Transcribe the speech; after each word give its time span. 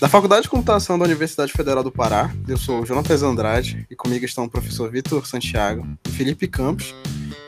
Da 0.00 0.08
Faculdade 0.08 0.42
de 0.42 0.48
Computação 0.48 0.98
da 0.98 1.04
Universidade 1.04 1.52
Federal 1.52 1.84
do 1.84 1.92
Pará, 1.92 2.34
eu 2.48 2.56
sou 2.56 2.84
Jonatas 2.84 3.22
Andrade 3.22 3.86
e 3.88 3.94
comigo 3.94 4.24
estão 4.24 4.44
o 4.44 4.50
professor 4.50 4.90
Vitor 4.90 5.24
Santiago 5.24 5.86
e 6.06 6.10
Felipe 6.10 6.48
Campos. 6.48 6.92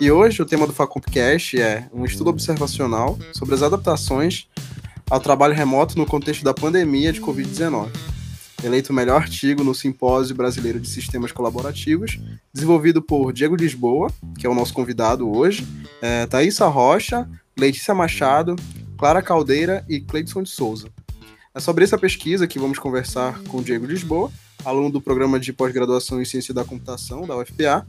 E 0.01 0.13
hoje 0.13 0.41
o 0.41 0.47
tema 0.47 0.65
do 0.65 0.73
Facumpcast 0.73 1.61
é 1.61 1.89
um 1.93 2.05
estudo 2.05 2.31
observacional 2.31 3.19
sobre 3.33 3.57
as 3.57 3.63
adaptações 3.63 4.47
ao 5.11 5.19
trabalho 5.19 5.55
remoto 5.55 5.99
no 5.99 6.07
contexto 6.07 6.45
da 6.45 6.55
pandemia 6.55 7.13
de 7.13 7.21
Covid-19. 7.21 7.89
Eleito 8.63 8.93
o 8.93 8.95
melhor 8.95 9.23
artigo 9.23 9.63
no 9.63 9.73
Simpósio 9.73 10.35
Brasileiro 10.35 10.81
de 10.81 10.89
Sistemas 10.89 11.31
Colaborativos, 11.31 12.19
desenvolvido 12.53 13.01
por 13.01 13.33
Diego 13.33 13.55
Lisboa, 13.55 14.11
que 14.37 14.47
é 14.47 14.51
o 14.51 14.55
nosso 14.55 14.75
convidado 14.75 15.31
hoje, 15.31 15.65
é, 16.03 16.27
Thaisa 16.27 16.67
Rocha, 16.67 17.29
Letícia 17.57 17.95
Machado, 17.95 18.57
Clara 18.97 19.23
Caldeira 19.23 19.85
e 19.89 20.01
Cleidson 20.01 20.43
de 20.43 20.51
Souza. 20.51 20.89
É 21.55 21.61
sobre 21.61 21.85
essa 21.85 21.97
pesquisa 21.97 22.49
que 22.49 22.59
vamos 22.59 22.81
conversar 22.81 23.41
com 23.45 23.63
Diego 23.63 23.87
Lisboa, 23.87 24.31
aluno 24.65 24.91
do 24.91 25.01
programa 25.01 25.39
de 25.39 25.53
pós-graduação 25.53 26.21
em 26.21 26.25
Ciência 26.25 26.53
da 26.53 26.65
Computação 26.65 27.27
da 27.29 27.37
UFPA, 27.37 27.87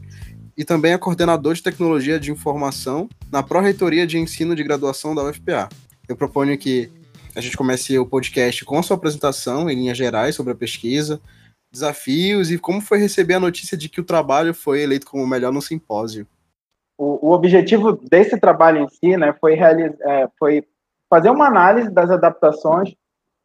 e 0.56 0.64
também 0.64 0.92
é 0.92 0.98
coordenador 0.98 1.54
de 1.54 1.62
tecnologia 1.64 2.20
de 2.20 2.30
informação 2.30 3.08
na 3.30 3.42
Pró-Reitoria 3.42 4.06
de 4.06 4.18
Ensino 4.18 4.54
de 4.54 4.62
Graduação 4.62 5.16
da 5.16 5.24
UFPA. 5.24 5.68
Eu 6.08 6.14
proponho 6.16 6.56
que 6.56 6.90
a 7.34 7.40
gente 7.40 7.56
comece 7.56 7.98
o 7.98 8.06
podcast 8.06 8.64
com 8.64 8.78
a 8.78 8.82
sua 8.82 8.96
apresentação, 8.96 9.70
em 9.70 9.74
linhas 9.74 9.96
gerais, 9.96 10.34
sobre 10.34 10.52
a 10.52 10.56
pesquisa, 10.56 11.20
desafios 11.70 12.50
e 12.50 12.58
como 12.58 12.80
foi 12.80 12.98
receber 12.98 13.34
a 13.34 13.40
notícia 13.40 13.76
de 13.76 13.88
que 13.88 14.00
o 14.00 14.04
trabalho 14.04 14.52
foi 14.52 14.82
eleito 14.82 15.06
como 15.06 15.22
o 15.22 15.26
melhor 15.26 15.52
no 15.52 15.62
simpósio. 15.62 16.26
O, 16.98 17.28
o 17.28 17.32
objetivo 17.32 17.92
desse 17.92 18.38
trabalho 18.38 18.82
em 18.82 18.88
si 18.88 19.16
né, 19.16 19.34
foi, 19.40 19.54
é, 19.54 20.28
foi 20.38 20.64
fazer 21.08 21.30
uma 21.30 21.46
análise 21.46 21.90
das 21.90 22.10
adaptações 22.10 22.94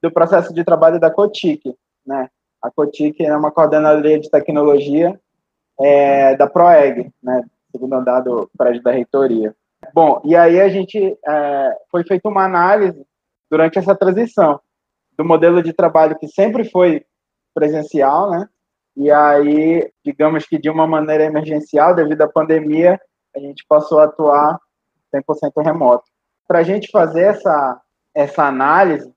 do 0.02 0.12
processo 0.12 0.54
de 0.54 0.64
trabalho 0.64 1.00
da 1.00 1.12
COTIC. 1.12 1.76
Né? 2.06 2.30
A 2.62 2.72
COTIC 2.72 3.24
é 3.24 3.36
uma 3.36 3.52
coordenadoria 3.52 4.20
de 4.20 4.30
tecnologia 4.30 5.20
é, 5.80 6.36
da 6.36 6.48
PROEG, 6.48 7.12
né? 7.22 7.44
segundo 7.72 7.94
andar 7.94 8.22
do 8.22 8.50
prédio 8.58 8.82
da 8.82 8.92
reitoria. 8.92 9.56
Bom, 9.94 10.22
e 10.26 10.36
aí 10.36 10.60
a 10.60 10.68
gente 10.68 11.18
é, 11.26 11.78
foi 11.92 12.04
feita 12.04 12.28
uma 12.28 12.44
análise 12.44 13.05
durante 13.50 13.80
essa 13.80 13.96
transição 13.96 14.60
do 15.18 15.24
modelo 15.24 15.62
de 15.62 15.74
trabalho 15.74 16.18
que 16.18 16.28
sempre 16.28 16.70
foi 16.70 17.06
presencial, 17.54 18.30
né? 18.30 18.48
E 18.98 19.12
aí, 19.12 19.92
digamos 20.04 20.46
que 20.46 20.58
de 20.58 20.70
uma 20.70 20.88
maneira 20.88 21.24
emergencial, 21.24 21.94
devido 21.94 22.22
à 22.22 22.28
pandemia, 22.28 23.00
a 23.36 23.40
gente 23.40 23.66
passou 23.68 24.00
a 24.00 24.06
atuar 24.06 24.60
100% 25.14 25.64
remoto. 25.64 26.06
Para 26.48 26.60
a 26.60 26.64
gente 26.64 26.90
fazer 26.92 27.24
essa, 27.24 27.82
essa 28.14 28.46
análise, 28.46 29.12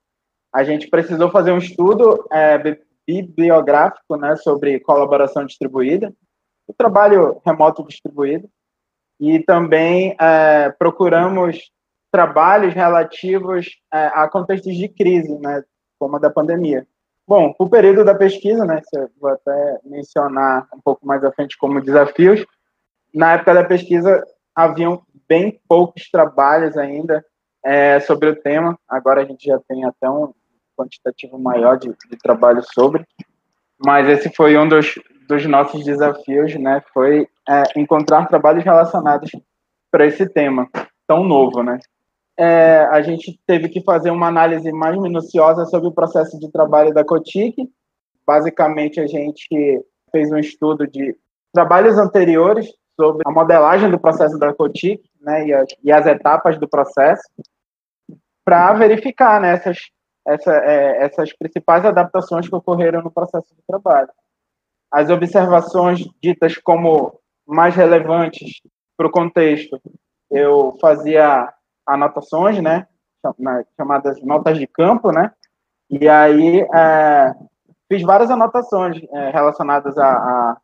a 0.53 0.65
gente 0.65 0.89
precisou 0.89 1.31
fazer 1.31 1.53
um 1.53 1.59
estudo 1.59 2.27
é, 2.33 2.79
bibliográfico 3.07 4.17
né, 4.17 4.35
sobre 4.37 4.81
colaboração 4.81 5.45
distribuída, 5.45 6.13
o 6.67 6.75
trabalho 6.75 7.41
remoto 7.47 7.87
distribuído, 7.87 8.49
e 9.21 9.39
também 9.41 10.17
é, 10.21 10.71
procuramos 10.79 11.71
trabalhos 12.11 12.75
relativos 12.75 13.67
é, 13.93 14.07
a 14.15 14.29
contextos 14.29 14.75
de 14.75 14.89
crise, 14.89 15.39
né, 15.39 15.63
como 15.99 16.17
a 16.17 16.19
da 16.19 16.31
pandemia. 16.31 16.87
Bom, 17.27 17.55
o 17.59 17.69
período 17.69 18.05
da 18.05 18.15
pesquisa, 18.15 18.65
né, 18.65 18.81
vou 19.21 19.31
até 19.31 19.81
mencionar 19.85 20.67
um 20.75 20.81
pouco 20.81 21.07
mais 21.07 21.23
à 21.23 21.31
frente 21.33 21.59
como 21.59 21.81
desafios, 21.81 22.45
na 23.15 23.35
época 23.35 23.55
da 23.55 23.65
pesquisa 23.65 24.25
haviam 24.55 25.03
bem 25.29 25.61
poucos 25.69 26.11
trabalhos 26.11 26.77
ainda 26.77 27.25
é, 27.63 28.01
sobre 28.01 28.31
o 28.31 28.37
tema, 28.37 28.79
agora 28.89 29.21
a 29.21 29.25
gente 29.25 29.47
já 29.47 29.59
tem 29.69 29.85
até 29.85 30.09
um 30.09 30.33
quantitativo 30.77 31.39
maior 31.39 31.77
de, 31.77 31.89
de 31.89 32.17
trabalho 32.17 32.63
sobre, 32.73 33.05
mas 33.85 34.09
esse 34.09 34.35
foi 34.35 34.57
um 34.57 34.67
dos, 34.67 34.95
dos 35.29 35.45
nossos 35.45 35.85
desafios, 35.85 36.55
né, 36.55 36.83
foi 36.95 37.29
é, 37.47 37.65
encontrar 37.77 38.27
trabalhos 38.27 38.65
relacionados 38.65 39.31
para 39.91 40.07
esse 40.07 40.27
tema 40.27 40.69
tão 41.07 41.25
novo, 41.25 41.63
né 41.63 41.79
é, 42.39 42.87
a 42.91 43.03
gente 43.03 43.39
teve 43.45 43.69
que 43.69 43.83
fazer 43.83 44.13
uma 44.13 44.29
análise 44.29 44.71
mais 44.71 44.97
minuciosa 44.97 45.65
sobre 45.67 45.89
o 45.89 45.93
processo 45.93 46.39
de 46.39 46.49
trabalho 46.53 46.95
da 46.95 47.05
COTIC. 47.05 47.69
Basicamente, 48.25 49.01
a 49.01 49.09
gente 49.09 49.85
fez 50.13 50.31
um 50.31 50.39
estudo 50.39 50.87
de 50.87 51.17
trabalhos 51.53 51.99
anteriores 51.99 52.73
sobre 52.95 53.25
a 53.27 53.33
modelagem 53.33 53.91
do 53.91 53.99
processo 53.99 54.39
da 54.39 54.55
COTIC 54.55 55.03
né, 55.21 55.49
e, 55.49 55.53
as, 55.53 55.69
e 55.83 55.91
as 55.91 56.07
etapas 56.07 56.59
do 56.61 56.69
processo, 56.69 57.23
para 58.45 58.73
verificar 58.75 59.41
né, 59.41 59.55
essas, 59.55 59.79
essa, 60.25 60.55
é, 60.59 61.05
essas 61.05 61.33
principais 61.37 61.85
adaptações 61.85 62.49
que 62.49 62.55
ocorreram 62.55 63.03
no 63.03 63.11
processo 63.11 63.53
de 63.53 63.63
trabalho. 63.67 64.11
As 64.93 65.11
observações 65.11 66.07
ditas 66.23 66.57
como 66.57 67.19
mais 67.45 67.75
relevantes 67.75 68.61
para 68.97 69.09
o 69.09 69.11
contexto, 69.11 69.81
eu 70.31 70.77
fazia 70.81 71.53
anotações, 71.89 72.61
né? 72.63 72.87
Chamadas 73.77 74.23
notas 74.23 74.59
de 74.59 74.67
campo, 74.67 75.11
né? 75.11 75.33
E 75.91 76.09
aí 76.09 76.61
é, 76.75 77.35
fiz 77.91 78.03
várias 78.03 78.31
anotações 78.31 79.01
é, 79.11 79.31
relacionadas 79.31 79.97
a, 79.97 80.09
a, 80.09 80.57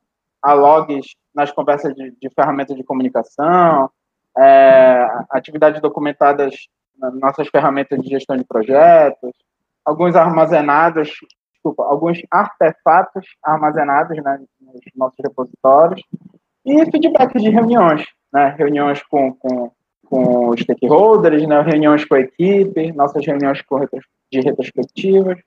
a, 0.43 0.53
logs 0.53 1.07
nas 1.35 1.51
conversas 1.51 1.95
de, 1.95 2.15
de 2.21 2.31
ferramentas 2.31 2.77
de 2.77 2.85
comunicação, 2.85 3.91
é, 4.39 5.07
atividades 5.31 5.81
documentadas 5.81 6.55
nas 6.99 7.15
nossas 7.15 7.49
ferramentas 7.49 8.01
de 8.01 8.09
gestão 8.09 8.37
de 8.37 8.45
projetos, 8.45 9.33
alguns 9.85 10.15
armazenados, 10.15 11.11
desculpa, 11.53 11.85
alguns 11.85 12.21
artefatos 12.31 13.27
armazenados 13.43 14.17
né, 14.23 14.39
nos 14.61 14.81
nossos 14.95 15.19
repositórios 15.23 16.03
e 16.65 16.91
feedback 16.91 17.39
de 17.39 17.51
reuniões, 17.51 18.06
né? 18.33 18.55
Reuniões 18.59 19.03
com, 19.03 19.35
com 19.35 19.73
com 20.14 20.56
stakeholders, 20.56 21.44
né, 21.44 21.60
reuniões 21.60 22.04
com 22.04 22.14
a 22.14 22.20
equipe, 22.20 22.92
nossas 22.92 23.26
reuniões 23.26 23.60
de 24.30 24.41
retrospectivas. 24.41 25.38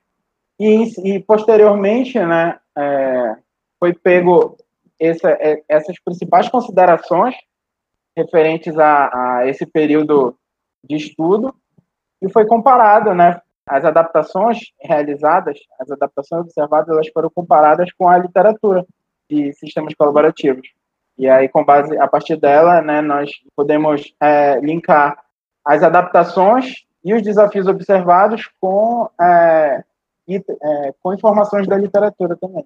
E, 0.60 1.14
e 1.14 1.20
posteriormente, 1.20 2.18
né, 2.18 2.58
é, 2.76 3.36
foi 3.80 3.94
pego 3.94 4.58
essa, 5.00 5.30
é, 5.30 5.62
essas 5.66 5.98
principais 6.04 6.50
considerações 6.50 7.34
referentes 8.14 8.78
a, 8.78 9.38
a, 9.38 9.48
esse 9.48 9.64
período 9.64 10.36
de 10.84 10.96
estudo 10.96 11.54
e 12.20 12.30
foi 12.30 12.44
comparado, 12.44 13.14
né, 13.14 13.40
as 13.66 13.86
adaptações 13.86 14.58
realizadas, 14.82 15.58
as 15.80 15.90
adaptações 15.90 16.42
observadas, 16.42 16.88
elas 16.90 17.08
foram 17.08 17.30
comparadas 17.30 17.90
com 17.92 18.06
a 18.06 18.18
literatura 18.18 18.84
de 19.30 19.50
sistemas 19.54 19.94
colaborativos. 19.94 20.68
E 21.18 21.28
aí, 21.28 21.48
com 21.48 21.64
base, 21.64 21.98
a 21.98 22.06
partir 22.06 22.36
dela, 22.36 22.80
né, 22.80 23.00
nós 23.00 23.30
podemos 23.56 24.14
é, 24.20 24.60
linkar 24.60 25.18
as 25.64 25.82
adaptações 25.82 26.84
e 27.04 27.12
os 27.12 27.22
desafios 27.22 27.66
observados 27.66 28.48
com, 28.60 29.10
é, 29.20 29.82
é, 30.30 30.94
com 31.02 31.12
informações 31.12 31.66
da 31.66 31.76
literatura 31.76 32.36
também. 32.36 32.64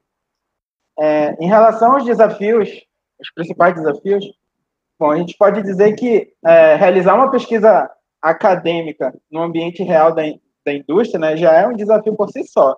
É, 0.98 1.34
em 1.40 1.48
relação 1.48 1.92
aos 1.92 2.04
desafios, 2.04 2.68
os 3.18 3.30
principais 3.34 3.74
desafios, 3.74 4.24
bom, 4.98 5.10
a 5.10 5.16
gente 5.16 5.36
pode 5.36 5.62
dizer 5.62 5.94
que 5.94 6.32
é, 6.44 6.74
realizar 6.74 7.14
uma 7.14 7.30
pesquisa 7.30 7.90
acadêmica 8.20 9.14
no 9.30 9.40
ambiente 9.40 9.82
real 9.82 10.14
da, 10.14 10.22
da 10.64 10.74
indústria 10.74 11.18
né, 11.18 11.36
já 11.36 11.52
é 11.52 11.66
um 11.66 11.74
desafio 11.74 12.14
por 12.14 12.30
si 12.30 12.44
só. 12.44 12.76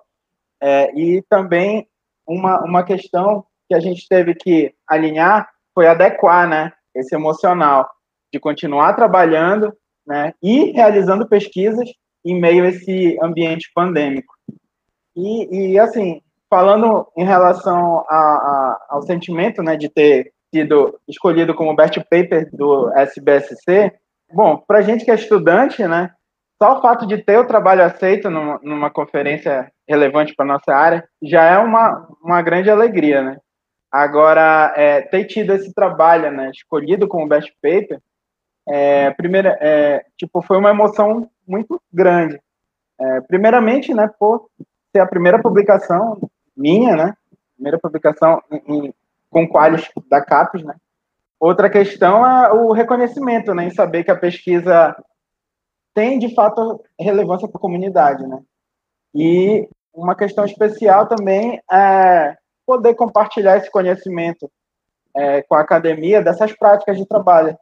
É, 0.61 0.91
e 0.97 1.21
também 1.23 1.85
uma, 2.25 2.63
uma 2.63 2.83
questão 2.83 3.45
que 3.67 3.75
a 3.75 3.79
gente 3.79 4.07
teve 4.07 4.33
que 4.33 4.73
alinhar 4.87 5.49
foi 5.75 5.87
adequar, 5.87 6.47
né, 6.47 6.71
esse 6.95 7.13
emocional 7.13 7.87
de 8.33 8.39
continuar 8.39 8.93
trabalhando, 8.93 9.73
né, 10.07 10.33
e 10.41 10.71
realizando 10.71 11.27
pesquisas 11.27 11.87
em 12.25 12.39
meio 12.39 12.63
a 12.63 12.69
esse 12.69 13.19
ambiente 13.21 13.69
pandêmico. 13.75 14.33
E, 15.15 15.73
e 15.73 15.79
assim, 15.79 16.21
falando 16.49 17.07
em 17.17 17.25
relação 17.25 18.05
a, 18.09 18.15
a, 18.17 18.85
ao 18.89 19.03
sentimento, 19.03 19.61
né, 19.61 19.75
de 19.75 19.89
ter 19.89 20.31
sido 20.53 20.97
escolhido 21.07 21.53
como 21.53 21.75
best 21.75 21.99
paper 22.09 22.49
do 22.53 22.89
SBSC, 22.95 23.91
bom, 24.33 24.57
para 24.57 24.81
gente 24.81 25.03
que 25.03 25.11
é 25.11 25.15
estudante, 25.15 25.85
né, 25.85 26.11
só 26.61 26.77
o 26.77 26.81
fato 26.81 27.05
de 27.05 27.17
ter 27.17 27.37
o 27.37 27.47
trabalho 27.47 27.83
aceito 27.83 28.29
numa, 28.29 28.59
numa 28.63 28.89
conferência 28.89 29.69
relevante 29.87 30.33
para 30.33 30.45
nossa 30.45 30.73
área 30.73 31.03
já 31.21 31.43
é 31.43 31.57
uma, 31.57 32.07
uma 32.23 32.41
grande 32.41 32.69
alegria, 32.69 33.21
né? 33.21 33.37
Agora, 33.97 34.73
é, 34.75 35.01
ter 35.03 35.23
tido 35.23 35.53
esse 35.53 35.73
trabalho, 35.73 36.29
né, 36.29 36.51
escolhido 36.51 37.07
como 37.07 37.29
best 37.29 37.49
paper, 37.61 38.01
é, 38.67 39.11
primeira, 39.11 39.57
é, 39.61 40.03
tipo, 40.17 40.41
foi 40.41 40.57
uma 40.57 40.71
emoção 40.71 41.29
muito 41.47 41.81
grande. 41.93 42.37
É, 42.99 43.21
primeiramente, 43.21 43.93
né, 43.93 44.09
por 44.19 44.49
ser 44.91 44.99
a 44.99 45.07
primeira 45.07 45.41
publicação 45.41 46.19
minha, 46.57 46.93
né, 46.93 47.13
primeira 47.55 47.79
publicação 47.79 48.43
em, 48.51 48.87
em, 48.87 48.93
com 49.29 49.47
qualis 49.47 49.89
da 50.09 50.21
CAPES, 50.21 50.65
né, 50.65 50.75
Outra 51.39 51.69
questão 51.69 52.25
é 52.25 52.51
o 52.51 52.73
reconhecimento, 52.73 53.53
né, 53.53 53.65
em 53.65 53.69
saber 53.69 54.03
que 54.03 54.11
a 54.11 54.17
pesquisa 54.17 54.93
tem 55.93 56.19
de 56.19 56.35
fato 56.35 56.83
relevância 56.99 57.47
para 57.47 57.57
a 57.57 57.61
comunidade, 57.61 58.27
né? 58.27 58.41
E 59.13 59.69
uma 59.93 60.15
questão 60.15 60.43
especial 60.43 61.07
também 61.07 61.61
é 61.71 62.35
poder 62.65 62.95
compartilhar 62.95 63.57
esse 63.57 63.69
conhecimento 63.69 64.49
é, 65.15 65.41
com 65.43 65.55
a 65.55 65.61
academia 65.61 66.21
dessas 66.21 66.51
práticas 66.53 66.97
de 66.97 67.05
trabalho, 67.05 67.57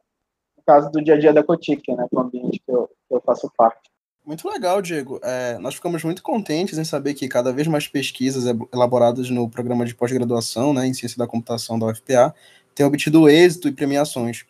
no 0.58 0.64
caso 0.66 0.90
do 0.92 1.04
dia 1.04 1.16
a 1.16 1.20
dia 1.20 1.34
da 1.34 1.44
Cotic, 1.44 1.84
né, 1.90 2.08
com 2.10 2.18
o 2.18 2.22
ambiente 2.22 2.62
que 2.66 2.72
eu, 2.72 2.90
que 3.08 3.16
eu 3.16 3.22
faço 3.22 3.52
parte. 3.56 3.94
Muito 4.26 4.48
legal, 4.48 4.82
Diego. 4.82 5.20
É, 5.22 5.58
nós 5.58 5.76
ficamos 5.76 6.02
muito 6.04 6.24
contentes 6.24 6.78
em 6.78 6.86
saber 6.86 7.14
que 7.14 7.28
cada 7.28 7.52
vez 7.52 7.68
mais 7.68 7.90
pesquisas 7.90 8.46
elaboradas 8.74 9.30
no 9.30 9.50
programa 9.50 9.86
de 9.86 9.94
pós-graduação 9.94 10.74
né, 10.74 10.88
em 10.88 10.94
ciência 10.94 11.18
da 11.18 11.28
computação 11.28 11.78
da 11.78 11.88
UFPA 11.88 12.34
têm 12.74 12.86
obtido 12.86 13.28
êxito 13.28 13.68
e 13.68 13.74
premiações. 13.74 14.46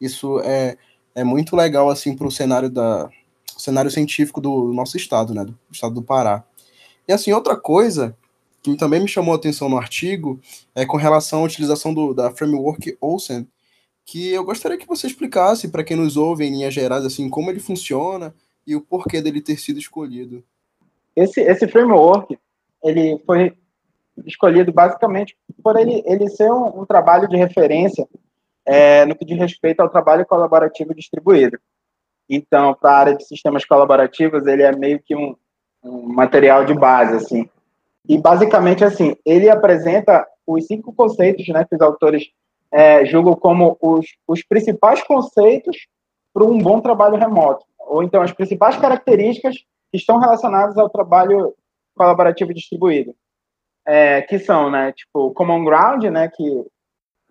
Isso 0.00 0.40
é, 0.44 0.76
é 1.12 1.24
muito 1.24 1.56
legal 1.56 1.90
assim 1.90 2.14
para 2.14 2.26
o 2.26 2.30
cenário 2.30 2.72
cenário 3.58 3.90
científico 3.90 4.40
do 4.40 4.72
nosso 4.72 4.96
estado, 4.96 5.34
né, 5.34 5.44
do 5.44 5.58
estado 5.72 5.94
do 5.94 6.02
Pará. 6.02 6.44
E 7.08 7.12
assim 7.12 7.32
outra 7.32 7.56
coisa 7.56 8.16
que 8.72 8.76
também 8.76 9.00
me 9.00 9.08
chamou 9.08 9.32
a 9.32 9.36
atenção 9.36 9.68
no 9.68 9.78
artigo 9.78 10.40
é 10.74 10.84
com 10.84 10.96
relação 10.96 11.40
à 11.40 11.44
utilização 11.44 11.94
do, 11.94 12.12
da 12.12 12.30
framework 12.30 12.96
OSEN, 13.00 13.46
que 14.04 14.32
eu 14.32 14.44
gostaria 14.44 14.78
que 14.78 14.86
você 14.86 15.06
explicasse 15.06 15.68
para 15.68 15.84
quem 15.84 15.96
nos 15.96 16.16
ouve 16.16 16.44
em 16.44 16.50
linhas 16.50 16.74
gerais 16.74 17.04
assim 17.04 17.28
como 17.28 17.50
ele 17.50 17.60
funciona 17.60 18.34
e 18.66 18.74
o 18.74 18.80
porquê 18.80 19.22
dele 19.22 19.40
ter 19.40 19.58
sido 19.58 19.78
escolhido. 19.78 20.42
Esse, 21.14 21.40
esse 21.40 21.68
framework, 21.68 22.38
ele 22.82 23.22
foi 23.24 23.56
escolhido 24.24 24.72
basicamente 24.72 25.36
por 25.62 25.76
ele, 25.76 26.02
ele 26.06 26.28
ser 26.28 26.50
um, 26.50 26.80
um 26.80 26.86
trabalho 26.86 27.28
de 27.28 27.36
referência 27.36 28.08
é, 28.64 29.06
no 29.06 29.14
que 29.14 29.24
diz 29.24 29.38
respeito 29.38 29.80
ao 29.80 29.88
trabalho 29.88 30.26
colaborativo 30.26 30.94
distribuído. 30.94 31.58
Então, 32.28 32.74
para 32.74 32.90
a 32.90 32.98
área 32.98 33.16
de 33.16 33.24
sistemas 33.24 33.64
colaborativos, 33.64 34.46
ele 34.46 34.62
é 34.62 34.74
meio 34.74 35.00
que 35.00 35.14
um, 35.14 35.36
um 35.82 36.12
material 36.12 36.64
de 36.64 36.74
base, 36.74 37.14
assim. 37.14 37.48
E, 38.08 38.18
basicamente, 38.18 38.84
assim, 38.84 39.16
ele 39.24 39.48
apresenta 39.48 40.26
os 40.46 40.66
cinco 40.66 40.92
conceitos 40.92 41.46
né, 41.48 41.64
que 41.64 41.74
os 41.74 41.80
autores 41.80 42.24
é, 42.72 43.04
julgam 43.04 43.34
como 43.34 43.76
os, 43.80 44.06
os 44.26 44.42
principais 44.42 45.02
conceitos 45.02 45.76
para 46.32 46.44
um 46.44 46.58
bom 46.58 46.80
trabalho 46.80 47.16
remoto 47.16 47.64
ou 47.86 48.02
então 48.02 48.20
as 48.20 48.32
principais 48.32 48.76
características 48.76 49.56
que 49.90 49.96
estão 49.96 50.18
relacionadas 50.18 50.76
ao 50.76 50.90
trabalho 50.90 51.54
colaborativo 51.94 52.52
distribuído, 52.52 53.14
é, 53.86 54.20
que 54.22 54.38
são, 54.38 54.70
né, 54.70 54.92
tipo, 54.92 55.30
common 55.32 55.64
ground, 55.64 56.04
né, 56.04 56.28
que 56.28 56.66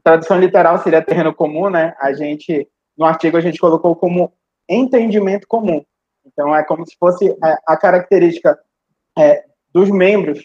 tradução 0.04 0.40
literal 0.40 0.80
seria 0.80 1.02
terreno 1.02 1.34
comum, 1.34 1.70
né, 1.70 1.94
a 2.00 2.14
gente, 2.14 2.68
no 2.98 3.06
artigo 3.06 3.38
a 3.38 3.42
gente 3.42 3.60
colocou 3.60 3.96
como 3.96 4.34
entendimento 4.68 5.46
comum. 5.48 5.84
Então, 6.26 6.56
é 6.56 6.64
como 6.64 6.86
se 6.88 6.96
fosse 6.98 7.36
a, 7.44 7.50
é, 7.50 7.58
a 7.68 7.78
característica 7.78 8.58
é, 9.18 9.44
dos 9.72 9.92
membros 9.92 10.44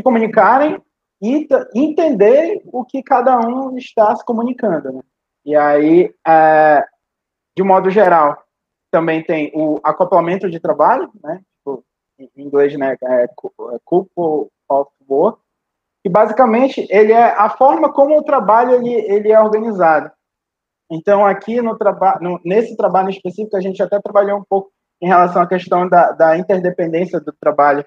se 0.00 0.02
comunicarem 0.02 0.80
e 1.22 1.46
entender 1.74 2.62
o 2.72 2.84
que 2.84 3.02
cada 3.02 3.38
um 3.38 3.76
está 3.76 4.16
se 4.16 4.24
comunicando, 4.24 4.90
né? 4.92 5.00
E 5.44 5.54
aí, 5.54 6.14
é, 6.26 6.84
de 7.56 7.62
modo 7.62 7.90
geral, 7.90 8.42
também 8.90 9.22
tem 9.22 9.52
o 9.54 9.78
acoplamento 9.84 10.50
de 10.50 10.58
trabalho, 10.58 11.10
né? 11.22 11.40
Tipo, 11.58 11.84
em 12.18 12.30
inglês, 12.36 12.76
né? 12.76 12.96
É, 13.02 13.24
é 13.24 13.28
couple 13.84 14.50
of 14.68 14.90
work. 15.08 15.38
E 16.02 16.08
basicamente 16.08 16.86
ele 16.88 17.12
é 17.12 17.24
a 17.24 17.50
forma 17.50 17.92
como 17.92 18.18
o 18.18 18.24
trabalho 18.24 18.72
ele, 18.72 18.92
ele 18.92 19.30
é 19.30 19.38
organizado. 19.38 20.10
Então 20.90 21.26
aqui 21.26 21.60
no 21.60 21.76
trabalho, 21.76 22.40
nesse 22.42 22.74
trabalho 22.76 23.10
específico 23.10 23.56
a 23.56 23.60
gente 23.60 23.82
até 23.82 24.00
trabalhou 24.00 24.38
um 24.38 24.44
pouco 24.48 24.72
em 25.00 25.06
relação 25.06 25.42
à 25.42 25.46
questão 25.46 25.86
da, 25.86 26.12
da 26.12 26.38
interdependência 26.38 27.20
do 27.20 27.32
trabalho, 27.38 27.84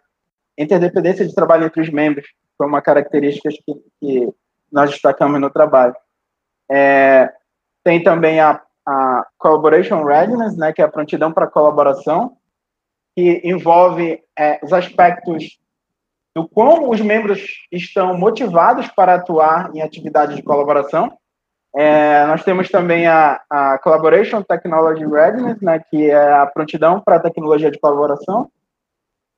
interdependência 0.57 1.27
de 1.27 1.33
trabalho 1.33 1.65
entre 1.65 1.81
os 1.81 1.89
membros, 1.89 2.27
foi 2.57 2.67
uma 2.67 2.81
característica 2.81 3.49
que, 3.49 3.83
que 3.99 4.33
nós 4.71 4.91
destacamos 4.91 5.39
no 5.39 5.49
trabalho. 5.49 5.95
É, 6.69 7.31
tem 7.83 8.01
também 8.01 8.39
a 8.39 8.61
a 8.85 9.25
Collaboration 9.37 10.03
Readiness, 10.03 10.57
né, 10.57 10.73
que 10.73 10.81
é 10.81 10.85
a 10.85 10.91
prontidão 10.91 11.31
para 11.31 11.47
colaboração, 11.47 12.37
que 13.15 13.41
envolve 13.43 14.21
é, 14.37 14.59
os 14.63 14.73
aspectos 14.73 15.59
do 16.35 16.47
como 16.47 16.91
os 16.91 16.99
membros 16.99 17.45
estão 17.71 18.17
motivados 18.17 18.87
para 18.87 19.15
atuar 19.15 19.73
em 19.75 19.81
atividades 19.81 20.35
de 20.35 20.41
colaboração. 20.41 21.15
É, 21.75 22.25
nós 22.25 22.43
temos 22.43 22.69
também 22.69 23.07
a, 23.07 23.39
a 23.49 23.77
Collaboration 23.79 24.41
Technology 24.41 25.05
Readiness, 25.05 25.61
né, 25.61 25.79
que 25.89 26.09
é 26.09 26.33
a 26.33 26.45
prontidão 26.45 26.99
para 26.99 27.17
a 27.17 27.19
tecnologia 27.19 27.71
de 27.71 27.79
colaboração, 27.79 28.51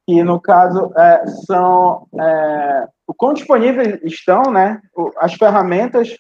que 0.07 0.24
no 0.24 0.40
caso 0.40 0.92
é, 0.96 1.25
são 1.46 2.07
é, 2.19 2.88
o 3.07 3.13
quão 3.13 3.34
disponíveis 3.34 4.00
estão 4.04 4.44
né, 4.52 4.81
as 5.18 5.34
ferramentas 5.34 6.16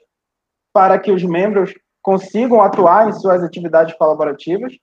para 0.73 0.99
que 0.99 1.11
os 1.11 1.23
membros 1.23 1.73
consigam 2.01 2.61
atuar 2.61 3.09
em 3.09 3.13
suas 3.13 3.43
atividades 3.43 3.95
colaborativas 3.95 4.73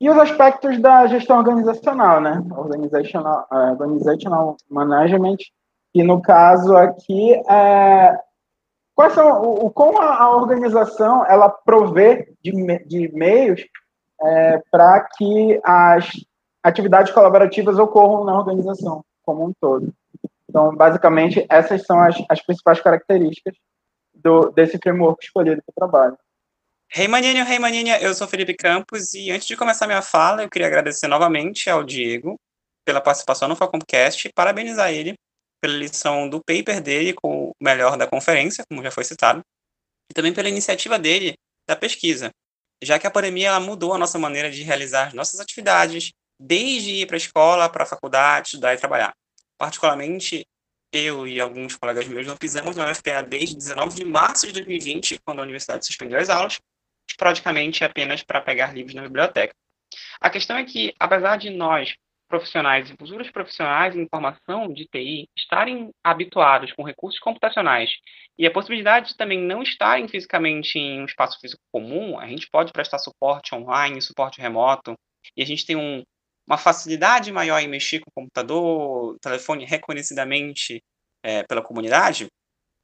e 0.00 0.08
os 0.08 0.18
aspectos 0.18 0.80
da 0.80 1.06
gestão 1.06 1.38
organizacional, 1.38 2.20
né? 2.20 2.42
Organizational, 2.56 3.46
uh, 3.50 3.70
organizational 3.72 4.56
management, 4.70 5.38
que 5.92 6.02
no 6.02 6.22
caso 6.22 6.76
aqui 6.76 7.34
é 7.48 8.18
quais 8.94 9.12
são 9.12 9.42
o, 9.42 9.70
como 9.70 10.00
a, 10.00 10.22
a 10.22 10.36
organização 10.36 11.24
ela 11.26 11.48
provê 11.48 12.32
de, 12.42 12.52
de 12.86 13.12
meios 13.12 13.64
é, 14.20 14.62
para 14.70 15.00
que 15.16 15.60
as 15.64 16.08
atividades 16.68 17.12
colaborativas 17.12 17.78
ocorram 17.78 18.24
na 18.24 18.38
organização 18.38 19.04
como 19.22 19.46
um 19.46 19.52
todo. 19.60 19.92
Então, 20.48 20.74
basicamente, 20.74 21.44
essas 21.48 21.82
são 21.82 22.00
as, 22.00 22.16
as 22.28 22.40
principais 22.42 22.80
características 22.80 23.54
do, 24.14 24.50
desse 24.50 24.78
framework 24.78 25.24
escolhido 25.24 25.62
para 25.62 25.72
o 25.72 25.74
trabalho. 25.74 26.18
Hey 26.90 27.06
maninho, 27.06 27.46
hey 27.46 27.58
maninha, 27.58 28.00
eu 28.00 28.14
sou 28.14 28.26
Felipe 28.26 28.54
Campos 28.54 29.12
e 29.12 29.30
antes 29.30 29.46
de 29.46 29.56
começar 29.56 29.86
minha 29.86 30.00
fala, 30.00 30.42
eu 30.42 30.48
queria 30.48 30.66
agradecer 30.66 31.06
novamente 31.06 31.68
ao 31.68 31.84
Diego 31.84 32.36
pela 32.82 32.98
participação 32.98 33.46
no 33.46 33.54
Facompcast 33.54 34.26
e 34.26 34.32
parabenizar 34.32 34.90
ele 34.90 35.14
pela 35.60 35.74
lição 35.74 36.28
do 36.28 36.42
paper 36.42 36.80
dele 36.80 37.12
com 37.12 37.50
o 37.50 37.52
melhor 37.60 37.98
da 37.98 38.06
conferência, 38.06 38.64
como 38.66 38.82
já 38.82 38.90
foi 38.90 39.04
citado, 39.04 39.42
e 40.10 40.14
também 40.14 40.32
pela 40.32 40.48
iniciativa 40.48 40.98
dele 40.98 41.34
da 41.68 41.76
pesquisa, 41.76 42.30
já 42.82 42.98
que 42.98 43.06
a 43.06 43.10
pandemia 43.10 43.60
mudou 43.60 43.92
a 43.92 43.98
nossa 43.98 44.18
maneira 44.18 44.50
de 44.50 44.62
realizar 44.62 45.14
nossas 45.14 45.40
atividades, 45.40 46.12
desde 46.38 46.90
ir 46.90 47.06
para 47.06 47.16
a 47.16 47.18
escola, 47.18 47.68
para 47.68 47.84
a 47.84 47.86
faculdade, 47.86 48.48
estudar 48.48 48.74
e 48.74 48.78
trabalhar. 48.78 49.14
Particularmente, 49.56 50.46
eu 50.92 51.26
e 51.26 51.40
alguns 51.40 51.76
colegas 51.76 52.06
meus 52.06 52.26
não 52.26 52.36
fizemos 52.36 52.76
na 52.76 52.90
UFPA 52.90 53.22
desde 53.22 53.56
19 53.56 53.96
de 53.96 54.04
março 54.04 54.46
de 54.46 54.52
2020, 54.54 55.20
quando 55.24 55.40
a 55.40 55.42
universidade 55.42 55.84
suspendeu 55.84 56.18
as 56.18 56.30
aulas, 56.30 56.58
praticamente 57.16 57.84
apenas 57.84 58.22
para 58.22 58.40
pegar 58.40 58.72
livros 58.72 58.94
na 58.94 59.02
biblioteca. 59.02 59.54
A 60.20 60.30
questão 60.30 60.56
é 60.56 60.64
que, 60.64 60.94
apesar 60.98 61.36
de 61.36 61.50
nós, 61.50 61.94
profissionais 62.28 62.90
e 62.90 62.96
futuros 62.96 63.30
profissionais 63.30 63.96
em 63.96 64.02
informação 64.02 64.72
de 64.72 64.86
TI, 64.86 65.28
estarem 65.36 65.90
habituados 66.04 66.72
com 66.72 66.82
recursos 66.82 67.18
computacionais 67.18 67.90
e 68.38 68.46
a 68.46 68.50
possibilidade 68.50 69.08
de 69.08 69.16
também 69.16 69.40
não 69.40 69.62
estarem 69.62 70.06
fisicamente 70.06 70.78
em 70.78 71.00
um 71.00 71.06
espaço 71.06 71.40
físico 71.40 71.62
comum, 71.72 72.18
a 72.18 72.26
gente 72.26 72.48
pode 72.50 72.72
prestar 72.72 72.98
suporte 72.98 73.54
online, 73.54 74.02
suporte 74.02 74.40
remoto, 74.40 74.94
e 75.36 75.42
a 75.42 75.46
gente 75.46 75.66
tem 75.66 75.74
um, 75.74 76.04
uma 76.48 76.56
facilidade 76.56 77.30
maior 77.30 77.60
em 77.60 77.68
mexer 77.68 78.00
com 78.00 78.10
o 78.10 78.14
computador, 78.14 79.18
telefone 79.20 79.66
reconhecidamente 79.66 80.82
é, 81.22 81.42
pela 81.42 81.60
comunidade, 81.60 82.26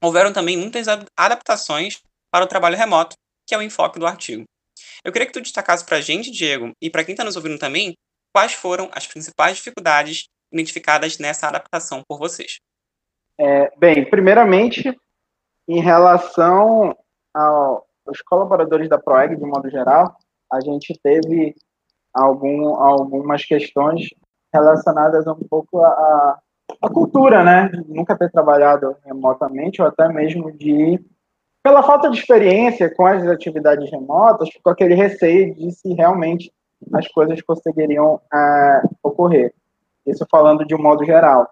houveram 0.02 0.32
também 0.32 0.56
muitas 0.56 0.86
adaptações 1.16 2.02
para 2.30 2.44
o 2.44 2.48
trabalho 2.48 2.76
remoto, 2.76 3.16
que 3.46 3.54
é 3.54 3.58
o 3.58 3.62
enfoque 3.62 3.98
do 3.98 4.06
artigo. 4.06 4.44
Eu 5.02 5.12
queria 5.12 5.26
que 5.26 5.32
tu 5.32 5.40
destacasse 5.40 5.84
para 5.84 5.96
a 5.96 6.00
gente, 6.00 6.30
Diego, 6.30 6.72
e 6.80 6.90
para 6.90 7.04
quem 7.04 7.14
está 7.14 7.24
nos 7.24 7.36
ouvindo 7.36 7.58
também, 7.58 7.94
quais 8.34 8.52
foram 8.52 8.90
as 8.92 9.06
principais 9.06 9.56
dificuldades 9.56 10.26
identificadas 10.52 11.18
nessa 11.18 11.48
adaptação 11.48 12.02
por 12.06 12.18
vocês. 12.18 12.58
É, 13.38 13.72
bem, 13.78 14.08
primeiramente, 14.08 14.94
em 15.66 15.80
relação 15.80 16.96
aos 17.32 18.20
colaboradores 18.26 18.88
da 18.88 18.98
ProEG, 18.98 19.36
de 19.36 19.44
modo 19.44 19.70
geral, 19.70 20.16
a 20.52 20.60
gente 20.60 20.98
teve 21.02 21.54
algum, 22.14 22.74
algumas 22.76 23.44
questões 23.44 24.08
relacionadas 24.52 25.26
um 25.26 25.34
pouco 25.34 25.80
à, 25.80 26.38
à 26.80 26.88
cultura, 26.88 27.42
né? 27.42 27.70
Nunca 27.88 28.16
ter 28.16 28.30
trabalhado 28.30 28.96
remotamente, 29.04 29.82
ou 29.82 29.88
até 29.88 30.08
mesmo 30.08 30.52
de 30.52 31.00
pela 31.62 31.82
falta 31.82 32.10
de 32.10 32.18
experiência 32.18 32.94
com 32.94 33.06
as 33.06 33.26
atividades 33.26 33.90
remotas, 33.90 34.50
ficou 34.50 34.70
aquele 34.70 34.94
receio 34.94 35.54
de 35.54 35.72
se 35.72 35.94
realmente 35.94 36.52
as 36.92 37.08
coisas 37.08 37.40
conseguiriam 37.40 38.20
é, 38.32 38.82
ocorrer. 39.02 39.54
Isso 40.06 40.26
falando 40.30 40.66
de 40.66 40.74
um 40.74 40.82
modo 40.82 41.06
geral, 41.06 41.48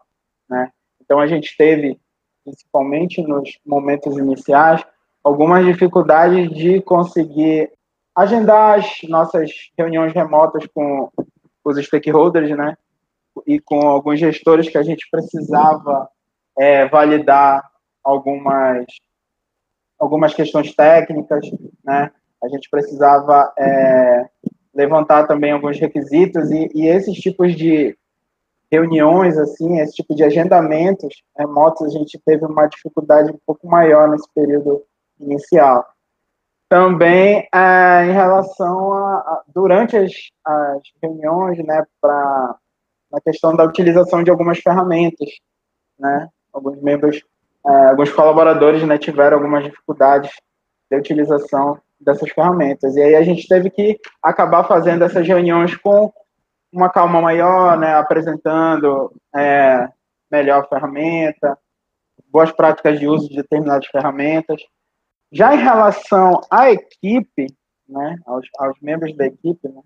né? 0.48 0.70
Então 1.00 1.18
a 1.18 1.26
gente 1.26 1.56
teve, 1.56 1.98
principalmente 2.44 3.22
nos 3.22 3.58
momentos 3.64 4.18
iniciais, 4.18 4.84
algumas 5.24 5.64
dificuldades 5.64 6.50
de 6.50 6.82
conseguir 6.82 7.70
agendar 8.14 8.78
as 8.78 8.86
nossas 9.08 9.50
reuniões 9.76 10.12
remotas 10.12 10.66
com 10.74 11.10
os 11.64 11.84
stakeholders, 11.84 12.50
né? 12.56 12.76
E 13.46 13.58
com 13.60 13.80
alguns 13.86 14.20
gestores 14.20 14.68
que 14.68 14.78
a 14.78 14.82
gente 14.82 15.08
precisava 15.10 16.08
é, 16.58 16.86
validar 16.88 17.62
algumas 18.04 18.84
algumas 19.98 20.34
questões 20.34 20.74
técnicas, 20.74 21.48
né? 21.84 22.10
A 22.42 22.48
gente 22.48 22.68
precisava 22.68 23.52
é, 23.56 24.28
levantar 24.74 25.28
também 25.28 25.52
alguns 25.52 25.78
requisitos 25.78 26.50
e, 26.50 26.68
e, 26.74 26.88
esses 26.88 27.16
tipos 27.18 27.54
de 27.54 27.96
reuniões, 28.70 29.38
assim, 29.38 29.78
esse 29.78 29.94
tipo 29.94 30.14
de 30.14 30.24
agendamentos 30.24 31.22
remotos, 31.38 31.94
a 31.94 31.98
gente 31.98 32.20
teve 32.24 32.44
uma 32.44 32.66
dificuldade 32.66 33.30
um 33.30 33.38
pouco 33.46 33.68
maior 33.68 34.08
nesse 34.08 34.26
período 34.34 34.82
inicial. 35.20 35.86
Também 36.72 37.46
é, 37.54 38.06
em 38.06 38.12
relação 38.12 38.94
a, 38.94 39.16
a 39.18 39.42
durante 39.46 39.94
as, 39.94 40.10
as, 40.42 40.80
reuniões, 41.02 41.58
né, 41.66 41.84
para 42.00 42.56
na 43.12 43.20
questão 43.20 43.54
da 43.54 43.64
utilização 43.64 44.24
de 44.24 44.30
algumas 44.30 44.58
ferramentas, 44.58 45.28
né, 45.98 46.30
alguns 46.50 46.80
membros, 46.80 47.22
é, 47.66 47.88
alguns 47.90 48.10
colaboradores, 48.10 48.82
né, 48.84 48.96
tiveram 48.96 49.36
algumas 49.36 49.64
dificuldades 49.64 50.30
de 50.90 50.96
utilização 50.96 51.78
dessas 52.00 52.30
ferramentas. 52.30 52.96
E 52.96 53.02
aí 53.02 53.16
a 53.16 53.22
gente 53.22 53.46
teve 53.46 53.68
que 53.68 54.00
acabar 54.22 54.64
fazendo 54.64 55.04
essas 55.04 55.28
reuniões 55.28 55.76
com 55.76 56.10
uma 56.72 56.88
calma 56.88 57.20
maior, 57.20 57.76
né, 57.76 57.96
apresentando 57.96 59.12
é, 59.36 59.86
melhor 60.30 60.66
ferramenta, 60.70 61.54
boas 62.28 62.50
práticas 62.50 62.98
de 62.98 63.06
uso 63.06 63.28
de 63.28 63.36
determinadas 63.36 63.88
ferramentas. 63.88 64.62
Já 65.32 65.54
em 65.54 65.58
relação 65.58 66.40
à 66.50 66.70
equipe, 66.70 67.46
né, 67.88 68.16
aos, 68.26 68.46
aos 68.58 68.78
membros 68.80 69.16
da 69.16 69.26
equipe, 69.26 69.66
né, 69.68 69.80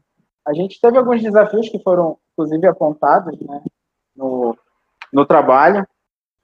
a 0.46 0.52
gente 0.52 0.80
teve 0.80 0.98
alguns 0.98 1.22
desafios 1.22 1.68
que 1.68 1.78
foram, 1.82 2.18
inclusive, 2.32 2.66
apontados 2.66 3.38
né, 3.40 3.62
no, 4.14 4.56
no 5.12 5.24
trabalho, 5.24 5.86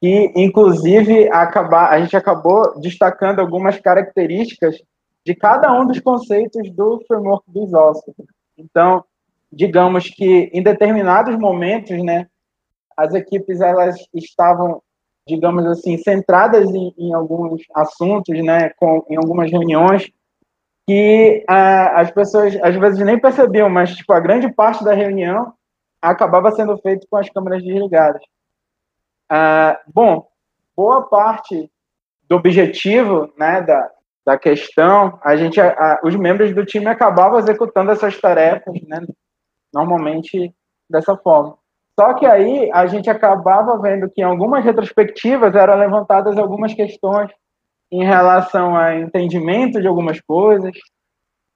e, 0.00 0.32
inclusive, 0.37 1.28
acabar, 1.30 1.90
a 1.90 2.00
gente 2.00 2.16
acabou 2.16 2.80
destacando 2.80 3.40
algumas 3.40 3.78
características 3.78 4.76
de 5.25 5.35
cada 5.35 5.73
um 5.80 5.87
dos 5.87 6.00
conceitos 6.00 6.71
do 6.73 7.00
framework 7.06 7.44
do 7.50 7.64
ISOSC. 7.64 8.12
Então, 8.59 9.04
digamos 9.52 10.09
que 10.09 10.50
em 10.52 10.62
determinados 10.62 11.38
momentos, 11.38 12.02
né, 12.02 12.26
as 12.97 13.14
equipes 13.14 13.61
elas 13.61 13.97
estavam 14.14 14.82
digamos 15.26 15.64
assim, 15.67 15.97
centradas 15.99 16.69
em, 16.71 16.95
em 16.99 17.14
alguns 17.14 17.62
assuntos, 17.75 18.37
né, 18.43 18.71
com, 18.71 19.05
em 19.09 19.17
algumas 19.17 19.50
reuniões, 19.50 20.11
que 20.87 21.45
ah, 21.49 22.00
as 22.00 22.11
pessoas 22.11 22.57
às 22.62 22.76
vezes 22.76 23.05
nem 23.05 23.19
percebiam, 23.19 23.69
mas 23.69 23.95
tipo, 23.95 24.12
a 24.12 24.21
grande 24.21 24.52
parte 24.52 24.85
da 24.85 24.95
reunião 24.95 25.52
acabava 26.00 26.50
sendo 26.50 26.76
feita 26.79 27.07
com 27.09 27.17
as 27.17 27.31
câmeras 27.31 27.62
desligadas. 27.62 28.23
Ah, 29.31 29.81
bom, 29.87 30.26
boa 30.76 31.09
parte 31.09 31.71
do 32.29 32.37
objetivo 32.37 33.33
né, 33.38 33.62
da, 33.62 33.91
da 34.26 34.38
questão, 34.38 35.19
a 35.23 35.37
gente, 35.37 35.61
a, 35.61 36.00
os 36.02 36.17
membros 36.17 36.52
do 36.55 36.64
time 36.64 36.87
acabavam 36.87 37.38
executando 37.38 37.93
essas 37.93 38.21
tarefas, 38.21 38.75
né, 38.88 39.00
normalmente 39.73 40.52
dessa 40.91 41.17
forma. 41.17 41.57
Só 41.99 42.14
que 42.14 42.25
aí 42.25 42.70
a 42.72 42.87
gente 42.87 43.11
acabava 43.11 43.78
vendo 43.78 44.11
que 44.11 44.22
em 44.22 44.25
algumas 44.25 44.64
retrospectivas 44.64 45.54
eram 45.54 45.76
levantadas 45.76 46.38
algumas 46.38 46.72
questões 46.72 47.30
em 47.90 48.04
relação 48.04 48.76
a 48.76 48.99
entendimento 48.99 49.80
de 49.80 49.87
algumas 49.87 50.18
coisas, 50.20 50.72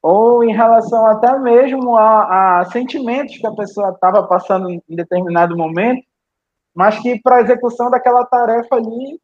ou 0.02 0.44
em 0.44 0.52
relação 0.52 1.06
até 1.06 1.38
mesmo 1.38 1.96
a, 1.96 2.60
a 2.60 2.64
sentimentos 2.66 3.38
que 3.38 3.46
a 3.46 3.54
pessoa 3.54 3.90
estava 3.90 4.22
passando 4.22 4.70
em 4.70 4.82
determinado 4.88 5.56
momento, 5.56 6.04
mas 6.74 6.98
que 7.00 7.18
para 7.22 7.36
a 7.36 7.40
execução 7.40 7.90
daquela 7.90 8.24
tarefa 8.26 8.76
ali, 8.76 9.18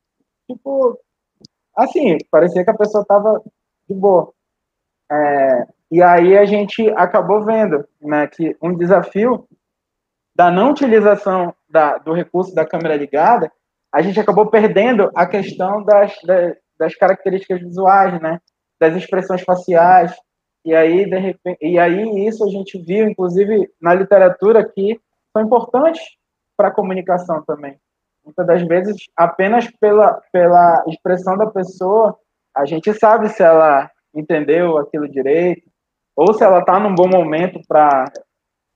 tipo, 0.50 0.98
assim, 1.76 2.16
parecia 2.30 2.64
que 2.64 2.70
a 2.70 2.76
pessoa 2.76 3.02
estava 3.02 3.42
de 3.86 3.94
boa. 3.94 4.32
É, 5.10 5.66
e 5.90 6.02
aí 6.02 6.38
a 6.38 6.46
gente 6.46 6.88
acabou 6.96 7.44
vendo 7.44 7.86
né, 8.00 8.26
que 8.26 8.56
um 8.62 8.74
desafio 8.74 9.46
da 10.34 10.50
não 10.50 10.70
utilização 10.70 11.54
da, 11.68 11.98
do 11.98 12.12
recurso 12.12 12.54
da 12.54 12.66
câmera 12.66 12.96
ligada, 12.96 13.50
a 13.92 14.00
gente 14.00 14.18
acabou 14.18 14.46
perdendo 14.46 15.10
a 15.14 15.26
questão 15.26 15.84
das, 15.84 16.14
das, 16.24 16.54
das 16.78 16.94
características 16.94 17.60
visuais, 17.60 18.20
né? 18.20 18.40
das 18.80 18.96
expressões 18.96 19.42
faciais. 19.42 20.12
E 20.64 20.74
aí, 20.74 21.08
de 21.08 21.18
repente, 21.18 21.58
e 21.60 21.78
aí 21.78 22.26
isso 22.26 22.44
a 22.44 22.48
gente 22.48 22.78
viu, 22.78 23.06
inclusive, 23.06 23.68
na 23.80 23.94
literatura, 23.94 24.64
que 24.64 24.98
são 25.32 25.44
importantes 25.44 26.02
para 26.56 26.68
a 26.68 26.74
comunicação 26.74 27.42
também. 27.44 27.78
Muitas 28.24 28.46
das 28.46 28.62
vezes, 28.62 28.96
apenas 29.16 29.68
pela, 29.80 30.20
pela 30.32 30.84
expressão 30.86 31.36
da 31.36 31.46
pessoa, 31.46 32.16
a 32.56 32.64
gente 32.64 32.92
sabe 32.94 33.28
se 33.28 33.42
ela 33.42 33.90
entendeu 34.14 34.78
aquilo 34.78 35.08
direito, 35.08 35.62
ou 36.14 36.32
se 36.32 36.44
ela 36.44 36.60
está 36.60 36.78
num 36.78 36.94
bom 36.94 37.08
momento 37.08 37.60
para 37.66 38.04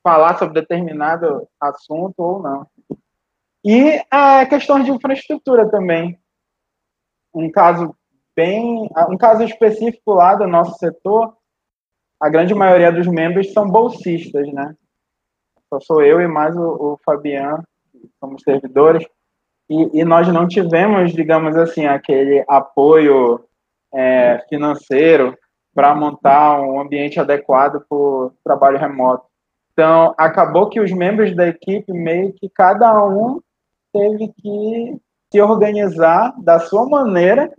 falar 0.06 0.38
sobre 0.38 0.60
determinado 0.60 1.48
assunto 1.60 2.14
ou 2.20 2.40
não. 2.40 2.64
E 3.64 4.00
a 4.08 4.46
questão 4.46 4.80
de 4.80 4.92
infraestrutura 4.92 5.68
também. 5.68 6.16
Um 7.34 7.50
caso 7.50 7.92
bem, 8.36 8.88
um 9.10 9.16
caso 9.16 9.42
específico 9.42 10.14
lá 10.14 10.36
do 10.36 10.46
nosso 10.46 10.78
setor, 10.78 11.36
a 12.20 12.28
grande 12.28 12.54
maioria 12.54 12.92
dos 12.92 13.08
membros 13.08 13.52
são 13.52 13.68
bolsistas, 13.68 14.46
né? 14.52 14.76
Só 15.68 15.80
sou 15.80 16.00
eu 16.00 16.20
e 16.20 16.28
mais 16.28 16.56
o, 16.56 16.92
o 16.92 17.00
Fabiano, 17.04 17.64
somos 18.20 18.42
servidores, 18.44 19.04
e, 19.68 20.00
e, 20.00 20.04
nós 20.04 20.28
não 20.28 20.46
tivemos, 20.46 21.12
digamos 21.12 21.56
assim, 21.56 21.84
aquele 21.84 22.44
apoio 22.46 23.44
é, 23.92 24.38
financeiro 24.48 25.36
para 25.74 25.92
montar 25.96 26.60
um 26.60 26.80
ambiente 26.80 27.18
adequado 27.18 27.84
para 27.88 27.98
o 27.98 28.32
trabalho 28.44 28.78
remoto. 28.78 29.26
Então, 29.76 30.14
acabou 30.16 30.70
que 30.70 30.80
os 30.80 30.90
membros 30.90 31.36
da 31.36 31.48
equipe, 31.48 31.92
meio 31.92 32.32
que 32.32 32.48
cada 32.48 32.98
um 33.04 33.42
teve 33.92 34.32
que 34.40 34.96
se 35.30 35.38
organizar 35.38 36.32
da 36.38 36.58
sua 36.58 36.88
maneira 36.88 37.52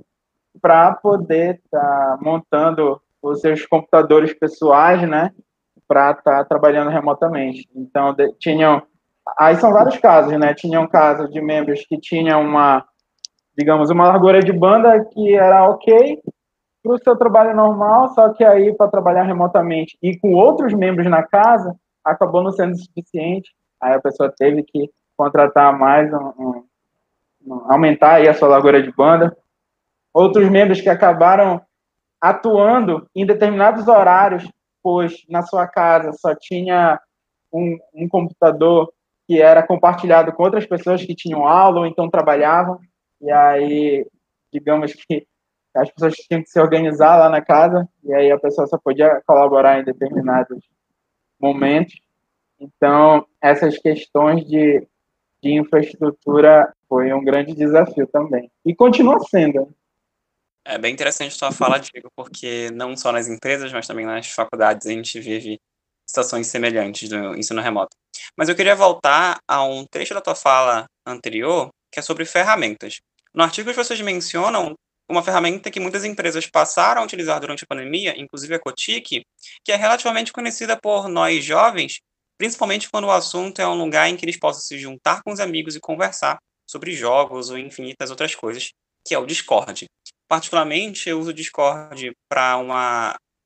para 0.60 0.96
poder 0.96 1.62
estar 1.64 1.80
tá 1.80 2.18
montando 2.20 3.00
os 3.22 3.40
seus 3.40 3.64
computadores 3.68 4.34
pessoais, 4.34 5.08
né, 5.08 5.32
para 5.88 6.10
estar 6.10 6.40
tá 6.40 6.44
trabalhando 6.44 6.90
remotamente. 6.90 7.70
Então, 7.76 8.12
de, 8.16 8.34
tinham, 8.40 8.82
aí 9.38 9.56
são 9.58 9.72
vários 9.72 9.98
casos, 9.98 10.34
né, 10.40 10.56
tinham 10.56 10.86
um 10.86 10.88
caso 10.88 11.30
de 11.30 11.40
membros 11.40 11.86
que 11.86 12.00
tinham 12.00 12.42
uma, 12.42 12.84
digamos, 13.56 13.92
uma 13.92 14.08
largura 14.08 14.40
de 14.40 14.52
banda 14.52 15.06
que 15.06 15.36
era 15.36 15.70
ok 15.70 16.20
para 16.82 16.94
o 16.96 16.98
seu 16.98 17.16
trabalho 17.16 17.56
normal, 17.56 18.08
só 18.16 18.30
que 18.30 18.44
aí 18.44 18.74
para 18.74 18.90
trabalhar 18.90 19.22
remotamente 19.22 19.96
e 20.02 20.18
com 20.18 20.34
outros 20.34 20.74
membros 20.74 21.08
na 21.08 21.22
casa, 21.22 21.76
acabou 22.12 22.42
não 22.44 22.52
sendo 22.52 22.78
suficiente, 22.78 23.52
aí 23.82 23.94
a 23.94 24.02
pessoa 24.02 24.34
teve 24.36 24.64
que 24.64 24.90
contratar 25.16 25.78
mais, 25.78 26.12
um, 26.14 26.18
um, 26.18 26.64
um, 27.46 27.72
aumentar 27.72 28.16
aí 28.16 28.28
a 28.28 28.34
sua 28.34 28.48
largura 28.48 28.82
de 28.82 28.92
banda. 28.92 29.36
Outros 30.14 30.50
membros 30.50 30.82
que 30.82 30.90
acabaram 30.90 31.62
atuando 32.20 33.08
em 33.16 33.26
determinados 33.26 33.88
horários, 33.88 34.50
pois 34.82 35.24
na 35.30 35.42
sua 35.44 35.68
casa 35.68 36.12
só 36.14 36.34
tinha 36.36 37.00
um, 37.52 37.78
um 37.94 38.08
computador 38.08 38.92
que 39.28 39.42
era 39.42 39.62
compartilhado 39.62 40.32
com 40.32 40.44
outras 40.44 40.66
pessoas 40.66 41.04
que 41.04 41.14
tinham 41.14 41.46
aula 41.46 41.82
ou 41.82 41.86
então 41.86 42.10
trabalhavam, 42.10 42.80
e 43.22 43.30
aí, 43.30 44.08
digamos 44.52 44.94
que 44.94 45.28
as 45.76 45.92
pessoas 45.92 46.16
tinham 46.16 46.42
que 46.42 46.50
se 46.50 46.60
organizar 46.60 47.18
lá 47.18 47.30
na 47.30 47.42
casa, 47.42 47.88
e 48.04 48.14
aí 48.14 48.32
a 48.32 48.40
pessoa 48.40 48.66
só 48.68 48.78
podia 48.78 49.22
colaborar 49.28 49.80
em 49.80 49.84
determinados 49.84 50.60
momentos. 51.40 52.00
Então, 52.60 53.26
essas 53.42 53.78
questões 53.78 54.46
de, 54.48 54.86
de 55.42 55.54
infraestrutura 55.54 56.74
foi 56.90 57.14
um 57.14 57.24
grande 57.24 57.54
desafio 57.54 58.08
também. 58.08 58.52
E 58.66 58.76
continua 58.76 59.20
sendo. 59.30 59.74
É 60.66 60.78
bem 60.78 60.94
interessante 60.94 61.34
a 61.34 61.38
sua 61.38 61.52
fala, 61.52 61.80
Diego, 61.80 62.10
porque 62.16 62.70
não 62.72 62.96
só 62.98 63.12
nas 63.12 63.28
empresas, 63.30 63.72
mas 63.72 63.88
também 63.88 64.06
nas 64.06 64.28
faculdades 64.28 64.86
a 64.86 64.92
gente 64.92 65.20
vive 65.20 65.60
situações 66.06 66.48
semelhantes 66.48 67.08
do 67.08 67.38
ensino 67.38 67.62
remoto. 67.62 67.96
Mas 68.36 68.50
eu 68.50 68.56
queria 68.56 68.76
voltar 68.76 69.40
a 69.48 69.64
um 69.64 69.86
trecho 69.86 70.14
da 70.14 70.22
tua 70.22 70.36
fala 70.36 70.86
anterior, 71.06 71.70
que 71.92 72.00
é 72.00 72.04
sobre 72.04 72.26
ferramentas. 72.26 73.00
No 73.34 73.44
artigo 73.44 73.74
vocês 73.74 74.02
mencionam 74.02 74.76
uma 75.10 75.24
ferramenta 75.24 75.72
que 75.72 75.80
muitas 75.80 76.04
empresas 76.04 76.46
passaram 76.48 77.02
a 77.02 77.06
utilizar 77.06 77.40
durante 77.40 77.64
a 77.64 77.68
pandemia, 77.68 78.20
inclusive 78.20 78.54
a 78.56 78.60
Cotic, 78.60 79.24
que 79.64 79.72
é 79.72 79.76
relativamente 79.76 80.34
conhecida 80.34 80.78
por 80.80 81.08
nós 81.08 81.44
jovens, 81.44 82.00
principalmente 82.38 82.90
quando 82.90 83.06
o 83.06 83.12
assunto 83.12 83.62
é 83.62 83.68
um 83.68 83.76
lugar 83.76 84.10
em 84.10 84.18
que 84.18 84.26
eles 84.26 84.38
possam 84.38 84.62
se 84.62 84.78
juntar 84.78 85.22
com 85.24 85.32
os 85.32 85.40
amigos 85.40 85.76
e 85.76 85.80
conversar 85.80 86.38
sobre 86.70 86.92
jogos 86.92 87.50
ou 87.50 87.58
infinitas 87.58 88.10
outras 88.10 88.36
coisas, 88.36 88.72
que 89.06 89.16
é 89.16 89.18
o 89.18 89.26
Discord. 89.26 89.86
particularmente, 90.28 91.10
eu 91.10 91.20
uso 91.20 91.30
o 91.30 91.34
Discord 91.34 92.12
para 92.30 92.58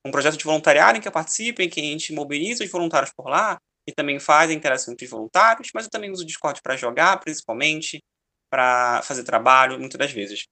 um 0.04 0.12
projeto 0.12 0.36
de 0.36 0.44
voluntariado 0.44 0.98
em 0.98 1.02
que 1.02 1.08
eu 1.08 1.12
participo, 1.12 1.62
em 1.62 1.70
que 1.70 1.80
a 1.80 1.84
gente 1.84 2.12
mobiliza 2.12 2.64
os 2.64 2.72
voluntários 2.72 3.14
por 3.16 3.28
lá 3.30 3.60
e 3.88 3.94
também 3.94 4.20
faz 4.20 4.50
a 4.50 4.54
interação 4.54 4.94
entre 4.94 5.06
os 5.06 5.12
voluntários, 5.12 5.70
mas 5.74 5.86
eu 5.86 5.92
também 5.92 6.12
uso 6.12 6.24
o 6.24 6.26
Discord 6.26 6.60
para 6.64 6.76
jogar, 6.76 7.20
principalmente, 7.20 8.04
para 8.50 9.02
fazer 9.04 9.24
trabalho, 9.24 9.80
muitas 9.80 10.00
das 10.00 10.12
vezes. 10.12 10.46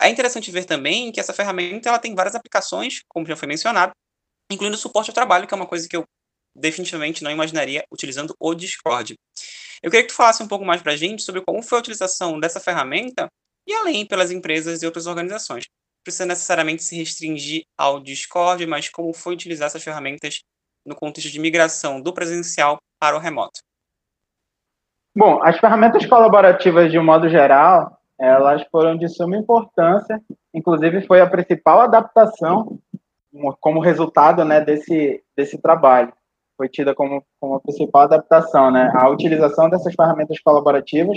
É 0.00 0.08
interessante 0.08 0.50
ver 0.50 0.64
também 0.64 1.12
que 1.12 1.20
essa 1.20 1.34
ferramenta 1.34 1.88
ela 1.88 1.98
tem 1.98 2.14
várias 2.14 2.34
aplicações, 2.34 3.02
como 3.08 3.26
já 3.26 3.36
foi 3.36 3.46
mencionado, 3.46 3.92
incluindo 4.50 4.76
suporte 4.76 5.10
ao 5.10 5.14
trabalho, 5.14 5.46
que 5.46 5.52
é 5.52 5.56
uma 5.56 5.66
coisa 5.66 5.88
que 5.88 5.96
eu 5.96 6.04
definitivamente 6.54 7.22
não 7.22 7.30
imaginaria 7.30 7.84
utilizando 7.92 8.34
o 8.40 8.54
Discord. 8.54 9.14
Eu 9.82 9.90
queria 9.90 10.04
que 10.04 10.12
tu 10.12 10.16
falasse 10.16 10.42
um 10.42 10.48
pouco 10.48 10.64
mais 10.64 10.82
para 10.82 10.92
a 10.92 10.96
gente 10.96 11.22
sobre 11.22 11.42
como 11.42 11.62
foi 11.62 11.78
a 11.78 11.80
utilização 11.80 12.40
dessa 12.40 12.60
ferramenta 12.60 13.28
e 13.66 13.72
além 13.72 14.06
pelas 14.06 14.30
empresas 14.30 14.82
e 14.82 14.86
outras 14.86 15.06
organizações. 15.06 15.64
Precisa 16.02 16.26
necessariamente 16.26 16.82
se 16.82 16.96
restringir 16.96 17.62
ao 17.78 18.00
Discord, 18.00 18.66
mas 18.66 18.88
como 18.88 19.12
foi 19.12 19.34
utilizar 19.34 19.66
essas 19.66 19.82
ferramentas 19.82 20.40
no 20.84 20.94
contexto 20.94 21.30
de 21.30 21.38
migração 21.38 22.00
do 22.00 22.12
presencial 22.12 22.78
para 22.98 23.16
o 23.16 23.20
remoto. 23.20 23.60
Bom, 25.14 25.42
as 25.42 25.58
ferramentas 25.58 26.06
colaborativas 26.06 26.90
de 26.90 26.98
um 26.98 27.04
modo 27.04 27.28
geral, 27.28 27.99
elas 28.20 28.62
foram 28.70 28.96
de 28.96 29.08
suma 29.08 29.36
importância, 29.36 30.20
inclusive 30.52 31.06
foi 31.06 31.22
a 31.22 31.26
principal 31.26 31.80
adaptação 31.80 32.78
como 33.60 33.80
resultado 33.80 34.44
né, 34.44 34.60
desse, 34.60 35.22
desse 35.34 35.56
trabalho. 35.56 36.12
Foi 36.56 36.68
tida 36.68 36.94
como, 36.94 37.24
como 37.40 37.54
a 37.54 37.60
principal 37.60 38.02
adaptação, 38.02 38.70
né? 38.70 38.92
A 38.94 39.08
utilização 39.08 39.70
dessas 39.70 39.94
ferramentas 39.94 40.38
colaborativas 40.40 41.16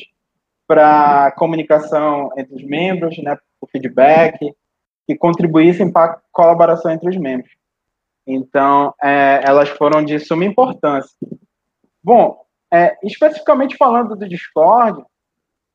para 0.65 1.31
comunicação 1.31 2.29
entre 2.37 2.55
os 2.55 2.63
membros, 2.63 3.17
né, 3.21 3.37
o 3.59 3.67
feedback, 3.67 4.39
que 5.05 5.17
contribuíssem 5.17 5.91
para 5.91 6.13
a 6.13 6.17
colaboração 6.31 6.89
entre 6.89 7.09
os 7.09 7.17
membros. 7.17 7.51
Então, 8.25 8.93
é, 9.03 9.41
elas 9.43 9.67
foram 9.67 10.01
de 10.01 10.17
suma 10.19 10.45
importância. 10.45 11.13
Bom, 12.01 12.41
é, 12.71 12.97
especificamente 13.03 13.75
falando 13.75 14.15
do 14.15 14.27
Discord, 14.27 15.03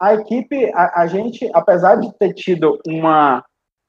a 0.00 0.14
equipe, 0.14 0.70
a, 0.74 1.02
a 1.02 1.06
gente, 1.06 1.50
apesar 1.52 1.96
de 1.96 2.12
ter 2.18 2.32
tido 2.32 2.78
uma, 2.86 3.44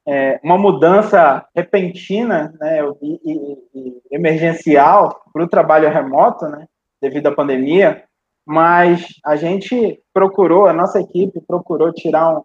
é, 0.08 0.39
uma 0.44 0.58
mudança 0.58 1.46
repentina 1.56 2.54
né, 2.60 2.80
e, 3.01 3.20
e, 3.24 3.58
e 3.75 4.01
emergencial 4.12 5.22
para 5.32 5.44
o 5.44 5.50
trabalho 5.50 5.89
remoto, 5.89 6.48
né, 6.48 6.66
devido 7.01 7.28
à 7.28 7.36
pandemia, 7.36 8.04
mas 8.46 9.06
a 9.24 9.36
gente 9.36 10.01
procurou, 10.12 10.66
a 10.66 10.74
nossa 10.74 11.00
equipe 11.00 11.39
procurou 11.48 11.94
tirar 11.94 12.38
um, 12.38 12.44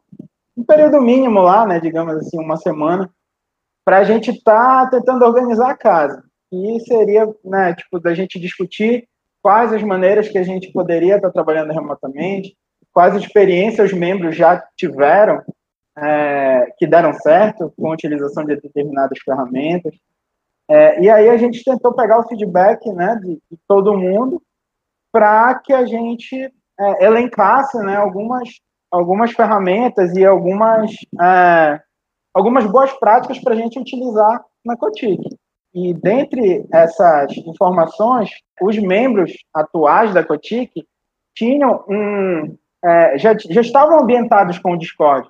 um 0.58 0.64
período 0.64 1.00
mínimo 1.00 1.40
lá, 1.40 1.66
né, 1.66 1.80
digamos 1.80 2.14
assim, 2.16 2.38
uma 2.38 2.56
semana, 2.56 3.10
para 3.84 3.98
a 3.98 4.04
gente 4.04 4.30
estar 4.30 4.90
tá 4.90 4.90
tentando 4.90 5.24
organizar 5.24 5.70
a 5.70 5.76
casa. 5.76 6.22
E 6.52 6.80
seria, 6.80 7.26
né, 7.44 7.74
tipo, 7.74 7.98
da 7.98 8.14
gente 8.14 8.38
discutir 8.38 9.08
quais 9.42 9.72
as 9.72 9.82
maneiras 9.82 10.28
que 10.28 10.38
a 10.38 10.42
gente 10.42 10.72
poderia 10.72 11.16
estar 11.16 11.28
tá 11.28 11.32
trabalhando 11.32 11.72
remotamente, 11.72 12.54
quais 12.94 13.16
experiências 13.16 13.92
os 13.92 13.98
membros 13.98 14.36
já 14.36 14.64
tiveram 14.76 15.42
é, 15.98 16.72
que 16.78 16.86
deram 16.86 17.12
certo 17.12 17.72
com 17.76 17.90
a 17.90 17.94
utilização 17.94 18.44
de 18.44 18.56
determinadas 18.56 19.18
ferramentas. 19.18 19.94
É, 20.70 21.02
e 21.02 21.10
aí 21.10 21.28
a 21.28 21.36
gente 21.36 21.62
tentou 21.62 21.92
pegar 21.92 22.20
o 22.20 22.28
feedback 22.28 22.88
né, 22.92 23.16
de, 23.16 23.34
de 23.50 23.58
todo 23.68 23.98
mundo 23.98 24.40
para 25.12 25.54
que 25.56 25.72
a 25.72 25.84
gente 25.84 26.52
é, 26.80 27.04
elencasse 27.04 27.76
né, 27.78 27.96
algumas, 27.96 28.48
algumas 28.90 29.32
ferramentas 29.32 30.16
e 30.16 30.24
algumas, 30.24 30.90
é, 31.20 31.80
algumas 32.32 32.64
boas 32.64 32.92
práticas 32.94 33.38
para 33.40 33.54
a 33.54 33.56
gente 33.56 33.78
utilizar 33.78 34.42
na 34.64 34.76
Cotic. 34.76 35.20
E 35.74 35.92
dentre 35.92 36.64
essas 36.72 37.36
informações, 37.38 38.30
os 38.62 38.78
membros 38.78 39.32
atuais 39.52 40.14
da 40.14 40.24
Cotic 40.24 40.70
tinham 41.34 41.84
um, 41.88 42.56
é, 42.84 43.18
já, 43.18 43.34
já 43.36 43.60
estavam 43.60 44.00
ambientados 44.00 44.58
com 44.58 44.72
o 44.72 44.78
Discord 44.78 45.28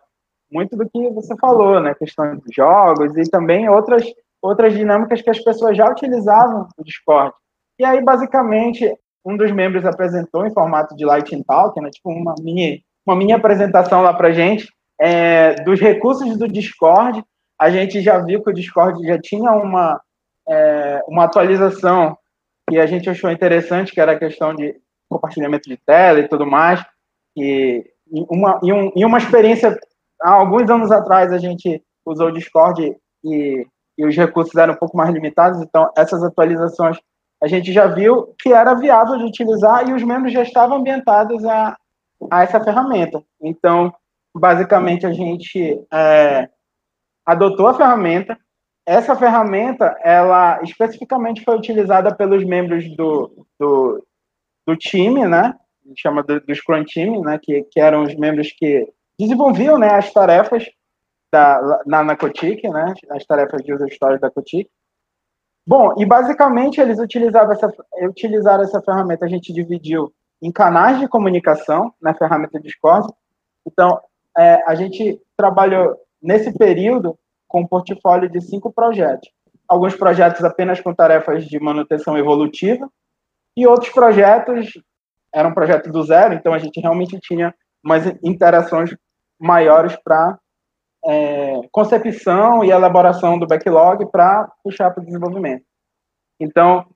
muito 0.55 0.77
do 0.77 0.89
que 0.89 1.11
você 1.11 1.35
falou, 1.37 1.81
né? 1.81 1.95
Questão 1.95 2.37
de 2.37 2.55
jogos 2.55 3.17
e 3.17 3.29
também 3.29 3.69
outras, 3.69 4.05
outras 4.41 4.73
dinâmicas 4.73 5.21
que 5.21 5.31
as 5.31 5.43
pessoas 5.43 5.77
já 5.77 5.91
utilizavam 5.91 6.69
no 6.79 6.85
Discord. 6.85 7.35
E 7.77 7.85
aí, 7.85 8.01
basicamente, 8.01 8.89
um 9.25 9.37
dos 9.37 9.51
membros 9.51 9.85
apresentou 9.85 10.47
em 10.47 10.53
formato 10.53 10.95
de 10.95 11.05
Lightning 11.05 11.43
Talk, 11.43 11.79
né? 11.81 11.91
Tipo 11.91 12.11
uma 12.11 12.37
mini, 12.41 12.85
uma 13.05 13.17
mini 13.17 13.33
apresentação 13.33 14.01
lá 14.01 14.15
pra 14.15 14.31
gente 14.31 14.69
é, 15.01 15.55
dos 15.63 15.81
recursos 15.81 16.37
do 16.37 16.47
Discord. 16.47 17.25
A 17.59 17.69
gente 17.69 18.01
já 18.01 18.19
viu 18.19 18.41
que 18.41 18.51
o 18.51 18.55
Discord 18.55 19.05
já 19.05 19.19
tinha 19.19 19.51
uma, 19.53 20.01
é, 20.49 21.03
uma 21.09 21.25
atualização 21.25 22.17
que 22.71 22.79
a 22.79 22.87
gente 22.87 23.11
achou 23.11 23.31
interessante, 23.31 23.93
que 23.93 24.01
era 24.01 24.13
a 24.13 24.19
questão 24.19 24.55
de 24.55 24.77
compartilhamento 25.09 25.69
de 25.69 25.77
tela 25.77 26.21
e 26.21 26.29
tudo 26.29 26.47
mais. 26.47 26.85
E 27.37 27.85
uma, 28.11 28.61
e, 28.63 28.73
um, 28.73 28.93
e 28.95 29.05
uma 29.05 29.19
experiência 29.19 29.79
há 30.21 30.33
alguns 30.33 30.69
anos 30.71 30.91
atrás 30.91 31.33
a 31.33 31.39
gente 31.39 31.83
usou 32.07 32.29
o 32.29 32.33
Discord 32.33 32.97
e, 33.25 33.67
e 33.99 34.07
os 34.07 34.17
recursos 34.17 34.55
eram 34.55 34.75
um 34.75 34.77
pouco 34.77 34.97
mais 34.97 35.13
limitados, 35.13 35.61
então 35.61 35.91
essas 35.97 36.23
atualizações 36.23 36.99
a 37.43 37.47
gente 37.47 37.73
já 37.73 37.87
viu 37.87 38.35
que 38.41 38.53
era 38.53 38.75
viável 38.75 39.19
de 39.19 39.25
utilizar 39.25 39.87
e 39.89 39.93
os 39.93 40.03
membros 40.03 40.33
já 40.33 40.43
estavam 40.43 40.79
ambientados 40.79 41.45
a, 41.45 41.77
a 42.31 42.43
essa 42.43 42.63
ferramenta. 42.63 43.23
Então, 43.39 43.93
basicamente, 44.35 45.05
a 45.07 45.13
gente 45.13 45.79
é, 45.93 46.49
adotou 47.27 47.67
a 47.67 47.75
ferramenta. 47.75 48.39
Essa 48.87 49.15
ferramenta, 49.15 49.95
ela 50.03 50.63
especificamente 50.63 51.45
foi 51.45 51.57
utilizada 51.57 52.15
pelos 52.15 52.45
membros 52.45 52.85
do, 52.97 53.47
do, 53.59 54.07
do 54.67 54.77
time, 54.77 55.27
né? 55.27 55.55
Chama 55.97 56.23
do, 56.23 56.41
do 56.41 56.55
Scrum 56.55 56.85
Team, 56.85 57.23
né? 57.23 57.39
Que, 57.43 57.63
que 57.71 57.81
eram 57.81 58.03
os 58.03 58.15
membros 58.15 58.53
que 58.53 58.87
desenvolviam 59.19 59.79
né, 59.79 59.89
as 59.95 60.13
tarefas 60.13 60.65
da, 61.33 61.83
na, 61.87 62.05
na 62.05 62.15
né, 62.15 62.95
as 63.11 63.25
tarefas 63.25 63.63
de 63.63 63.73
user 63.73 63.93
stories 63.93 64.21
da 64.21 64.31
Cotic. 64.31 64.69
Bom, 65.67 65.95
e 65.99 66.05
basicamente 66.05 66.81
eles 66.81 66.99
utilizavam 66.99 67.53
essa, 67.53 67.73
utilizaram 68.03 68.65
essa 68.65 68.83
ferramenta, 68.83 69.25
a 69.25 69.29
gente 69.29 69.53
dividiu 69.53 70.13
em 70.43 70.53
canais 70.53 71.01
de 71.01 71.09
comunicação 71.09 71.93
na 72.01 72.15
ferramenta 72.15 72.61
Discord. 72.61 73.09
Então, 73.67 73.99
é, 74.37 74.63
a 74.67 74.75
gente 74.75 75.21
trabalhou 75.37 75.97
nesse 76.23 76.57
período 76.57 77.19
com 77.49 77.63
um 77.63 77.67
portfólio 77.67 78.29
de 78.29 78.41
cinco 78.43 78.71
projetos. 78.71 79.31
Alguns 79.67 79.97
projetos 79.97 80.45
apenas 80.45 80.81
com 80.81 80.95
tarefas 80.95 81.47
de 81.47 81.59
manutenção 81.59 82.19
evolutiva 82.19 82.89
e 83.57 83.67
outros 83.67 83.91
projetos 83.91 84.73
eram 85.35 85.53
projetos 85.53 85.91
do 85.93 86.03
zero, 86.05 86.35
então 86.35 86.55
a 86.55 86.59
gente 86.59 86.81
realmente 86.81 87.19
tinha 87.21 87.53
umas 87.85 88.07
interações 88.23 88.95
maiores 89.39 89.97
para 90.03 90.39
é, 91.05 91.61
concepção 91.71 92.65
e 92.65 92.71
elaboração 92.71 93.39
do 93.39 93.47
backlog 93.47 94.07
para 94.11 94.49
puxar 94.63 94.91
para 94.91 95.03
o 95.03 95.05
desenvolvimento. 95.05 95.65
Então, 96.41 96.87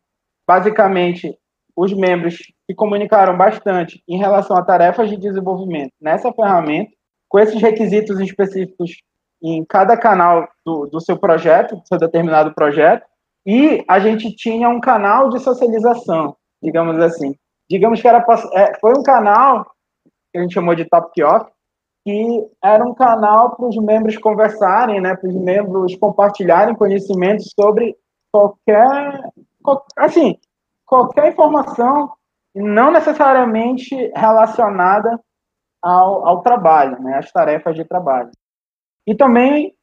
basicamente, 0.46 1.36
os 1.76 1.92
membros 1.92 2.36
se 2.66 2.74
comunicaram 2.74 3.36
bastante 3.36 4.02
em 4.08 4.18
relação 4.18 4.56
a 4.56 4.64
tarefas 4.64 5.10
de 5.10 5.16
desenvolvimento 5.16 5.92
nessa 6.00 6.32
ferramenta, 6.32 6.90
com 7.28 7.38
esses 7.38 7.60
requisitos 7.60 8.18
específicos 8.20 9.02
em 9.42 9.64
cada 9.64 9.96
canal 9.96 10.48
do, 10.64 10.86
do 10.86 11.00
seu 11.00 11.18
projeto, 11.18 11.76
do 11.76 11.86
seu 11.86 11.98
determinado 11.98 12.54
projeto, 12.54 13.04
e 13.46 13.84
a 13.88 14.00
gente 14.00 14.34
tinha 14.34 14.68
um 14.68 14.80
canal 14.80 15.28
de 15.28 15.38
socialização, 15.38 16.36
digamos 16.62 16.98
assim. 16.98 17.34
Digamos 17.70 18.00
que 18.00 18.08
era, 18.08 18.24
é, 18.54 18.78
foi 18.80 18.92
um 18.92 19.02
canal 19.02 19.64
que 20.32 20.38
a 20.38 20.42
gente 20.42 20.54
chamou 20.54 20.74
de 20.74 20.84
Top 20.86 21.22
Off, 21.22 21.50
que 22.04 22.48
era 22.62 22.84
um 22.84 22.94
canal 22.94 23.54
para 23.56 23.66
os 23.66 23.76
membros 23.76 24.16
conversarem, 24.16 25.00
né, 25.00 25.14
para 25.14 25.28
os 25.28 25.34
membros 25.34 25.94
compartilharem 25.96 26.74
conhecimentos 26.74 27.52
sobre 27.58 27.96
qualquer, 28.32 29.30
assim, 29.96 30.38
qualquer 30.86 31.32
informação 31.32 32.12
não 32.54 32.90
necessariamente 32.90 33.94
relacionada 34.14 35.20
ao, 35.82 36.26
ao 36.26 36.42
trabalho, 36.42 37.00
né, 37.02 37.18
às 37.18 37.30
tarefas 37.30 37.74
de 37.74 37.84
trabalho. 37.84 38.30
E 39.06 39.14
também 39.14 39.74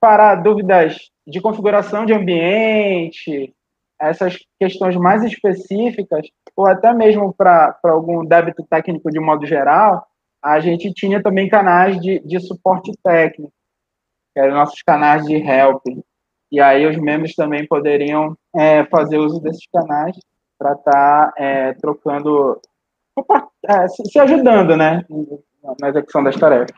para 0.00 0.34
dúvidas 0.34 1.10
de 1.26 1.40
configuração 1.40 2.04
de 2.04 2.12
ambiente, 2.12 3.54
essas 4.02 4.36
questões 4.58 4.96
mais 4.96 5.22
específicas, 5.22 6.26
ou 6.56 6.66
até 6.66 6.92
mesmo 6.92 7.32
para 7.32 7.78
algum 7.84 8.24
débito 8.24 8.64
técnico 8.68 9.10
de 9.10 9.20
modo 9.20 9.46
geral, 9.46 10.06
a 10.42 10.58
gente 10.58 10.92
tinha 10.92 11.22
também 11.22 11.48
canais 11.48 12.00
de, 12.00 12.18
de 12.20 12.40
suporte 12.40 12.92
técnico, 13.02 13.52
que 14.34 14.40
eram 14.40 14.54
nossos 14.54 14.82
canais 14.82 15.24
de 15.24 15.36
help. 15.36 15.82
E 16.50 16.60
aí 16.60 16.84
os 16.84 16.96
membros 16.98 17.34
também 17.34 17.66
poderiam 17.66 18.36
é, 18.54 18.84
fazer 18.86 19.18
uso 19.18 19.40
desses 19.40 19.66
canais 19.72 20.16
para 20.58 20.72
estar 20.72 20.92
tá, 20.92 21.34
é, 21.38 21.72
trocando, 21.74 22.60
é, 23.66 23.88
se, 23.88 24.02
se, 24.10 24.18
ajudando, 24.18 24.76
né, 24.76 25.04
na 25.80 25.88
execução 25.88 26.24
das 26.24 26.36
tarefas. 26.36 26.76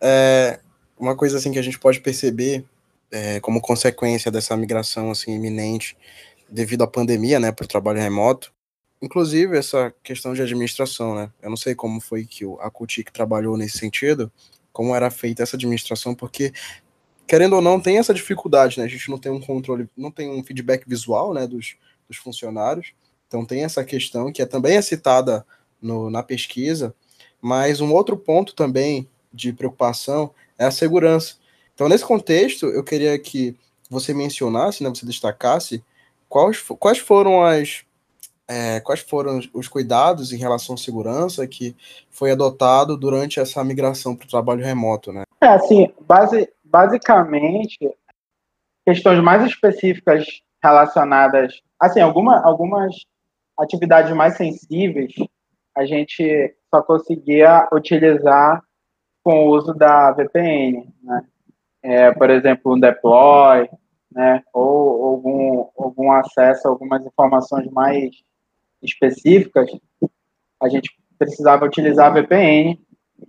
É, 0.00 0.60
uma 0.98 1.16
coisa 1.16 1.38
assim 1.38 1.50
que 1.50 1.58
a 1.58 1.62
gente 1.62 1.78
pode 1.78 2.00
perceber 2.00 2.64
é, 3.10 3.40
como 3.40 3.60
consequência 3.60 4.30
dessa 4.30 4.56
migração 4.56 5.10
assim 5.10 5.34
iminente 5.34 5.96
devido 6.52 6.82
à 6.82 6.86
pandemia, 6.86 7.40
né, 7.40 7.50
para 7.50 7.64
o 7.64 7.68
trabalho 7.68 7.98
remoto, 7.98 8.52
inclusive 9.00 9.56
essa 9.56 9.92
questão 10.02 10.34
de 10.34 10.42
administração, 10.42 11.14
né? 11.14 11.32
Eu 11.42 11.50
não 11.50 11.56
sei 11.56 11.74
como 11.74 12.00
foi 12.00 12.24
que 12.24 12.44
a 12.60 12.70
Cutic 12.70 13.10
trabalhou 13.10 13.56
nesse 13.56 13.78
sentido, 13.78 14.30
como 14.72 14.94
era 14.94 15.10
feita 15.10 15.42
essa 15.42 15.56
administração, 15.56 16.14
porque 16.14 16.52
querendo 17.26 17.54
ou 17.56 17.62
não 17.62 17.80
tem 17.80 17.98
essa 17.98 18.14
dificuldade, 18.14 18.78
né? 18.78 18.84
A 18.84 18.88
gente 18.88 19.10
não 19.10 19.18
tem 19.18 19.32
um 19.32 19.40
controle, 19.40 19.88
não 19.96 20.10
tem 20.10 20.30
um 20.30 20.44
feedback 20.44 20.86
visual, 20.86 21.32
né, 21.32 21.46
dos, 21.46 21.76
dos 22.06 22.18
funcionários. 22.18 22.92
Então 23.26 23.44
tem 23.44 23.64
essa 23.64 23.82
questão 23.82 24.30
que 24.30 24.42
é 24.42 24.46
também 24.46 24.76
é 24.76 24.82
citada 24.82 25.44
no, 25.80 26.10
na 26.10 26.22
pesquisa, 26.22 26.94
mas 27.40 27.80
um 27.80 27.92
outro 27.92 28.16
ponto 28.16 28.54
também 28.54 29.08
de 29.32 29.52
preocupação 29.52 30.32
é 30.58 30.66
a 30.66 30.70
segurança. 30.70 31.36
Então, 31.74 31.88
nesse 31.88 32.04
contexto, 32.04 32.66
eu 32.66 32.84
queria 32.84 33.18
que 33.18 33.56
você 33.88 34.14
mencionasse, 34.14 34.82
né, 34.82 34.90
você 34.90 35.06
destacasse 35.06 35.82
quais, 36.32 36.62
quais 36.78 36.98
foram 36.98 37.44
as 37.44 37.84
é, 38.48 38.80
quais 38.80 39.00
foram 39.00 39.38
os 39.54 39.68
cuidados 39.68 40.32
em 40.32 40.36
relação 40.36 40.74
à 40.74 40.78
segurança 40.78 41.46
que 41.46 41.76
foi 42.10 42.32
adotado 42.32 42.96
durante 42.96 43.38
essa 43.38 43.62
migração 43.62 44.16
para 44.16 44.26
o 44.26 44.28
trabalho 44.28 44.64
remoto, 44.64 45.12
né? 45.12 45.22
É, 45.40 45.48
assim, 45.48 45.92
base, 46.00 46.50
basicamente, 46.64 47.78
questões 48.84 49.22
mais 49.22 49.44
específicas 49.44 50.26
relacionadas, 50.62 51.62
assim, 51.78 52.00
alguma, 52.00 52.42
algumas 52.42 52.94
atividades 53.58 54.14
mais 54.14 54.36
sensíveis, 54.36 55.12
a 55.76 55.84
gente 55.86 56.54
só 56.74 56.82
conseguia 56.82 57.68
utilizar 57.72 58.62
com 59.22 59.46
o 59.46 59.50
uso 59.50 59.72
da 59.72 60.10
VPN, 60.12 60.92
né? 61.02 61.24
É, 61.82 62.10
por 62.12 62.28
exemplo, 62.28 62.74
um 62.74 62.80
deploy, 62.80 63.68
né? 64.14 64.42
Ou 64.52 65.06
algum, 65.06 65.68
algum 65.76 66.12
acesso 66.12 66.66
a 66.66 66.70
algumas 66.70 67.04
informações 67.04 67.70
mais 67.70 68.10
específicas, 68.82 69.70
a 70.60 70.68
gente 70.68 70.90
precisava 71.18 71.64
utilizar 71.64 72.06
a 72.06 72.20
VPN 72.20 72.78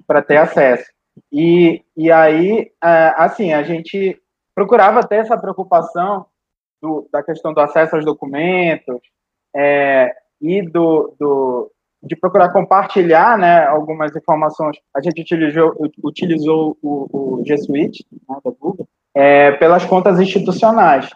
para 0.07 0.21
ter 0.21 0.37
acesso. 0.37 0.91
E, 1.31 1.83
e 1.95 2.11
aí, 2.11 2.71
é, 2.83 3.13
assim, 3.17 3.53
a 3.53 3.63
gente 3.63 4.19
procurava 4.55 5.05
ter 5.05 5.17
essa 5.17 5.37
preocupação 5.37 6.25
do, 6.81 7.07
da 7.11 7.23
questão 7.23 7.53
do 7.53 7.59
acesso 7.59 7.95
aos 7.95 8.05
documentos 8.05 8.99
é, 9.55 10.13
e 10.41 10.61
do, 10.61 11.15
do, 11.19 11.71
de 12.01 12.15
procurar 12.15 12.51
compartilhar 12.51 13.37
né, 13.37 13.65
algumas 13.65 14.15
informações. 14.15 14.77
A 14.95 15.01
gente 15.01 15.21
utilizou, 15.21 15.73
utilizou 16.03 16.77
o, 16.81 17.37
o 17.39 17.45
G 17.45 17.57
Suite 17.57 18.05
né, 18.11 18.37
da 18.43 18.51
Google 18.51 18.87
é, 19.15 19.51
pelas 19.53 19.85
contas 19.85 20.19
institucionais. 20.19 21.09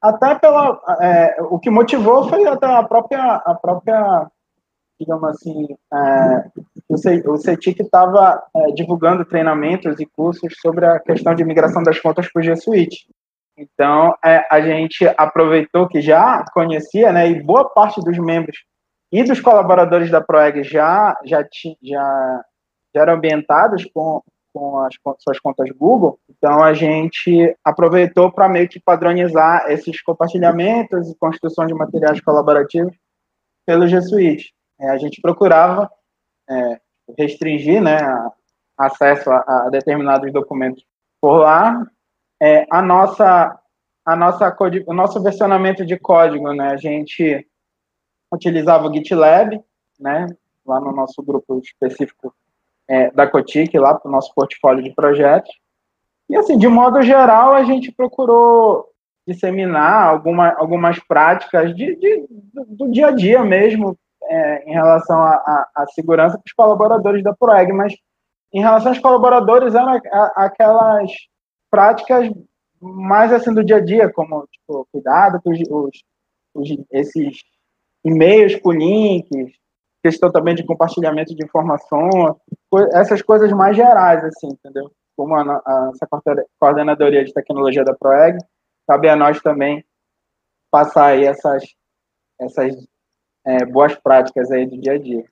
Até 0.00 0.34
pela. 0.34 0.80
É, 1.00 1.36
o 1.42 1.58
que 1.58 1.70
motivou 1.70 2.28
foi 2.28 2.46
até 2.46 2.66
a 2.66 2.82
própria, 2.82 3.34
a 3.36 3.54
própria 3.54 4.26
digamos 5.02 5.30
assim, 5.30 5.66
é, 5.92 7.28
o 7.28 7.36
CETIC 7.36 7.82
estava 7.82 8.40
é, 8.54 8.72
divulgando 8.72 9.24
treinamentos 9.24 9.98
e 9.98 10.06
cursos 10.06 10.54
sobre 10.60 10.86
a 10.86 11.00
questão 11.00 11.34
de 11.34 11.44
migração 11.44 11.82
das 11.82 11.98
contas 11.98 12.30
para 12.30 12.40
o 12.40 12.42
G 12.42 12.54
Suite. 12.56 13.08
Então, 13.56 14.14
é, 14.24 14.46
a 14.50 14.60
gente 14.60 15.04
aproveitou 15.16 15.88
que 15.88 16.00
já 16.00 16.44
conhecia, 16.54 17.12
né, 17.12 17.28
e 17.28 17.42
boa 17.42 17.68
parte 17.68 18.00
dos 18.00 18.16
membros 18.18 18.56
e 19.10 19.22
dos 19.22 19.40
colaboradores 19.40 20.10
da 20.10 20.20
ProEG 20.20 20.62
já, 20.62 21.18
já, 21.24 21.44
já, 21.82 22.44
já 22.94 23.02
eram 23.02 23.14
ambientados 23.14 23.84
com, 23.92 24.22
com 24.52 24.78
as 24.78 24.94
suas 25.18 25.40
contas 25.40 25.70
Google, 25.70 26.18
então 26.28 26.62
a 26.62 26.74
gente 26.74 27.56
aproveitou 27.64 28.30
para 28.30 28.48
meio 28.48 28.68
que 28.68 28.80
padronizar 28.80 29.70
esses 29.70 30.02
compartilhamentos 30.02 31.10
e 31.10 31.16
construção 31.16 31.66
de 31.66 31.74
materiais 31.74 32.20
colaborativos 32.20 32.94
pelo 33.66 33.86
G 33.86 34.00
Suite. 34.02 34.54
É, 34.80 34.90
a 34.90 34.98
gente 34.98 35.20
procurava 35.20 35.90
é, 36.48 36.80
restringir 37.18 37.82
né, 37.82 37.98
acesso 38.76 39.30
a, 39.30 39.38
a, 39.46 39.70
determinados 39.70 40.32
documentos 40.32 40.84
por 41.20 41.38
lá. 41.38 41.86
É, 42.40 42.66
a 42.70 42.82
nossa, 42.82 43.58
a 44.04 44.16
nossa, 44.16 44.56
o 44.86 44.92
nosso 44.92 45.22
versionamento 45.22 45.86
de 45.86 45.98
código, 45.98 46.52
né, 46.52 46.70
a 46.70 46.76
gente 46.76 47.46
utilizava 48.32 48.88
o 48.88 48.92
GitLab, 48.92 49.62
né, 50.00 50.26
lá 50.66 50.80
no 50.80 50.92
nosso 50.92 51.22
grupo 51.22 51.58
específico 51.58 52.34
é, 52.88 53.10
da 53.10 53.26
Cotic, 53.26 53.76
lá 53.78 53.94
para 53.94 54.08
o 54.08 54.12
nosso 54.12 54.32
portfólio 54.34 54.82
de 54.82 54.94
projetos. 54.94 55.52
E, 56.28 56.36
assim, 56.36 56.56
de 56.56 56.68
modo 56.68 57.02
geral, 57.02 57.52
a 57.52 57.64
gente 57.64 57.92
procurou 57.92 58.86
disseminar 59.26 60.08
alguma, 60.08 60.52
algumas 60.54 60.98
práticas 60.98 61.74
de, 61.74 61.94
de 61.96 62.26
do, 62.28 62.64
do, 62.64 62.90
dia 62.90 63.08
a 63.08 63.10
dia 63.10 63.44
mesmo 63.44 63.96
é, 64.24 64.68
em 64.68 64.72
relação 64.72 65.20
à 65.20 65.84
segurança 65.94 66.36
para 66.36 66.44
os 66.46 66.52
colaboradores 66.52 67.22
da 67.22 67.34
ProEG, 67.34 67.72
mas 67.72 67.94
em 68.52 68.60
relação 68.60 68.90
aos 68.90 68.98
colaboradores, 68.98 69.74
eram 69.74 69.98
aquelas 70.36 71.10
práticas 71.70 72.30
mais 72.80 73.32
assim 73.32 73.54
do 73.54 73.64
dia 73.64 73.76
a 73.76 73.84
dia, 73.84 74.12
como 74.12 74.46
tipo, 74.48 74.86
cuidado 74.92 75.40
com 75.42 75.50
os, 75.50 75.60
os, 76.54 76.76
esses 76.90 77.38
e-mails 78.04 78.56
com 78.56 78.72
links, 78.72 79.52
questão 80.02 80.30
também 80.30 80.54
de 80.54 80.64
compartilhamento 80.64 81.34
de 81.34 81.44
informações, 81.44 82.34
essas 82.92 83.22
coisas 83.22 83.52
mais 83.52 83.76
gerais, 83.76 84.24
assim, 84.24 84.48
entendeu? 84.48 84.90
Como 85.16 85.34
a, 85.34 85.42
a, 85.42 85.90
essa 85.94 86.08
coordenadoria 86.58 87.24
de 87.24 87.32
tecnologia 87.32 87.84
da 87.84 87.94
ProEG, 87.94 88.38
cabe 88.88 89.08
a 89.08 89.16
nós 89.16 89.40
também 89.40 89.84
passar 90.70 91.06
aí 91.06 91.24
essas, 91.24 91.62
essas 92.40 92.74
é, 93.46 93.64
boas 93.64 93.94
práticas 93.94 94.50
aí 94.50 94.66
do 94.66 94.80
dia 94.80 94.94
a 94.94 94.98
dia. 94.98 95.24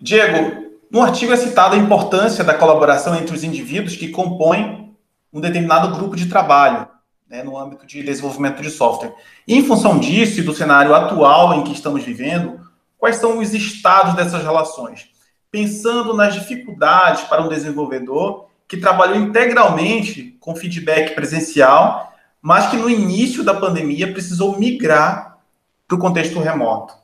Diego, 0.00 0.68
no 0.90 1.02
artigo 1.02 1.32
é 1.32 1.36
citada 1.36 1.76
a 1.76 1.78
importância 1.78 2.44
da 2.44 2.54
colaboração 2.54 3.16
entre 3.16 3.34
os 3.34 3.42
indivíduos 3.42 3.96
que 3.96 4.10
compõem 4.10 4.96
um 5.32 5.40
determinado 5.40 5.96
grupo 5.96 6.16
de 6.16 6.28
trabalho, 6.28 6.88
né, 7.28 7.42
no 7.42 7.58
âmbito 7.58 7.86
de 7.86 8.02
desenvolvimento 8.02 8.62
de 8.62 8.70
software. 8.70 9.14
E 9.46 9.54
em 9.54 9.64
função 9.64 9.98
disso 9.98 10.40
e 10.40 10.42
do 10.42 10.54
cenário 10.54 10.94
atual 10.94 11.54
em 11.54 11.64
que 11.64 11.72
estamos 11.72 12.02
vivendo, 12.02 12.67
quais 12.98 13.16
são 13.16 13.38
os 13.38 13.54
estados 13.54 14.14
dessas 14.14 14.42
relações? 14.42 15.10
Pensando 15.50 16.12
nas 16.14 16.34
dificuldades 16.34 17.24
para 17.24 17.42
um 17.42 17.48
desenvolvedor 17.48 18.48
que 18.66 18.76
trabalhou 18.76 19.16
integralmente 19.16 20.36
com 20.40 20.54
feedback 20.54 21.14
presencial, 21.14 22.12
mas 22.42 22.70
que 22.70 22.76
no 22.76 22.90
início 22.90 23.42
da 23.42 23.54
pandemia 23.54 24.12
precisou 24.12 24.58
migrar 24.58 25.38
para 25.86 25.96
o 25.96 26.00
contexto 26.00 26.38
remoto. 26.38 26.94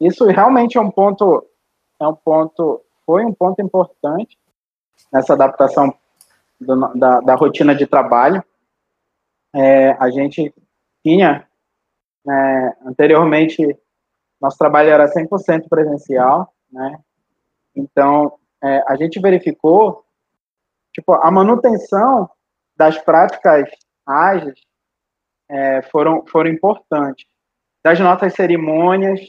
Isso 0.00 0.26
realmente 0.26 0.76
é 0.76 0.80
um 0.80 0.90
ponto, 0.90 1.46
é 2.00 2.06
um 2.08 2.14
ponto, 2.14 2.82
foi 3.04 3.24
um 3.24 3.32
ponto 3.32 3.62
importante 3.62 4.36
nessa 5.12 5.34
adaptação 5.34 5.94
do, 6.60 6.92
da, 6.94 7.20
da 7.20 7.34
rotina 7.36 7.74
de 7.74 7.86
trabalho 7.86 8.42
é, 9.56 9.92
a 9.92 10.10
gente 10.10 10.54
tinha, 11.02 11.48
né, 12.24 12.76
anteriormente, 12.84 13.56
nosso 14.40 14.58
trabalho 14.58 14.90
era 14.90 15.12
100% 15.12 15.68
presencial, 15.68 16.52
né? 16.70 16.98
Então, 17.74 18.38
é, 18.62 18.82
a 18.86 18.96
gente 18.96 19.20
verificou, 19.20 20.04
tipo, 20.92 21.12
a 21.12 21.30
manutenção 21.30 22.28
das 22.76 22.98
práticas 22.98 23.68
ágeis 24.06 24.58
é, 25.48 25.82
foram, 25.82 26.24
foram 26.26 26.50
importantes. 26.50 27.26
Das 27.84 28.00
nossas 28.00 28.34
cerimônias, 28.34 29.20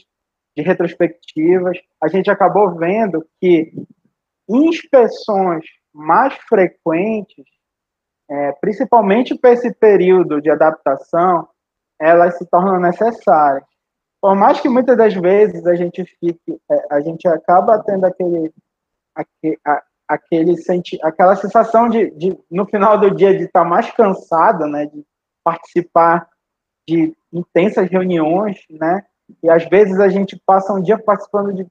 de 0.56 0.62
retrospectivas, 0.62 1.78
a 2.02 2.08
gente 2.08 2.30
acabou 2.30 2.74
vendo 2.74 3.24
que 3.40 3.72
inspeções 4.48 5.64
mais 5.92 6.34
frequentes 6.48 7.44
é, 8.30 8.52
principalmente 8.60 9.34
para 9.34 9.52
esse 9.52 9.72
período 9.74 10.40
de 10.40 10.50
adaptação, 10.50 11.48
elas 11.98 12.36
se 12.36 12.46
tornam 12.46 12.78
necessárias. 12.78 13.64
Por 14.20 14.34
mais 14.34 14.60
que 14.60 14.68
muitas 14.68 14.96
das 14.96 15.14
vezes 15.14 15.66
a 15.66 15.74
gente 15.74 16.04
fique, 16.04 16.60
é, 16.70 16.86
a 16.90 17.00
gente 17.00 17.26
acaba 17.28 17.82
tendo 17.84 18.04
aquele, 18.04 18.52
aquele, 19.14 19.58
aquele 20.08 20.56
senti, 20.56 20.98
aquela 21.02 21.36
sensação 21.36 21.88
de, 21.88 22.10
de, 22.10 22.38
no 22.50 22.66
final 22.66 22.98
do 22.98 23.10
dia, 23.14 23.36
de 23.36 23.44
estar 23.44 23.64
mais 23.64 23.90
cansado, 23.92 24.66
né, 24.66 24.86
de 24.86 25.04
participar 25.44 26.28
de 26.88 27.14
intensas 27.32 27.88
reuniões, 27.88 28.58
né, 28.70 29.04
e 29.42 29.48
às 29.48 29.68
vezes 29.68 30.00
a 30.00 30.08
gente 30.08 30.40
passa 30.44 30.72
um 30.72 30.82
dia 30.82 30.98
participando 30.98 31.54
de 31.54 31.66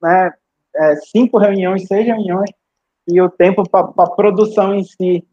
né, 0.00 0.32
é, 0.76 0.96
cinco 0.96 1.38
reuniões, 1.38 1.86
seis 1.86 2.06
reuniões, 2.06 2.50
e 3.08 3.20
o 3.20 3.30
tempo 3.30 3.68
para 3.68 3.90
a 3.96 4.10
produção 4.10 4.74
em 4.74 4.84
si 4.84 5.26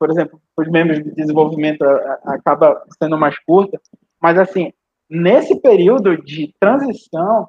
por 0.00 0.10
exemplo, 0.10 0.40
os 0.56 0.66
membros 0.68 1.04
de 1.04 1.14
desenvolvimento 1.14 1.84
acaba 2.24 2.82
sendo 2.98 3.18
mais 3.18 3.38
curta, 3.40 3.78
mas 4.18 4.38
assim, 4.38 4.72
nesse 5.10 5.60
período 5.60 6.16
de 6.22 6.54
transição, 6.60 7.48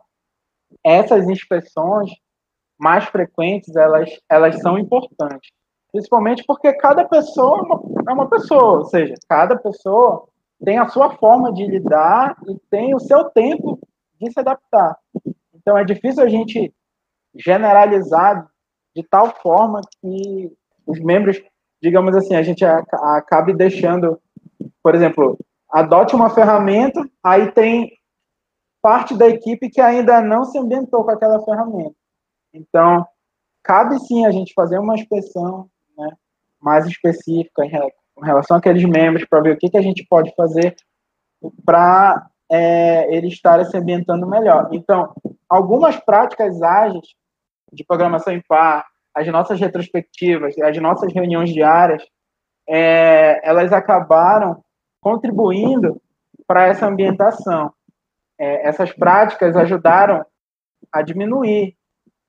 essas 0.83 1.29
inspeções 1.29 2.09
mais 2.77 3.05
frequentes, 3.05 3.75
elas, 3.75 4.09
elas 4.27 4.59
são 4.59 4.79
importantes. 4.79 5.51
Principalmente 5.91 6.43
porque 6.47 6.73
cada 6.73 7.05
pessoa 7.05 7.59
é 7.59 7.61
uma, 7.61 7.81
é 8.09 8.13
uma 8.13 8.29
pessoa, 8.29 8.79
ou 8.79 8.85
seja, 8.85 9.13
cada 9.29 9.55
pessoa 9.55 10.27
tem 10.63 10.79
a 10.79 10.87
sua 10.87 11.15
forma 11.17 11.53
de 11.53 11.65
lidar 11.67 12.35
e 12.47 12.57
tem 12.71 12.95
o 12.95 12.99
seu 12.99 13.25
tempo 13.25 13.79
de 14.19 14.31
se 14.31 14.39
adaptar. 14.39 14.97
Então 15.53 15.77
é 15.77 15.83
difícil 15.83 16.23
a 16.23 16.29
gente 16.29 16.73
generalizar 17.35 18.49
de 18.95 19.03
tal 19.03 19.35
forma 19.41 19.81
que 19.99 20.51
os 20.85 20.99
membros, 20.99 21.41
digamos 21.81 22.15
assim, 22.15 22.35
a 22.35 22.41
gente 22.41 22.63
acabe 22.65 23.53
deixando, 23.53 24.19
por 24.81 24.95
exemplo, 24.95 25.37
adote 25.71 26.15
uma 26.15 26.29
ferramenta, 26.29 27.07
aí 27.23 27.51
tem 27.51 27.91
parte 28.81 29.15
da 29.15 29.27
equipe 29.27 29.69
que 29.69 29.79
ainda 29.79 30.21
não 30.21 30.43
se 30.43 30.57
ambientou 30.57 31.03
com 31.03 31.11
aquela 31.11 31.43
ferramenta. 31.43 31.95
Então, 32.53 33.05
cabe 33.63 33.99
sim 33.99 34.25
a 34.25 34.31
gente 34.31 34.53
fazer 34.53 34.79
uma 34.79 34.95
inspeção 34.95 35.69
né, 35.97 36.09
mais 36.59 36.85
específica 36.85 37.63
em 37.65 37.71
relação 38.21 38.57
àqueles 38.57 38.83
membros 38.83 39.25
para 39.29 39.41
ver 39.41 39.53
o 39.53 39.57
que, 39.57 39.69
que 39.69 39.77
a 39.77 39.81
gente 39.81 40.05
pode 40.09 40.33
fazer 40.35 40.75
para 41.65 42.27
é, 42.51 43.15
eles 43.15 43.33
estarem 43.33 43.65
se 43.65 43.77
ambientando 43.77 44.27
melhor. 44.27 44.69
Então, 44.73 45.13
algumas 45.47 45.95
práticas 45.97 46.61
ágeis 46.61 47.07
de 47.71 47.85
programação 47.85 48.33
em 48.33 48.41
par, 48.41 48.85
as 49.15 49.27
nossas 49.27 49.59
retrospectivas, 49.59 50.57
as 50.59 50.77
nossas 50.81 51.13
reuniões 51.13 51.53
diárias, 51.53 52.03
é, 52.67 53.39
elas 53.47 53.71
acabaram 53.71 54.61
contribuindo 55.01 56.01
para 56.47 56.67
essa 56.67 56.87
ambientação. 56.87 57.73
É, 58.39 58.67
essas 58.67 58.91
práticas 58.93 59.55
ajudaram 59.55 60.25
a 60.91 61.01
diminuir. 61.01 61.75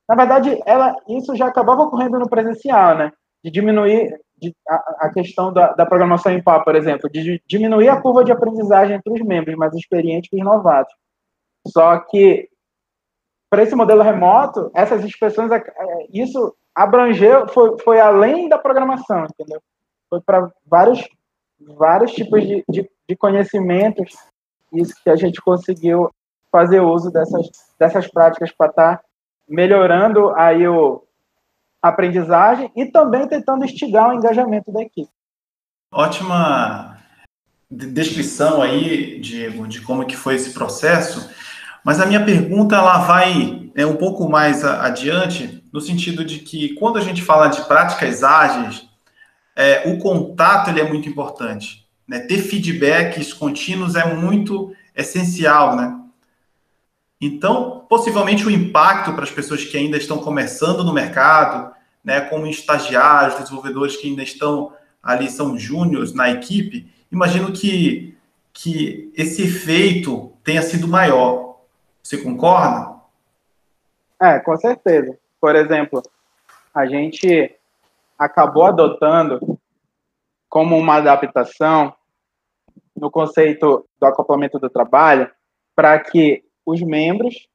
Na 0.08 0.14
verdade, 0.14 0.60
ela, 0.66 0.96
isso 1.08 1.36
já 1.36 1.46
acabava 1.46 1.82
ocorrendo 1.82 2.18
no 2.18 2.28
presencial, 2.28 2.96
né? 2.96 3.12
De 3.44 3.50
diminuir 3.50 4.18
de, 4.38 4.54
a, 4.68 5.06
a, 5.06 5.12
questão 5.12 5.52
da, 5.52 5.72
da, 5.72 5.86
programação 5.86 6.32
em 6.32 6.42
par, 6.42 6.64
por 6.64 6.74
exemplo, 6.74 7.08
de 7.08 7.40
diminuir 7.46 7.88
a 7.88 8.00
curva 8.00 8.24
de 8.24 8.32
aprendizagem 8.32 8.96
entre 8.96 9.12
os 9.12 9.20
membros 9.20 9.56
mais 9.56 9.72
experientes 9.74 10.28
e 10.32 10.36
os 10.36 10.44
novatos. 10.44 10.92
Só 11.68 11.98
que 11.98 12.48
para 13.48 13.62
esse 13.62 13.74
modelo 13.74 14.02
remoto, 14.02 14.70
essas 14.74 15.04
inspeções, 15.04 15.52
é, 15.52 15.62
isso 16.10 16.56
abrangeu, 16.74 17.46
foi, 17.48 17.78
foi 17.80 18.00
além 18.00 18.48
da 18.48 18.58
programação, 18.58 19.26
entendeu? 19.26 19.60
Foi 20.08 20.20
para 20.22 20.50
vários, 20.66 21.06
vários 21.76 22.12
tipos 22.12 22.42
de, 22.42 22.64
de, 22.68 22.88
de, 23.08 23.16
conhecimentos, 23.16 24.14
isso 24.72 24.94
que 25.02 25.10
a 25.10 25.16
gente 25.16 25.40
conseguiu 25.40 26.10
fazer 26.50 26.80
uso 26.80 27.10
dessas, 27.10 27.50
dessas 27.78 28.06
práticas 28.06 28.52
para 28.52 28.70
estar 28.70 28.96
tá 28.98 29.04
melhorando 29.48 30.30
aí 30.30 30.66
o 30.66 31.02
aprendizagem 31.82 32.70
e 32.76 32.86
também 32.86 33.26
tentando 33.26 33.64
instigar 33.64 34.10
o 34.10 34.14
engajamento 34.14 34.70
da 34.70 34.82
equipe. 34.82 35.10
Ótima 35.92 36.98
descrição 37.70 38.62
aí, 38.62 39.18
Diego, 39.20 39.66
de 39.66 39.80
como 39.80 40.06
que 40.06 40.16
foi 40.16 40.36
esse 40.36 40.52
processo. 40.52 41.30
Mas 41.84 42.00
a 42.00 42.06
minha 42.06 42.24
pergunta 42.24 42.76
ela 42.76 42.98
vai 42.98 43.70
é, 43.74 43.84
um 43.84 43.96
pouco 43.96 44.28
mais 44.28 44.64
adiante, 44.64 45.64
no 45.72 45.80
sentido 45.80 46.24
de 46.24 46.38
que 46.38 46.74
quando 46.74 46.98
a 46.98 47.00
gente 47.00 47.22
fala 47.22 47.48
de 47.48 47.62
práticas 47.62 48.22
ágeis, 48.22 48.88
é, 49.56 49.88
o 49.88 49.98
contato 49.98 50.70
ele 50.70 50.80
é 50.80 50.88
muito 50.88 51.08
importante. 51.08 51.86
Né? 52.06 52.20
Ter 52.20 52.38
feedbacks 52.38 53.32
contínuos 53.32 53.94
é 53.94 54.14
muito 54.14 54.74
essencial, 54.94 55.76
né? 55.76 55.98
Então, 57.20 57.86
possivelmente 57.88 58.44
o 58.44 58.50
impacto 58.50 59.12
para 59.12 59.22
as 59.22 59.30
pessoas 59.30 59.64
que 59.64 59.76
ainda 59.76 59.96
estão 59.96 60.18
começando 60.18 60.82
no 60.82 60.92
mercado, 60.92 61.72
né, 62.02 62.20
como 62.22 62.48
estagiários, 62.48 63.38
desenvolvedores 63.38 63.96
que 63.96 64.08
ainda 64.08 64.24
estão 64.24 64.72
ali, 65.00 65.30
são 65.30 65.56
júniores 65.56 66.12
na 66.12 66.30
equipe, 66.30 66.92
imagino 67.12 67.52
que, 67.52 68.16
que 68.52 69.12
esse 69.16 69.42
efeito 69.42 70.32
tenha 70.42 70.62
sido 70.62 70.88
maior. 70.88 71.60
Você 72.02 72.18
concorda? 72.18 72.92
É, 74.20 74.40
com 74.40 74.56
certeza. 74.56 75.16
Por 75.40 75.54
exemplo, 75.54 76.02
a 76.74 76.86
gente 76.86 77.54
acabou 78.24 78.64
adotando 78.64 79.58
como 80.48 80.76
uma 80.76 80.96
adaptação 80.96 81.94
no 82.96 83.10
conceito 83.10 83.86
do 83.98 84.06
acoplamento 84.06 84.58
do 84.58 84.68
trabalho 84.68 85.30
para 85.74 85.98
que 85.98 86.44
os 86.64 86.80
membros, 86.82 87.48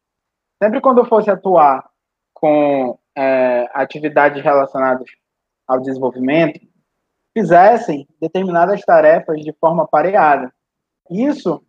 sempre 0.61 0.81
quando 0.81 1.05
fosse 1.05 1.29
atuar 1.29 1.87
com 2.33 2.97
é, 3.15 3.69
atividades 3.73 4.43
relacionadas 4.43 5.07
ao 5.67 5.79
desenvolvimento, 5.79 6.59
fizessem 7.33 8.07
determinadas 8.19 8.81
tarefas 8.81 9.41
de 9.41 9.53
forma 9.53 9.87
pareada. 9.87 10.51
Isso 11.09 11.63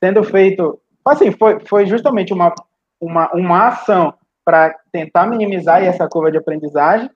sendo 0.00 0.22
feito 0.24 0.80
Assim, 1.06 1.30
foi, 1.30 1.60
foi 1.60 1.86
justamente 1.86 2.32
uma, 2.32 2.52
uma, 3.00 3.30
uma 3.32 3.68
ação 3.68 4.12
para 4.44 4.74
tentar 4.90 5.26
minimizar 5.26 5.82
essa 5.82 6.08
curva 6.08 6.32
de 6.32 6.38
aprendizagem, 6.38 7.08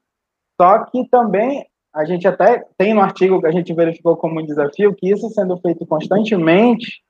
só 0.60 0.84
que 0.84 1.08
também 1.08 1.66
a 1.90 2.04
gente 2.04 2.28
até 2.28 2.62
tem 2.76 2.92
no 2.92 3.00
artigo 3.00 3.40
que 3.40 3.46
a 3.46 3.50
gente 3.50 3.72
verificou 3.72 4.14
como 4.14 4.38
um 4.38 4.44
desafio 4.44 4.94
que 4.94 5.10
isso 5.10 5.30
sendo 5.30 5.56
feito 5.56 5.86
constantemente, 5.86 7.02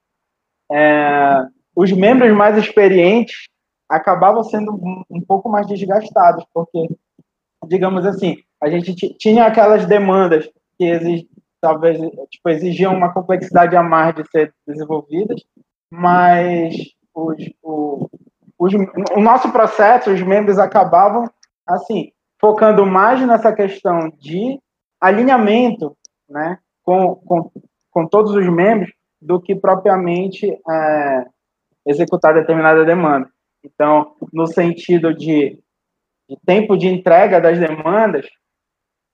é, 0.70 1.48
os 1.74 1.90
membros 1.90 2.32
mais 2.32 2.56
experientes 2.56 3.48
acabavam 3.88 4.44
sendo 4.44 4.72
um, 5.10 5.20
pouco 5.20 5.48
mais 5.48 5.66
desgastados, 5.66 6.44
porque, 6.54 6.88
digamos 7.66 8.06
assim, 8.06 8.36
a 8.62 8.70
gente 8.70 8.94
tinha 9.14 9.46
aquelas 9.46 9.84
demandas 9.84 10.48
que 10.78 11.28
talvez 11.60 11.98
tipo, 12.30 12.48
exigiam 12.50 12.94
uma 12.94 13.12
complexidade 13.12 13.74
a 13.74 13.82
mais 13.82 14.14
de 14.14 14.24
ser 14.30 14.54
desenvolvidas, 14.64 15.42
mas 15.90 16.76
os, 17.12 17.50
o, 17.64 18.08
os, 18.56 18.72
o 19.16 19.20
nosso 19.20 19.50
processo, 19.50 20.12
os 20.12 20.22
membros 20.22 20.56
acabavam, 20.56 21.28
assim, 21.66 22.12
focando 22.40 22.86
mais 22.86 23.24
nessa 23.26 23.52
questão 23.52 24.08
de 24.18 24.58
alinhamento, 25.00 25.96
né, 26.28 26.58
com, 26.82 27.14
com, 27.16 27.50
com 27.90 28.06
todos 28.06 28.32
os 28.34 28.48
membros, 28.48 28.92
do 29.20 29.38
que 29.40 29.54
propriamente 29.54 30.50
é, 30.50 31.26
executar 31.86 32.32
determinada 32.32 32.84
demanda. 32.84 33.28
Então, 33.62 34.16
no 34.32 34.46
sentido 34.46 35.12
de, 35.12 35.58
de 36.28 36.36
tempo 36.46 36.76
de 36.78 36.88
entrega 36.88 37.38
das 37.38 37.58
demandas, 37.58 38.26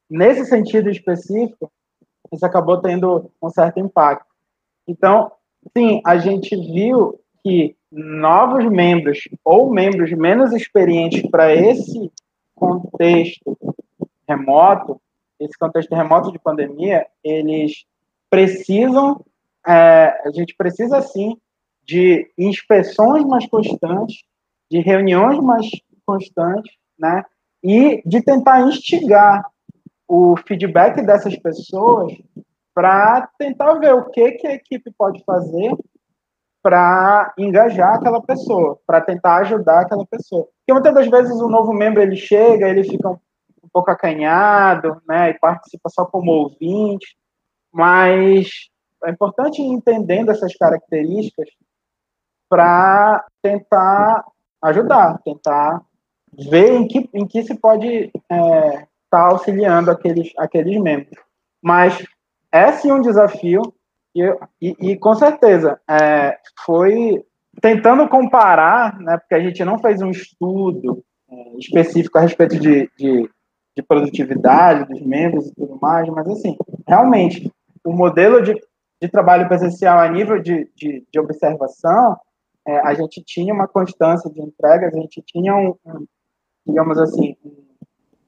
nesse 0.08 0.44
sentido 0.44 0.88
específico, 0.88 1.70
isso 2.32 2.46
acabou 2.46 2.80
tendo 2.80 3.30
um 3.42 3.50
certo 3.50 3.80
impacto. 3.80 4.26
Então, 4.86 5.32
sim, 5.76 6.00
a 6.04 6.16
gente 6.16 6.54
viu 6.54 7.18
que 7.42 7.76
novos 7.90 8.64
membros 8.66 9.20
ou 9.44 9.70
membros 9.72 10.12
menos 10.12 10.52
experientes 10.52 11.28
para 11.28 11.52
esse 11.54 12.12
contexto 12.56 13.56
remoto, 14.28 15.00
esse 15.38 15.56
contexto 15.56 15.94
remoto 15.94 16.32
de 16.32 16.38
pandemia, 16.38 17.06
eles 17.22 17.84
precisam, 18.28 19.24
é, 19.66 20.22
a 20.24 20.30
gente 20.32 20.54
precisa 20.56 21.00
sim 21.02 21.36
de 21.84 22.28
inspeções 22.36 23.24
mais 23.24 23.46
constantes, 23.46 24.24
de 24.68 24.80
reuniões 24.80 25.38
mais 25.38 25.66
constantes, 26.04 26.74
né? 26.98 27.24
E 27.62 28.02
de 28.04 28.22
tentar 28.22 28.62
instigar 28.62 29.44
o 30.08 30.36
feedback 30.36 31.02
dessas 31.02 31.36
pessoas 31.36 32.12
para 32.74 33.28
tentar 33.38 33.74
ver 33.74 33.94
o 33.94 34.10
que, 34.10 34.32
que 34.32 34.46
a 34.46 34.54
equipe 34.54 34.90
pode 34.96 35.22
fazer 35.24 35.72
para 36.66 37.32
engajar 37.38 37.94
aquela 37.94 38.20
pessoa, 38.20 38.76
para 38.84 39.00
tentar 39.00 39.36
ajudar 39.36 39.82
aquela 39.82 40.04
pessoa. 40.04 40.48
Porque 40.58 40.72
muitas 40.72 40.92
das 40.92 41.08
vezes 41.08 41.40
o 41.40 41.48
novo 41.48 41.72
membro 41.72 42.02
ele 42.02 42.16
chega, 42.16 42.68
ele 42.68 42.82
fica 42.82 43.08
um, 43.08 43.18
um 43.62 43.68
pouco 43.72 43.88
acanhado, 43.88 45.00
né, 45.06 45.30
e 45.30 45.38
participa 45.38 45.88
só 45.88 46.04
como 46.04 46.32
ouvinte, 46.32 47.16
mas 47.72 48.50
é 49.04 49.12
importante 49.12 49.62
ir 49.62 49.66
entendendo 49.66 50.32
essas 50.32 50.56
características 50.56 51.48
para 52.48 53.24
tentar 53.40 54.24
ajudar, 54.64 55.20
tentar 55.24 55.80
ver 56.50 56.72
em 56.72 56.88
que, 56.88 57.08
em 57.14 57.28
que 57.28 57.44
se 57.44 57.54
pode 57.60 58.10
estar 58.12 58.36
é, 58.36 58.88
tá 59.08 59.20
auxiliando 59.28 59.88
aqueles, 59.88 60.32
aqueles 60.36 60.82
membros. 60.82 61.16
Mas 61.62 62.04
é 62.50 62.72
sim 62.72 62.90
um 62.90 63.00
desafio 63.00 63.72
e, 64.60 64.76
e, 64.80 64.96
com 64.96 65.14
certeza 65.14 65.80
é, 65.88 66.38
foi 66.64 67.24
tentando 67.60 68.08
comparar, 68.08 68.98
né, 68.98 69.16
porque 69.18 69.34
a 69.34 69.40
gente 69.40 69.64
não 69.64 69.78
fez 69.78 70.00
um 70.02 70.10
estudo 70.10 71.02
é, 71.30 71.58
específico 71.58 72.18
a 72.18 72.22
respeito 72.22 72.58
de, 72.58 72.90
de, 72.98 73.30
de, 73.76 73.82
produtividade 73.82 74.88
dos 74.88 75.00
membros 75.00 75.46
e 75.48 75.54
tudo 75.54 75.78
mais, 75.80 76.08
mas 76.08 76.28
assim, 76.28 76.56
realmente, 76.86 77.50
o 77.84 77.92
modelo 77.92 78.42
de, 78.42 78.54
de 79.00 79.08
trabalho 79.08 79.48
presencial 79.48 79.98
a 79.98 80.08
nível 80.08 80.40
de, 80.40 80.70
de, 80.76 81.04
de 81.10 81.20
observação, 81.20 82.16
é, 82.66 82.78
a 82.80 82.94
gente 82.94 83.22
tinha 83.24 83.54
uma 83.54 83.68
constância 83.68 84.30
de 84.30 84.40
entregas, 84.40 84.92
a 84.94 84.98
gente 84.98 85.22
tinha 85.22 85.54
um, 85.54 85.74
um, 85.86 86.06
digamos 86.66 86.98
assim, 86.98 87.36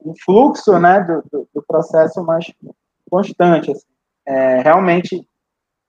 um 0.05 0.15
fluxo 0.25 0.79
né, 0.79 1.01
do, 1.01 1.23
do, 1.31 1.49
do 1.55 1.63
processo 1.63 2.23
mais 2.25 2.53
constante. 3.11 3.71
Assim. 3.71 3.87
É, 4.27 4.61
realmente, 4.61 5.27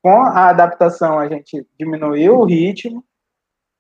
com 0.02 0.22
a 0.22 0.50
adaptação, 0.50 1.20
a 1.20 1.28
gente 1.28 1.66
diminuiu 1.78 2.40
o 2.40 2.46
ritmo 2.46 3.04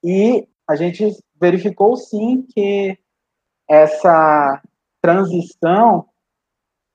e 0.03 0.47
a 0.67 0.75
gente 0.75 1.17
verificou 1.39 1.95
sim 1.95 2.45
que 2.53 2.97
essa 3.69 4.61
transição 5.01 6.05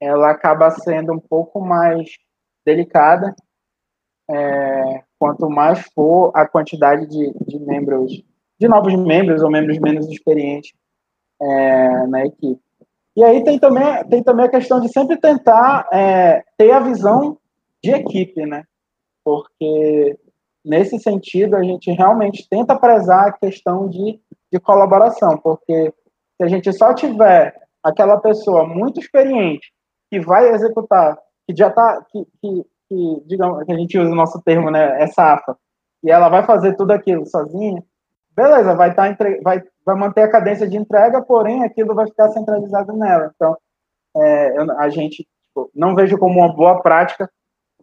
ela 0.01 0.31
acaba 0.31 0.71
sendo 0.71 1.13
um 1.13 1.21
pouco 1.21 1.61
mais 1.61 2.11
delicada 2.65 3.35
é, 4.31 5.03
quanto 5.19 5.49
mais 5.49 5.81
for 5.95 6.31
a 6.35 6.47
quantidade 6.47 7.07
de, 7.07 7.33
de 7.47 7.59
membros, 7.59 8.23
de 8.59 8.69
novos 8.69 8.95
membros 8.95 9.43
ou 9.43 9.51
membros 9.51 9.79
menos 9.79 10.07
experientes 10.09 10.73
é, 11.41 12.07
na 12.07 12.27
equipe. 12.27 12.61
E 13.17 13.23
aí 13.23 13.45
tem 13.45 13.59
também, 13.59 14.05
tem 14.09 14.23
também 14.23 14.47
a 14.47 14.51
questão 14.51 14.81
de 14.81 14.89
sempre 14.89 15.17
tentar 15.17 15.87
é, 15.93 16.43
ter 16.59 16.73
a 16.73 16.81
visão 16.81 17.39
de 17.83 17.93
equipe, 17.93 18.45
né? 18.45 18.65
Porque 19.25 20.19
nesse 20.65 20.99
sentido 20.99 21.57
a 21.57 21.63
gente 21.63 21.91
realmente 21.91 22.49
tenta 22.49 22.79
prezar 22.79 23.29
a 23.29 23.33
questão 23.33 23.89
de, 23.89 24.21
de 24.53 24.61
colaboração, 24.61 25.37
porque 25.39 25.93
se 26.37 26.43
a 26.43 26.49
gente 26.49 26.73
só 26.73 26.95
tiver 26.95 27.55
aquela 27.83 28.19
pessoa 28.19 28.67
muito 28.67 29.01
experiente 29.01 29.73
que 30.11 30.21
vai 30.21 30.49
executar, 30.51 31.19
que 31.47 31.55
já 31.57 31.69
está, 31.69 32.05
que, 32.11 32.27
que, 32.41 32.65
que, 32.89 33.23
digamos, 33.27 33.65
que 33.65 33.73
a 33.73 33.77
gente 33.77 33.99
usa 33.99 34.11
o 34.11 34.17
nosso 34.17 34.41
termo, 34.43 34.71
né, 34.71 35.03
é 35.03 35.07
safa, 35.07 35.57
e 36.03 36.11
ela 36.11 36.29
vai 36.29 36.45
fazer 36.45 36.77
tudo 36.77 36.93
aquilo 36.93 37.27
sozinha, 37.27 37.83
beleza, 38.35 38.75
vai 38.75 38.95
tá 38.95 39.17
vai, 39.43 39.63
vai 39.85 39.97
manter 39.97 40.23
a 40.23 40.31
cadência 40.31 40.69
de 40.69 40.77
entrega, 40.77 41.23
porém 41.23 41.63
aquilo 41.63 41.95
vai 41.95 42.07
ficar 42.07 42.31
centralizado 42.31 42.93
nela. 42.97 43.33
Então, 43.35 43.57
é, 44.17 44.57
a 44.79 44.89
gente 44.89 45.27
tipo, 45.43 45.71
não 45.75 45.95
vejo 45.95 46.19
como 46.19 46.41
uma 46.41 46.53
boa 46.55 46.83
prática, 46.83 47.31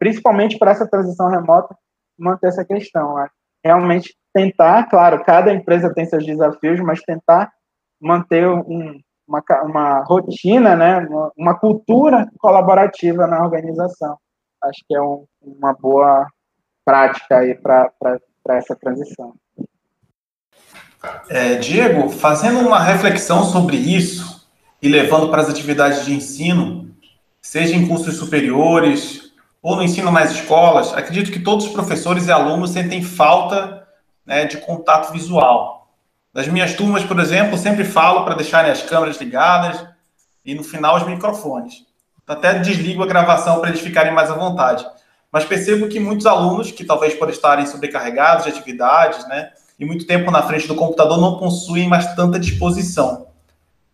principalmente 0.02 0.58
para 0.58 0.72
essa 0.72 0.88
transição 0.88 1.30
remota, 1.30 1.78
manter 2.18 2.48
essa 2.48 2.66
questão. 2.66 3.14
Né? 3.14 3.28
Realmente 3.64 4.18
tentar, 4.34 4.90
claro, 4.90 5.24
cada 5.24 5.54
empresa 5.54 5.94
tem 5.94 6.08
seus 6.08 6.26
desafios, 6.26 6.80
mas 6.80 7.04
tentar 7.04 7.52
manter 8.02 8.50
um, 8.50 9.00
uma, 9.28 9.44
uma 9.64 10.04
rotina, 10.04 10.76
né, 10.76 10.98
uma, 11.08 11.32
uma 11.38 11.60
cultura 11.60 12.28
colaborativa 12.40 13.28
na 13.28 13.44
organização. 13.44 14.18
Acho 14.64 14.80
que 14.88 14.96
é 14.96 15.02
um, 15.02 15.26
uma 15.40 15.72
boa 15.72 16.26
prática 16.84 17.38
aí 17.38 17.54
para 17.54 17.92
essa 18.50 18.76
transição. 18.76 19.36
É, 21.30 21.56
Diego, 21.58 22.10
fazendo 22.10 22.60
uma 22.60 22.80
reflexão 22.80 23.44
sobre 23.44 23.78
isso 23.78 24.50
e 24.82 24.90
levando 24.90 25.30
para 25.30 25.44
as 25.44 25.50
atividades 25.50 26.04
de 26.06 26.16
ensino, 26.16 26.90
seja 27.40 27.76
em 27.76 27.88
cursos 27.88 28.18
superiores 28.18 29.31
ou 29.62 29.76
no 29.76 29.84
ensino 29.84 30.12
nas 30.12 30.32
escolas, 30.32 30.94
acredito 30.94 31.32
que 31.32 31.40
todos 31.40 31.68
os 31.68 31.72
professores 31.72 32.28
e 32.28 32.32
alunos 32.32 32.72
sentem 32.72 33.04
falta 33.04 33.88
né, 34.26 34.46
de 34.46 34.58
contato 34.58 35.12
visual. 35.12 35.94
Das 36.34 36.48
minhas 36.48 36.74
turmas, 36.74 37.04
por 37.04 37.20
exemplo, 37.20 37.58
sempre 37.58 37.84
falo 37.84 38.24
para 38.24 38.36
deixarem 38.36 38.72
as 38.72 38.82
câmeras 38.82 39.18
ligadas 39.18 39.86
e 40.44 40.56
no 40.56 40.64
final 40.64 40.96
os 40.96 41.06
microfones. 41.06 41.86
Até 42.26 42.58
desligo 42.60 43.04
a 43.04 43.08
gravação 43.08 43.60
para 43.60 43.70
eles 43.70 43.82
ficarem 43.82 44.14
mais 44.14 44.32
à 44.32 44.36
vontade. 44.36 44.88
Mas 45.30 45.44
percebo 45.44 45.90
que 45.90 46.00
muitos 46.00 46.26
alunos, 46.26 46.72
que 46.72 46.86
talvez 46.86 47.14
por 47.14 47.30
estarem 47.30 47.66
sobrecarregados 47.66 48.46
de 48.46 48.52
atividades, 48.52 49.28
né, 49.28 49.52
e 49.78 49.86
muito 49.86 50.08
tempo 50.08 50.32
na 50.32 50.42
frente 50.44 50.68
do 50.68 50.76
computador 50.76 51.20
não 51.20 51.38
possuem 51.38 51.88
mais 51.88 52.16
tanta 52.16 52.40
disposição. 52.40 53.28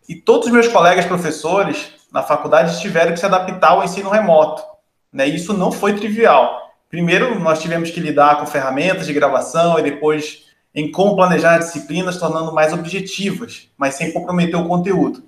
E 0.08 0.14
todos 0.14 0.46
os 0.46 0.52
meus 0.52 0.68
colegas 0.68 1.04
professores 1.04 1.92
na 2.12 2.22
faculdade 2.22 2.80
tiveram 2.80 3.12
que 3.12 3.18
se 3.18 3.26
adaptar 3.26 3.70
ao 3.70 3.84
ensino 3.84 4.08
remoto. 4.08 4.62
Né? 5.12 5.26
Isso 5.26 5.52
não 5.52 5.72
foi 5.72 5.94
trivial. 5.94 6.72
Primeiro, 6.88 7.38
nós 7.38 7.60
tivemos 7.60 7.90
que 7.90 8.00
lidar 8.00 8.38
com 8.38 8.46
ferramentas 8.46 9.06
de 9.06 9.12
gravação 9.12 9.78
e 9.78 9.82
depois 9.82 10.46
em 10.74 10.90
como 10.90 11.16
planejar 11.16 11.58
disciplinas, 11.58 12.18
tornando 12.18 12.52
mais 12.52 12.72
objetivas, 12.72 13.68
mas 13.76 13.94
sem 13.94 14.12
comprometer 14.12 14.56
o 14.56 14.68
conteúdo. 14.68 15.24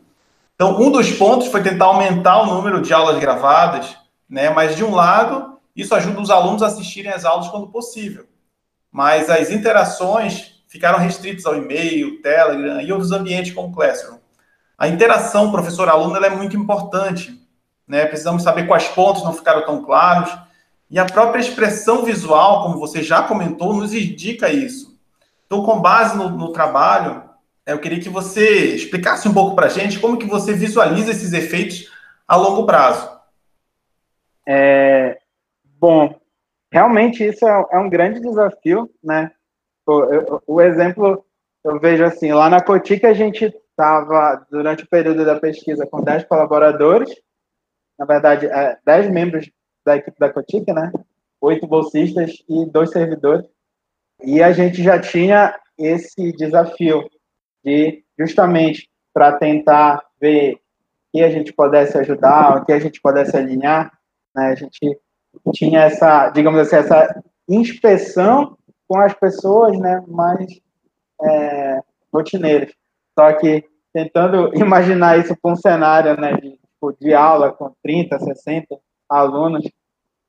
Então, 0.55 0.81
um 0.81 0.91
dos 0.91 1.11
pontos 1.13 1.49
foi 1.49 1.63
tentar 1.63 1.87
aumentar 1.87 2.43
o 2.43 2.47
número 2.47 2.81
de 2.83 2.93
aulas 2.93 3.19
gravadas, 3.19 3.97
né? 4.29 4.51
mas, 4.51 4.77
de 4.77 4.85
um 4.85 4.95
lado, 4.95 5.59
isso 5.75 5.95
ajuda 5.95 6.21
os 6.21 6.31
alunos 6.31 6.63
a 6.63 6.67
assistirem 6.67 7.11
às 7.11 7.25
aulas 7.25 7.49
quando 7.49 7.69
possível 7.69 8.27
mas 8.91 9.31
as 9.31 9.51
interações 9.51 10.63
ficaram 10.67 10.99
restritas 10.99 11.47
ao 11.47 11.57
e-mail, 11.57 12.21
Telegram 12.23 12.81
e 12.81 12.93
outros 12.93 13.13
ambientes 13.13 13.53
como 13.53 13.69
o 13.69 13.73
Classroom. 13.73 14.19
A 14.77 14.89
interação 14.89 15.51
professor-aluno 15.51 16.17
é 16.17 16.31
muito 16.31 16.57
importante. 16.57 17.40
Né? 17.91 18.07
Precisamos 18.07 18.45
saber 18.45 18.69
quais 18.69 18.87
pontos 18.87 19.25
não 19.25 19.33
ficaram 19.33 19.67
tão 19.67 19.85
claros. 19.85 20.33
E 20.89 20.97
a 20.97 21.05
própria 21.05 21.41
expressão 21.41 22.05
visual, 22.05 22.63
como 22.63 22.79
você 22.79 23.03
já 23.03 23.25
comentou, 23.25 23.75
nos 23.75 23.93
indica 23.93 24.49
isso. 24.49 24.97
Então, 25.45 25.65
com 25.65 25.81
base 25.81 26.17
no, 26.17 26.31
no 26.31 26.53
trabalho, 26.53 27.25
eu 27.67 27.81
queria 27.81 27.99
que 27.99 28.09
você 28.09 28.77
explicasse 28.77 29.29
um 29.29 29.35
pouco 29.35 29.57
para 29.57 29.67
a 29.67 29.69
gente 29.69 29.99
como 29.99 30.17
que 30.17 30.27
você 30.27 30.53
visualiza 30.53 31.11
esses 31.11 31.33
efeitos 31.33 31.91
a 32.29 32.37
longo 32.37 32.65
prazo. 32.65 33.11
É, 34.47 35.19
bom, 35.65 36.15
realmente 36.71 37.25
isso 37.25 37.45
é, 37.45 37.67
é, 37.73 37.79
um 37.79 37.91
grande 37.91 38.21
desafio, 38.21 38.89
né? 39.03 39.33
O, 39.85 40.05
eu, 40.05 40.43
o, 40.47 40.61
exemplo 40.61 41.25
eu 41.65 41.81
vejo 41.81 42.05
assim, 42.05 42.33
lá 42.33 42.49
na 42.49 42.63
Cotica 42.63 43.09
a 43.09 43.15
gente 43.15 43.53
estava, 43.71 44.47
durante 44.49 44.85
o 44.85 44.89
período 44.89 45.25
da 45.25 45.41
pesquisa, 45.41 45.85
com 45.87 46.01
10 46.01 46.25
colaboradores, 46.27 47.11
na 48.01 48.07
verdade, 48.07 48.47
é, 48.47 48.79
10 48.87 49.11
membros 49.11 49.51
da 49.85 49.97
equipe 49.97 50.19
da 50.19 50.33
Cotica, 50.33 50.73
né? 50.73 50.91
Oito 51.43 51.67
bolsistas 51.67 52.43
e 52.49 52.65
dois 52.65 52.91
servidores. 52.91 53.45
E 54.25 54.43
a 54.43 54.53
gente 54.53 54.83
já 54.83 54.99
tinha 54.99 55.55
esse 55.79 56.33
desafio 56.33 57.07
de, 57.63 58.03
justamente, 58.19 58.89
para 59.13 59.33
tentar 59.33 60.03
ver 60.19 60.59
que 61.13 61.23
a 61.23 61.29
gente 61.29 61.53
pudesse 61.53 61.99
ajudar, 61.99 62.57
o 62.57 62.65
que 62.65 62.73
a 62.73 62.79
gente 62.79 63.01
pudesse 63.03 63.37
alinhar, 63.37 63.93
né? 64.35 64.47
A 64.47 64.55
gente 64.55 64.99
tinha 65.53 65.81
essa, 65.81 66.31
digamos 66.31 66.59
assim, 66.59 66.77
essa 66.77 67.23
inspeção 67.47 68.57
com 68.89 68.99
as 68.99 69.13
pessoas, 69.13 69.79
né, 69.79 70.03
mais 70.09 70.47
é, 71.23 71.81
rotineiras. 72.13 72.73
Só 73.19 73.33
que 73.35 73.65
tentando 73.93 74.53
imaginar 74.57 75.19
isso 75.19 75.37
com 75.43 75.53
um 75.53 75.57
cenário, 75.57 76.19
né, 76.19 76.33
de, 76.35 76.60
de 77.01 77.15
aula 77.15 77.53
com 77.53 77.75
30, 77.83 78.19
60 78.19 78.79
alunos, 79.09 79.69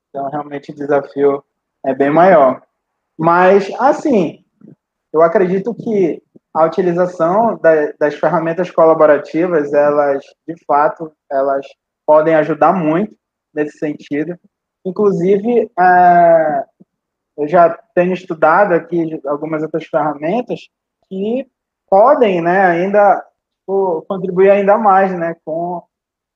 então 0.10 0.30
realmente 0.30 0.72
o 0.72 0.76
desafio 0.76 1.44
é 1.86 1.94
bem 1.94 2.10
maior. 2.10 2.62
Mas, 3.18 3.72
assim, 3.80 4.44
eu 5.14 5.22
acredito 5.22 5.74
que 5.74 6.22
a 6.54 6.66
utilização 6.66 7.58
da, 7.58 7.92
das 8.00 8.16
ferramentas 8.16 8.70
colaborativas, 8.70 9.74
elas, 9.74 10.24
de 10.48 10.56
fato, 10.66 11.12
elas 11.32 11.66
podem 12.06 12.36
ajudar 12.36 12.74
muito 12.74 13.16
nesse 13.54 13.78
sentido. 13.78 14.38
Inclusive, 14.86 15.72
é, 15.80 16.66
eu 17.38 17.48
já 17.48 17.70
tenho 17.96 18.14
estudado 18.14 18.74
aqui 18.74 19.20
algumas 19.26 19.64
outras 19.64 19.86
ferramentas 19.86 20.68
que 21.08 21.48
podem, 21.90 22.42
né, 22.42 22.66
ainda 22.66 23.24
contribuir 24.08 24.50
ainda 24.50 24.78
mais, 24.78 25.18
né, 25.18 25.36
com, 25.46 25.84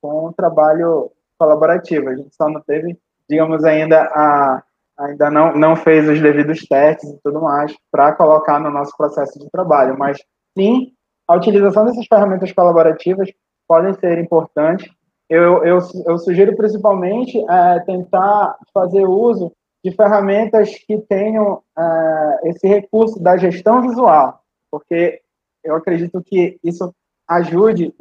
com 0.08 0.26
o 0.26 0.32
trabalho 0.32 1.10
colaborativo. 1.38 2.08
A 2.08 2.16
gente 2.16 2.34
só 2.34 2.48
não 2.48 2.60
teve, 2.60 2.98
digamos, 3.28 3.64
ainda 3.64 4.02
a 4.02 4.62
ainda 4.98 5.30
não, 5.30 5.54
não 5.54 5.76
fez 5.76 6.08
os 6.08 6.18
devidos 6.22 6.66
testes 6.66 7.10
e 7.10 7.20
tudo 7.22 7.42
mais 7.42 7.76
para 7.92 8.12
colocar 8.12 8.58
no 8.58 8.70
nosso 8.70 8.96
processo 8.96 9.38
de 9.38 9.50
trabalho, 9.50 9.94
mas 9.98 10.16
sim, 10.56 10.94
a 11.28 11.36
utilização 11.36 11.84
dessas 11.84 12.06
ferramentas 12.06 12.50
colaborativas 12.50 13.28
podem 13.68 13.92
ser 13.92 14.16
importantes 14.16 14.90
eu, 15.28 15.64
eu, 15.64 15.78
eu 16.06 16.18
sugiro 16.18 16.56
principalmente 16.56 17.38
é, 17.38 17.80
tentar 17.80 18.56
fazer 18.72 19.04
uso 19.04 19.52
de 19.84 19.90
ferramentas 19.90 20.70
que 20.86 20.98
tenham 20.98 21.62
é, 21.76 22.48
esse 22.50 22.66
recurso 22.66 23.20
da 23.20 23.36
gestão 23.36 23.82
visual, 23.82 24.40
porque 24.70 25.20
eu 25.64 25.74
acredito 25.74 26.22
que 26.24 26.58
isso 26.62 26.94
ajude 27.28 27.92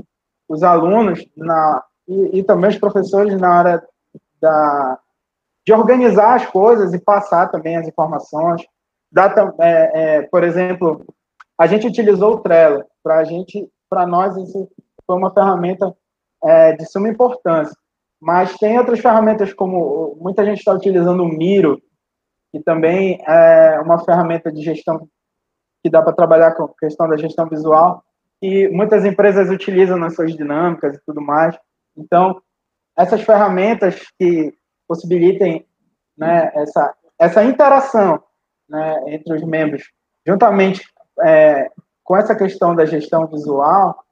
os 0.48 0.62
alunos 0.62 1.26
na, 1.36 1.84
e, 2.08 2.40
e 2.40 2.44
também 2.44 2.70
os 2.70 2.78
professores 2.78 3.40
na 3.40 3.60
hora 3.60 3.88
da, 4.42 5.00
de 5.66 5.74
organizar 5.74 6.36
as 6.36 6.46
coisas 6.46 6.94
e 6.94 7.00
passar 7.00 7.50
também 7.50 7.78
as 7.78 7.88
informações. 7.88 8.66
Dá, 9.12 9.34
é, 9.60 9.92
é, 9.94 10.22
por 10.24 10.44
exemplo, 10.44 11.06
a 11.58 11.68
gente 11.68 11.88
utilizou 11.88 12.34
o 12.34 12.40
Trello 12.40 12.84
para 13.04 13.18
a 13.18 13.24
gente, 13.24 13.68
para 13.90 14.06
nós 14.06 14.36
isso 14.38 14.70
foi 15.06 15.16
uma 15.16 15.34
ferramenta 15.34 15.96
é 16.44 16.74
de 16.74 16.86
suma 16.86 17.10
importância. 17.10 17.76
Mas 18.22 18.56
tem 18.58 18.78
outras 18.78 19.00
ferramentas, 19.00 19.52
como 19.54 20.16
muita 20.20 20.46
gente 20.46 20.60
está 20.60 20.74
utilizando 20.74 21.24
o 21.24 21.28
Miro, 21.28 21.82
que 22.52 22.60
também 22.62 23.20
é 23.28 23.80
uma 23.80 24.04
ferramenta 24.04 24.52
de 24.52 24.62
gestão 24.62 25.08
que 25.84 25.90
dá 25.90 26.02
para 26.02 26.14
trabalhar 26.14 26.52
com 26.54 26.64
a 26.64 26.74
questão 26.80 27.08
da 27.08 27.18
gestão 27.18 27.48
visual, 27.48 28.04
que 28.42 28.68
muitas 28.70 29.06
empresas 29.06 29.50
utilizam 29.50 29.98
nas 29.98 30.16
suas 30.16 30.36
dinâmicas 30.36 30.96
e 30.96 31.02
tudo 31.06 31.22
mais. 31.22 31.58
Então, 31.98 32.42
essas 32.98 33.22
ferramentas 33.22 34.02
que 34.18 34.54
possibilitem 34.88 35.66
né, 36.18 36.52
essa, 36.56 36.96
essa 37.20 37.44
interação 37.44 38.22
né, 38.70 39.04
entre 39.08 39.34
os 39.34 39.44
membros, 39.44 39.84
juntamente 40.26 40.88
é, 41.24 41.70
com 42.04 42.16
essa 42.16 42.36
questão 42.36 42.76
da 42.76 42.86
gestão 42.86 43.28
visual, 43.28 44.04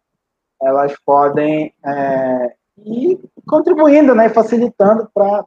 elas 0.62 0.96
podem 1.06 1.74
é, 1.86 2.56
ir 2.78 3.20
contribuindo, 3.48 4.16
né, 4.16 4.30
facilitando 4.30 5.10
para 5.14 5.46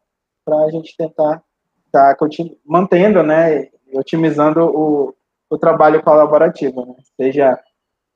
a 0.64 0.70
gente 0.70 0.96
tentar 0.96 1.42
tá 1.90 2.16
mantendo, 2.64 3.22
né, 3.22 3.68
otimizando 3.94 4.64
o, 4.64 5.14
o 5.48 5.58
trabalho 5.58 6.02
colaborativo, 6.02 6.86
né, 6.86 6.94
seja 7.16 7.58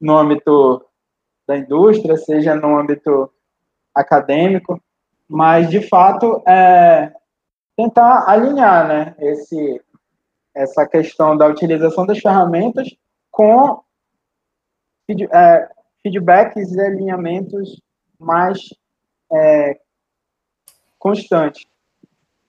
no 0.01 0.17
âmbito 0.17 0.85
da 1.47 1.57
indústria, 1.57 2.17
seja 2.17 2.55
no 2.55 2.79
âmbito 2.79 3.31
acadêmico, 3.95 4.81
mas 5.29 5.69
de 5.71 5.87
fato 5.89 6.43
é 6.47 7.13
tentar 7.77 8.29
alinhar, 8.29 8.87
né, 8.87 9.15
esse 9.19 9.81
essa 10.55 10.87
questão 10.87 11.37
da 11.37 11.47
utilização 11.47 12.05
das 12.05 12.19
ferramentas 12.19 12.89
com 13.31 13.83
é, 15.33 15.69
feedbacks 16.03 16.73
e 16.73 16.81
alinhamentos 16.81 17.81
mais 18.19 18.59
é, 19.33 19.79
constantes. 20.99 21.67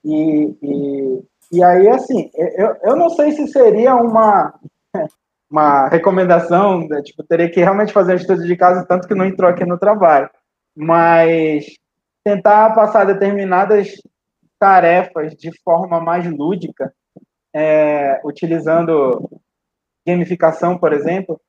E, 0.04 0.56
e, 0.62 1.22
e, 1.52 1.62
aí, 1.62 1.88
assim, 1.88 2.30
eu, 2.34 2.76
eu 2.82 2.96
não 2.96 3.08
sei 3.10 3.32
se 3.32 3.46
seria 3.48 3.94
uma, 3.94 4.52
uma 5.50 5.88
recomendação, 5.88 6.86
né, 6.86 7.00
tipo, 7.02 7.22
teria 7.22 7.50
que 7.50 7.60
realmente 7.60 7.92
fazer 7.92 8.12
um 8.12 8.16
estudo 8.16 8.44
de 8.44 8.56
caso, 8.56 8.86
tanto 8.86 9.06
que 9.06 9.14
não 9.14 9.24
entrou 9.24 9.48
aqui 9.48 9.64
no 9.64 9.78
trabalho, 9.78 10.28
mas 10.76 11.66
tentar 12.24 12.74
passar 12.74 13.04
determinadas 13.04 13.94
tarefas 14.58 15.34
de 15.34 15.50
forma 15.62 16.00
mais 16.00 16.30
lúdica, 16.30 16.92
é, 17.54 18.20
utilizando 18.24 19.28
gamificação, 20.06 20.78
por 20.78 20.92
exemplo, 20.92 21.40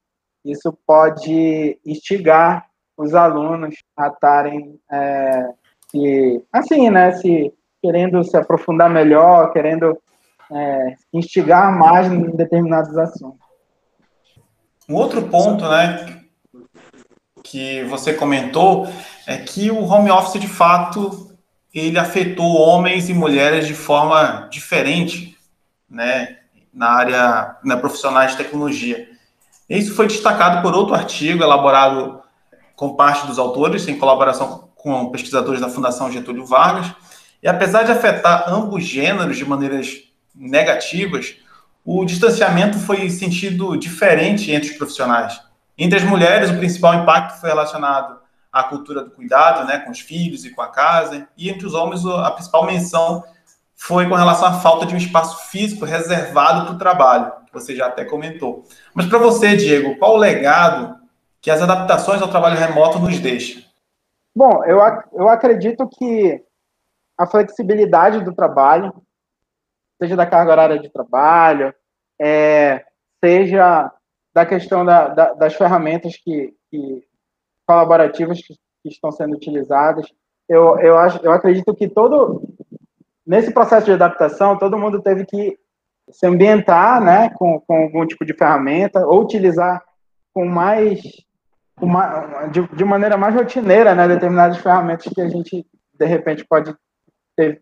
isso 0.43 0.77
pode 0.85 1.79
instigar 1.85 2.67
os 2.97 3.13
alunos 3.15 3.75
a 3.97 4.07
estarem 4.07 4.79
é, 4.91 5.47
se, 5.89 6.45
assim, 6.51 6.89
né, 6.89 7.11
se 7.13 7.53
querendo 7.81 8.23
se 8.23 8.35
aprofundar 8.35 8.89
melhor, 8.89 9.51
querendo 9.51 9.97
é, 10.51 10.95
instigar 11.13 11.77
mais 11.77 12.11
em 12.11 12.35
determinados 12.35 12.97
assuntos. 12.97 13.39
Um 14.89 14.95
outro 14.95 15.21
ponto, 15.29 15.67
né, 15.69 16.22
que 17.43 17.83
você 17.83 18.13
comentou 18.13 18.87
é 19.27 19.37
que 19.37 19.69
o 19.69 19.83
home 19.83 20.09
office 20.09 20.41
de 20.41 20.47
fato 20.47 21.31
ele 21.73 21.99
afetou 21.99 22.55
homens 22.55 23.09
e 23.09 23.13
mulheres 23.13 23.67
de 23.67 23.73
forma 23.73 24.47
diferente, 24.49 25.35
né, 25.89 26.37
na 26.73 26.89
área 26.89 27.57
na 27.63 27.77
profissionais 27.77 28.31
de 28.31 28.37
tecnologia. 28.37 29.07
Isso 29.69 29.93
foi 29.95 30.07
destacado 30.07 30.61
por 30.61 30.73
outro 30.73 30.93
artigo 30.93 31.43
elaborado 31.43 32.21
com 32.75 32.95
parte 32.95 33.27
dos 33.27 33.39
autores, 33.39 33.87
em 33.87 33.97
colaboração 33.97 34.69
com 34.75 35.09
pesquisadores 35.09 35.61
da 35.61 35.69
Fundação 35.69 36.11
Getúlio 36.11 36.45
Vargas. 36.45 36.91
E 37.41 37.47
apesar 37.47 37.83
de 37.83 37.91
afetar 37.91 38.45
ambos 38.47 38.83
gêneros 38.83 39.37
de 39.37 39.45
maneiras 39.45 40.03
negativas, 40.35 41.35
o 41.85 42.05
distanciamento 42.05 42.77
foi 42.79 43.09
sentido 43.09 43.75
diferente 43.77 44.51
entre 44.51 44.71
os 44.71 44.77
profissionais. 44.77 45.39
Entre 45.77 45.97
as 45.97 46.03
mulheres, 46.03 46.51
o 46.51 46.57
principal 46.57 46.93
impacto 46.95 47.39
foi 47.39 47.49
relacionado 47.49 48.19
à 48.51 48.63
cultura 48.63 49.03
do 49.03 49.11
cuidado, 49.11 49.65
né, 49.65 49.79
com 49.79 49.91
os 49.91 49.99
filhos 49.99 50.45
e 50.45 50.51
com 50.51 50.61
a 50.61 50.67
casa, 50.67 51.27
e 51.35 51.49
entre 51.49 51.65
os 51.65 51.73
homens, 51.73 52.05
a 52.05 52.29
principal 52.31 52.65
menção 52.65 53.23
foi 53.75 54.07
com 54.07 54.15
relação 54.15 54.47
à 54.47 54.53
falta 54.53 54.85
de 54.85 54.93
um 54.93 54.97
espaço 54.97 55.49
físico 55.49 55.83
reservado 55.83 56.65
para 56.65 56.75
o 56.75 56.77
trabalho, 56.77 57.31
que 57.45 57.53
você 57.53 57.75
já 57.75 57.87
até 57.87 58.05
comentou. 58.05 58.63
Mas 58.93 59.07
para 59.07 59.17
você, 59.17 59.55
Diego, 59.55 59.97
qual 59.97 60.13
o 60.13 60.17
legado 60.17 60.95
que 61.41 61.51
as 61.51 61.61
adaptações 61.61 62.21
ao 62.21 62.29
trabalho 62.29 62.57
remoto 62.57 62.99
nos 62.99 63.19
deixam? 63.19 63.61
Bom, 64.35 64.63
eu, 64.63 64.79
eu 65.13 65.27
acredito 65.27 65.87
que 65.87 66.41
a 67.17 67.27
flexibilidade 67.27 68.23
do 68.23 68.33
trabalho, 68.33 68.93
seja 70.01 70.15
da 70.15 70.25
carga 70.25 70.51
horária 70.51 70.79
de 70.79 70.89
trabalho, 70.89 71.73
é, 72.19 72.85
seja 73.23 73.91
da 74.33 74.45
questão 74.45 74.83
da, 74.83 75.09
da, 75.09 75.33
das 75.33 75.53
ferramentas 75.53 76.17
que, 76.17 76.53
que 76.69 77.03
colaborativas 77.67 78.39
que, 78.41 78.53
que, 78.81 78.89
estão 78.89 79.11
sendo 79.11 79.35
utilizadas, 79.35 80.07
eu, 80.49 80.77
eu, 80.79 80.97
acho, 80.97 81.23
eu 81.23 81.31
acredito 81.31 81.73
que 81.75 81.87
todo 81.87 82.41
nesse 83.25 83.53
processo 83.53 83.85
de 83.85 83.93
adaptação 83.93 84.57
todo 84.57 84.77
mundo 84.77 85.01
teve 85.01 85.25
que 85.25 85.57
se 86.09 86.25
ambientar, 86.27 87.01
né, 87.01 87.29
com, 87.29 87.59
com 87.61 87.83
algum 87.83 88.05
tipo 88.05 88.25
de 88.25 88.33
ferramenta 88.33 89.05
ou 89.07 89.21
utilizar 89.21 89.81
com 90.33 90.45
mais 90.45 91.01
uma, 91.79 92.47
de, 92.47 92.67
de 92.75 92.83
maneira 92.83 93.17
mais 93.17 93.33
rotineira, 93.33 93.95
né, 93.95 94.07
determinadas 94.07 94.57
ferramentas 94.57 95.11
que 95.13 95.21
a 95.21 95.29
gente, 95.29 95.65
de 95.93 96.05
repente, 96.05 96.45
pode 96.45 96.75
ter 97.35 97.61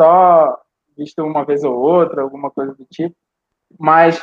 só 0.00 0.58
visto 0.96 1.22
uma 1.22 1.44
vez 1.44 1.62
ou 1.62 1.74
outra, 1.74 2.22
alguma 2.22 2.50
coisa 2.50 2.74
do 2.74 2.84
tipo. 2.86 3.14
Mas 3.78 4.20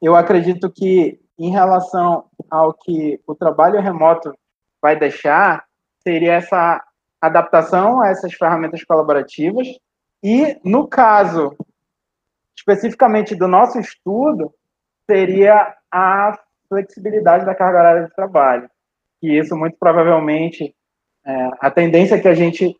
eu 0.00 0.14
acredito 0.14 0.70
que, 0.70 1.20
em 1.38 1.50
relação 1.50 2.24
ao 2.50 2.72
que 2.72 3.20
o 3.26 3.34
trabalho 3.34 3.80
remoto 3.80 4.32
vai 4.80 4.98
deixar, 4.98 5.64
seria 6.00 6.34
essa 6.34 6.82
adaptação 7.20 8.00
a 8.00 8.08
essas 8.08 8.32
ferramentas 8.34 8.84
colaborativas. 8.84 9.66
E, 10.22 10.58
no 10.64 10.86
caso 10.86 11.56
especificamente 12.56 13.34
do 13.34 13.46
nosso 13.46 13.78
estudo, 13.78 14.52
seria 15.08 15.74
a 15.90 16.38
flexibilidade 16.68 17.44
da 17.44 17.54
carga 17.54 17.78
horária 17.78 18.04
de 18.06 18.14
trabalho. 18.14 18.68
E 19.22 19.38
isso, 19.38 19.56
muito 19.56 19.76
provavelmente, 19.78 20.74
é, 21.24 21.50
a 21.60 21.70
tendência 21.70 22.16
é 22.16 22.20
que 22.20 22.28
a 22.28 22.34
gente 22.34 22.76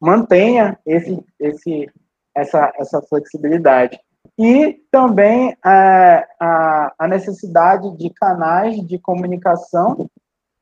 mantenha 0.00 0.78
esse, 0.86 1.22
esse, 1.38 1.90
essa, 2.34 2.72
essa 2.76 3.02
flexibilidade. 3.02 3.98
E 4.38 4.74
também 4.90 5.56
é, 5.64 6.28
a, 6.38 6.92
a 6.98 7.08
necessidade 7.08 7.96
de 7.96 8.10
canais 8.10 8.86
de 8.86 8.98
comunicação 8.98 10.10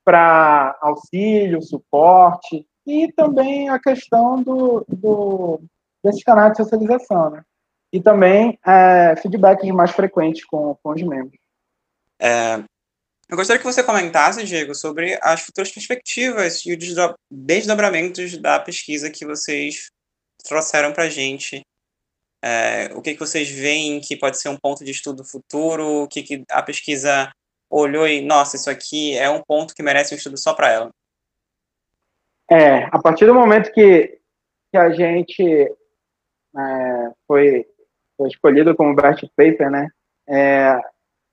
para 0.04 0.76
auxílio, 0.80 1.62
suporte, 1.62 2.66
e 2.86 3.10
também 3.12 3.68
a 3.68 3.78
questão 3.78 4.42
do, 4.42 4.84
do, 4.86 5.60
desses 6.02 6.22
canais 6.22 6.52
de 6.52 6.58
socialização, 6.58 7.30
né? 7.30 7.42
E 7.92 8.00
também 8.00 8.58
é, 8.66 9.14
feedback 9.16 9.70
mais 9.72 9.90
frequente 9.92 10.46
com, 10.46 10.76
com 10.82 10.90
os 10.90 11.02
membros. 11.02 11.40
É, 12.20 12.62
eu 13.28 13.36
gostaria 13.36 13.58
que 13.58 13.66
você 13.66 13.82
comentasse, 13.82 14.44
Diego, 14.44 14.74
sobre 14.74 15.18
as 15.22 15.40
futuras 15.40 15.70
perspectivas 15.70 16.64
e 16.66 16.76
os 16.76 16.94
desdobramentos 17.30 18.36
da 18.36 18.60
pesquisa 18.60 19.10
que 19.10 19.24
vocês 19.24 19.90
trouxeram 20.44 20.92
para 20.92 21.04
a 21.04 21.08
gente. 21.08 21.62
É, 22.46 22.92
o 22.94 23.00
que, 23.00 23.14
que 23.14 23.20
vocês 23.20 23.50
veem 23.50 24.02
que 24.02 24.18
pode 24.18 24.38
ser 24.38 24.50
um 24.50 24.56
ponto 24.58 24.84
de 24.84 24.90
estudo 24.90 25.24
futuro? 25.24 26.02
O 26.02 26.08
que, 26.08 26.22
que 26.22 26.44
a 26.50 26.62
pesquisa 26.62 27.32
olhou 27.70 28.06
e, 28.06 28.20
nossa, 28.20 28.56
isso 28.56 28.68
aqui 28.68 29.16
é 29.16 29.30
um 29.30 29.42
ponto 29.42 29.74
que 29.74 29.82
merece 29.82 30.12
um 30.12 30.18
estudo 30.18 30.36
só 30.36 30.52
para 30.52 30.70
ela? 30.70 30.90
É, 32.50 32.84
a 32.92 33.00
partir 33.00 33.24
do 33.24 33.32
momento 33.32 33.72
que, 33.72 34.18
que 34.70 34.76
a 34.76 34.90
gente 34.90 35.42
é, 35.42 37.12
foi, 37.26 37.66
foi 38.14 38.28
escolhido 38.28 38.76
como 38.76 38.94
best 38.94 39.26
paper, 39.34 39.70
né, 39.70 39.88
é, 40.28 40.78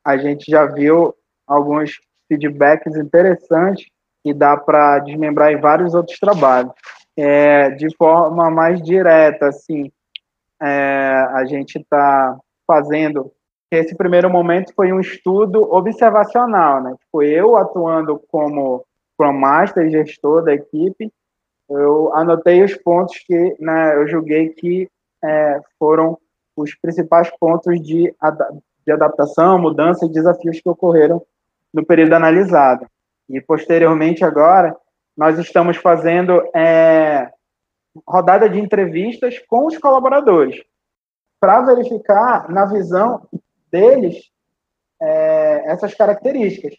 a 0.05 0.17
gente 0.17 0.49
já 0.49 0.65
viu 0.65 1.13
alguns 1.45 1.99
feedbacks 2.29 2.95
interessantes 2.95 3.85
que 4.23 4.33
dá 4.33 4.55
para 4.55 4.99
desmembrar 4.99 5.51
em 5.51 5.59
vários 5.59 5.93
outros 5.93 6.17
trabalhos. 6.17 6.71
É, 7.17 7.69
de 7.71 7.93
forma 7.97 8.49
mais 8.49 8.81
direta, 8.81 9.49
assim, 9.49 9.91
é, 10.61 11.27
a 11.33 11.45
gente 11.45 11.79
está 11.79 12.37
fazendo. 12.67 13.31
Esse 13.71 13.95
primeiro 13.95 14.29
momento 14.29 14.73
foi 14.75 14.91
um 14.91 14.99
estudo 14.99 15.73
observacional, 15.73 16.83
né? 16.83 16.93
Foi 17.11 17.27
eu 17.27 17.55
atuando 17.55 18.21
como 18.29 18.85
Scrum 19.13 19.33
Master, 19.33 19.89
gestor 19.89 20.43
da 20.43 20.53
equipe, 20.53 21.11
eu 21.69 22.13
anotei 22.13 22.63
os 22.63 22.75
pontos 22.75 23.17
que 23.19 23.55
né, 23.59 23.95
eu 23.95 24.05
julguei 24.05 24.49
que 24.49 24.89
é, 25.23 25.61
foram 25.79 26.17
os 26.55 26.75
principais 26.75 27.31
pontos 27.39 27.81
de, 27.81 28.13
de 28.85 28.91
adaptação, 28.91 29.57
mudança 29.57 30.05
e 30.05 30.11
desafios 30.11 30.59
que 30.59 30.69
ocorreram 30.69 31.21
no 31.73 31.85
período 31.85 32.13
analisado. 32.13 32.85
E, 33.29 33.39
posteriormente, 33.39 34.25
agora, 34.25 34.75
nós 35.15 35.39
estamos 35.39 35.77
fazendo 35.77 36.43
é, 36.53 37.31
rodada 38.07 38.49
de 38.49 38.59
entrevistas 38.59 39.39
com 39.47 39.65
os 39.65 39.77
colaboradores, 39.77 40.61
para 41.39 41.61
verificar, 41.61 42.49
na 42.49 42.65
visão 42.65 43.27
deles, 43.71 44.31
é, 45.01 45.71
essas 45.71 45.93
características. 45.93 46.75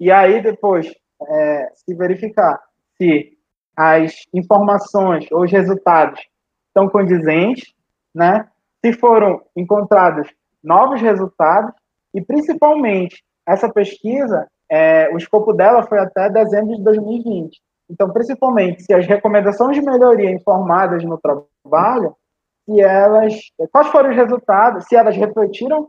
E 0.00 0.10
aí, 0.10 0.42
depois, 0.42 0.92
é, 1.28 1.70
se 1.74 1.94
verificar 1.94 2.60
se 2.96 3.36
as 3.76 4.26
informações 4.32 5.30
ou 5.30 5.42
os 5.42 5.52
resultados 5.52 6.20
estão 6.68 6.88
condizentes, 6.88 7.74
né? 8.14 8.48
Se 8.82 8.92
foram 8.92 9.42
encontrados 9.54 10.28
novos 10.62 11.00
resultados 11.00 11.72
e 12.14 12.22
principalmente 12.22 13.22
essa 13.46 13.70
pesquisa, 13.70 14.46
é, 14.70 15.08
o 15.12 15.16
escopo 15.18 15.52
dela 15.52 15.82
foi 15.82 15.98
até 15.98 16.30
dezembro 16.30 16.76
de 16.76 16.82
2020. 16.82 17.62
Então, 17.88 18.10
principalmente, 18.12 18.82
se 18.82 18.92
as 18.92 19.06
recomendações 19.06 19.76
de 19.76 19.82
melhoria 19.82 20.30
informadas 20.30 21.04
no 21.04 21.18
trabalho, 21.18 22.16
se 22.64 22.80
elas, 22.80 23.34
quais 23.70 23.88
foram 23.88 24.10
os 24.10 24.16
resultados, 24.16 24.84
se 24.86 24.96
elas 24.96 25.16
refletiram 25.16 25.88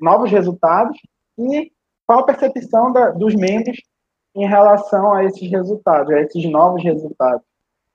novos 0.00 0.30
resultados 0.30 0.98
e 1.38 1.70
qual 2.06 2.20
a 2.20 2.24
percepção 2.24 2.92
da, 2.92 3.10
dos 3.10 3.34
membros 3.34 3.76
em 4.34 4.46
relação 4.46 5.12
a 5.12 5.24
esses 5.24 5.50
resultados, 5.50 6.12
a 6.12 6.20
esses 6.20 6.50
novos 6.50 6.82
resultados. 6.82 7.42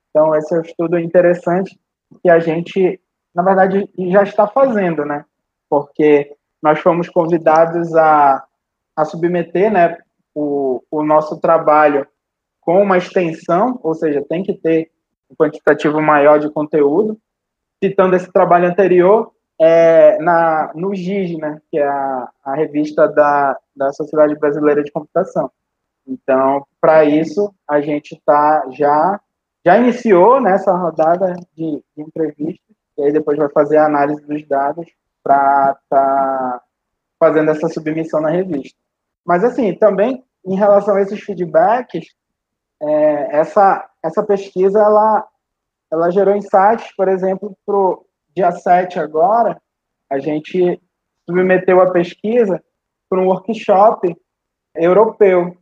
Então, 0.09 0.35
esse 0.35 0.53
é 0.53 0.59
um 0.59 0.61
estudo 0.61 0.99
interessante 0.99 1.79
que 2.21 2.29
a 2.29 2.39
gente, 2.39 2.99
na 3.33 3.41
verdade, 3.41 3.89
já 4.09 4.23
está 4.23 4.47
fazendo, 4.47 5.05
né? 5.05 5.25
Porque 5.69 6.35
nós 6.61 6.79
fomos 6.79 7.09
convidados 7.09 7.95
a, 7.95 8.43
a 8.95 9.05
submeter 9.05 9.71
né, 9.71 9.97
o, 10.35 10.83
o 10.91 11.03
nosso 11.03 11.39
trabalho 11.39 12.05
com 12.61 12.81
uma 12.81 12.97
extensão, 12.97 13.79
ou 13.83 13.93
seja, 13.93 14.23
tem 14.27 14.43
que 14.43 14.53
ter 14.53 14.91
um 15.29 15.35
quantitativo 15.35 16.01
maior 16.01 16.39
de 16.39 16.49
conteúdo, 16.49 17.17
citando 17.83 18.15
esse 18.15 18.31
trabalho 18.31 18.67
anterior, 18.67 19.31
é, 19.59 20.17
na, 20.19 20.71
no 20.73 20.93
GIS, 20.95 21.37
né, 21.37 21.59
que 21.69 21.77
é 21.77 21.87
a, 21.87 22.29
a 22.43 22.55
revista 22.55 23.07
da, 23.07 23.57
da 23.75 23.91
Sociedade 23.91 24.35
Brasileira 24.35 24.83
de 24.83 24.91
Computação. 24.91 25.51
Então, 26.07 26.65
para 26.79 27.03
isso, 27.05 27.53
a 27.67 27.79
gente 27.79 28.19
tá 28.25 28.65
já 28.71 29.19
já 29.63 29.77
iniciou 29.77 30.41
nessa 30.41 30.73
rodada 30.73 31.35
de, 31.55 31.83
de 31.95 32.01
entrevistas, 32.01 32.75
e 32.97 33.03
aí 33.03 33.13
depois 33.13 33.37
vai 33.37 33.49
fazer 33.49 33.77
a 33.77 33.85
análise 33.85 34.25
dos 34.25 34.47
dados 34.47 34.87
para 35.23 35.77
estar 35.83 35.87
tá 35.89 36.61
fazendo 37.19 37.51
essa 37.51 37.69
submissão 37.69 38.21
na 38.21 38.29
revista. 38.29 38.77
Mas, 39.23 39.43
assim, 39.43 39.75
também 39.75 40.23
em 40.43 40.55
relação 40.55 40.95
a 40.95 41.01
esses 41.01 41.19
feedbacks, 41.21 42.07
é, 42.81 43.37
essa, 43.37 43.87
essa 44.03 44.23
pesquisa 44.23 44.79
ela, 44.79 45.27
ela 45.91 46.09
gerou 46.09 46.35
insights, 46.35 46.93
por 46.95 47.07
exemplo, 47.07 47.55
para 47.65 47.75
o 47.75 48.05
dia 48.35 48.51
7 48.51 48.99
agora, 48.99 49.61
a 50.09 50.19
gente 50.19 50.81
submeteu 51.29 51.79
a 51.81 51.91
pesquisa 51.91 52.61
para 53.09 53.19
um 53.19 53.27
workshop 53.27 54.15
europeu 54.75 55.55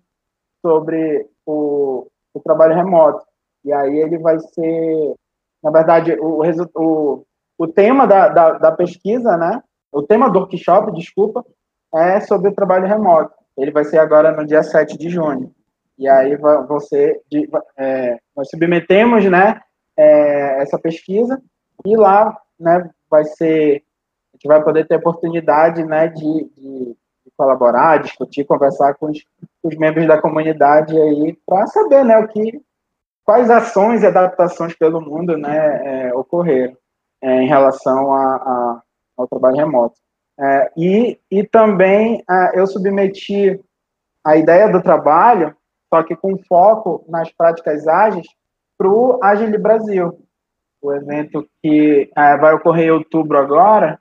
sobre 0.62 1.28
o, 1.46 2.08
o 2.34 2.40
trabalho 2.40 2.76
remoto. 2.76 3.26
E 3.66 3.74
aí 3.74 3.98
ele 3.98 4.18
vai 4.18 4.40
ser, 4.40 5.16
na 5.62 5.72
verdade, 5.72 6.14
o, 6.20 6.42
o, 6.76 7.26
o 7.58 7.68
tema 7.68 8.08
da, 8.08 8.30
da, 8.30 8.52
da 8.54 8.72
pesquisa, 8.72 9.36
né? 9.36 9.62
O 9.92 10.04
tema 10.04 10.30
do 10.30 10.40
workshop, 10.40 10.94
desculpa, 10.94 11.44
é 11.94 12.20
sobre 12.22 12.50
o 12.50 12.56
trabalho 12.56 12.88
remoto. 12.88 13.34
Ele 13.58 13.72
vai 13.72 13.84
ser 13.84 13.98
agora 13.98 14.32
no 14.32 14.46
dia 14.46 14.64
7 14.64 14.98
de 14.98 15.10
junho. 15.10 15.54
E 16.00 16.08
aí 16.08 16.38
você, 16.66 17.20
é, 17.78 18.18
nós 18.34 18.50
submetemos, 18.50 19.26
né, 19.26 19.60
é, 19.98 20.62
essa 20.62 20.80
pesquisa 20.80 21.42
e 21.86 21.98
lá, 21.98 22.40
né, 22.58 22.90
vai 23.12 23.26
ser, 23.26 23.84
a 24.34 24.38
gente 24.38 24.48
vai 24.48 24.64
poder 24.64 24.88
ter 24.88 24.96
a 24.96 25.00
oportunidade, 25.00 25.84
né, 25.84 26.08
de, 26.08 26.50
de, 26.56 26.96
de 27.26 27.32
colaborar, 27.36 28.02
discutir, 28.02 28.46
conversar 28.46 28.94
com 28.94 29.08
os, 29.08 29.22
os 29.62 29.76
membros 29.76 30.08
da 30.08 30.22
comunidade 30.22 30.98
aí 30.98 31.38
para 31.46 31.68
saber, 31.68 32.06
né, 32.06 32.18
o 32.18 32.30
que, 32.30 32.62
quais 33.26 33.50
ações 33.50 34.02
e 34.02 34.08
adaptações 34.08 34.74
pelo 34.78 35.02
mundo, 35.02 35.38
né, 35.38 36.08
é, 36.08 36.14
ocorreram 36.14 36.78
é, 37.22 37.42
em 37.42 37.48
relação 37.48 38.14
a, 38.14 38.36
a, 38.36 38.82
ao 39.18 39.28
trabalho 39.28 39.58
remoto. 39.58 39.96
É, 40.40 40.72
e, 40.78 41.20
e 41.30 41.44
também 41.44 42.24
é, 42.30 42.58
eu 42.58 42.66
submeti 42.66 43.60
a 44.24 44.38
ideia 44.38 44.70
do 44.70 44.82
trabalho 44.82 45.54
só 45.90 46.04
que 46.04 46.16
com 46.16 46.38
foco 46.48 47.06
nas 47.10 47.32
práticas 47.32 47.88
ágeis, 47.88 48.28
para 48.78 48.88
o 48.88 49.20
Agile 49.22 49.58
Brasil, 49.58 50.18
o 50.82 50.94
evento 50.94 51.46
que 51.62 52.10
é, 52.16 52.38
vai 52.38 52.54
ocorrer 52.54 52.86
em 52.86 52.92
outubro 52.92 53.38
agora, 53.38 54.00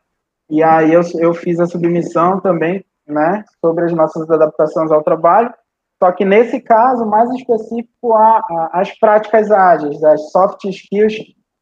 e 0.48 0.62
aí 0.62 0.92
eu, 0.92 1.02
eu 1.18 1.34
fiz 1.34 1.58
a 1.58 1.66
submissão 1.66 2.40
também, 2.40 2.84
né, 3.06 3.44
sobre 3.60 3.86
as 3.86 3.92
nossas 3.92 4.30
adaptações 4.30 4.92
ao 4.92 5.02
trabalho, 5.02 5.52
só 6.00 6.12
que 6.12 6.24
nesse 6.24 6.60
caso, 6.60 7.04
mais 7.04 7.28
específico, 7.30 8.14
a, 8.14 8.38
a, 8.38 8.70
as 8.74 8.96
práticas 8.98 9.50
ágeis, 9.50 10.02
as 10.04 10.30
soft 10.30 10.64
skills, 10.64 11.14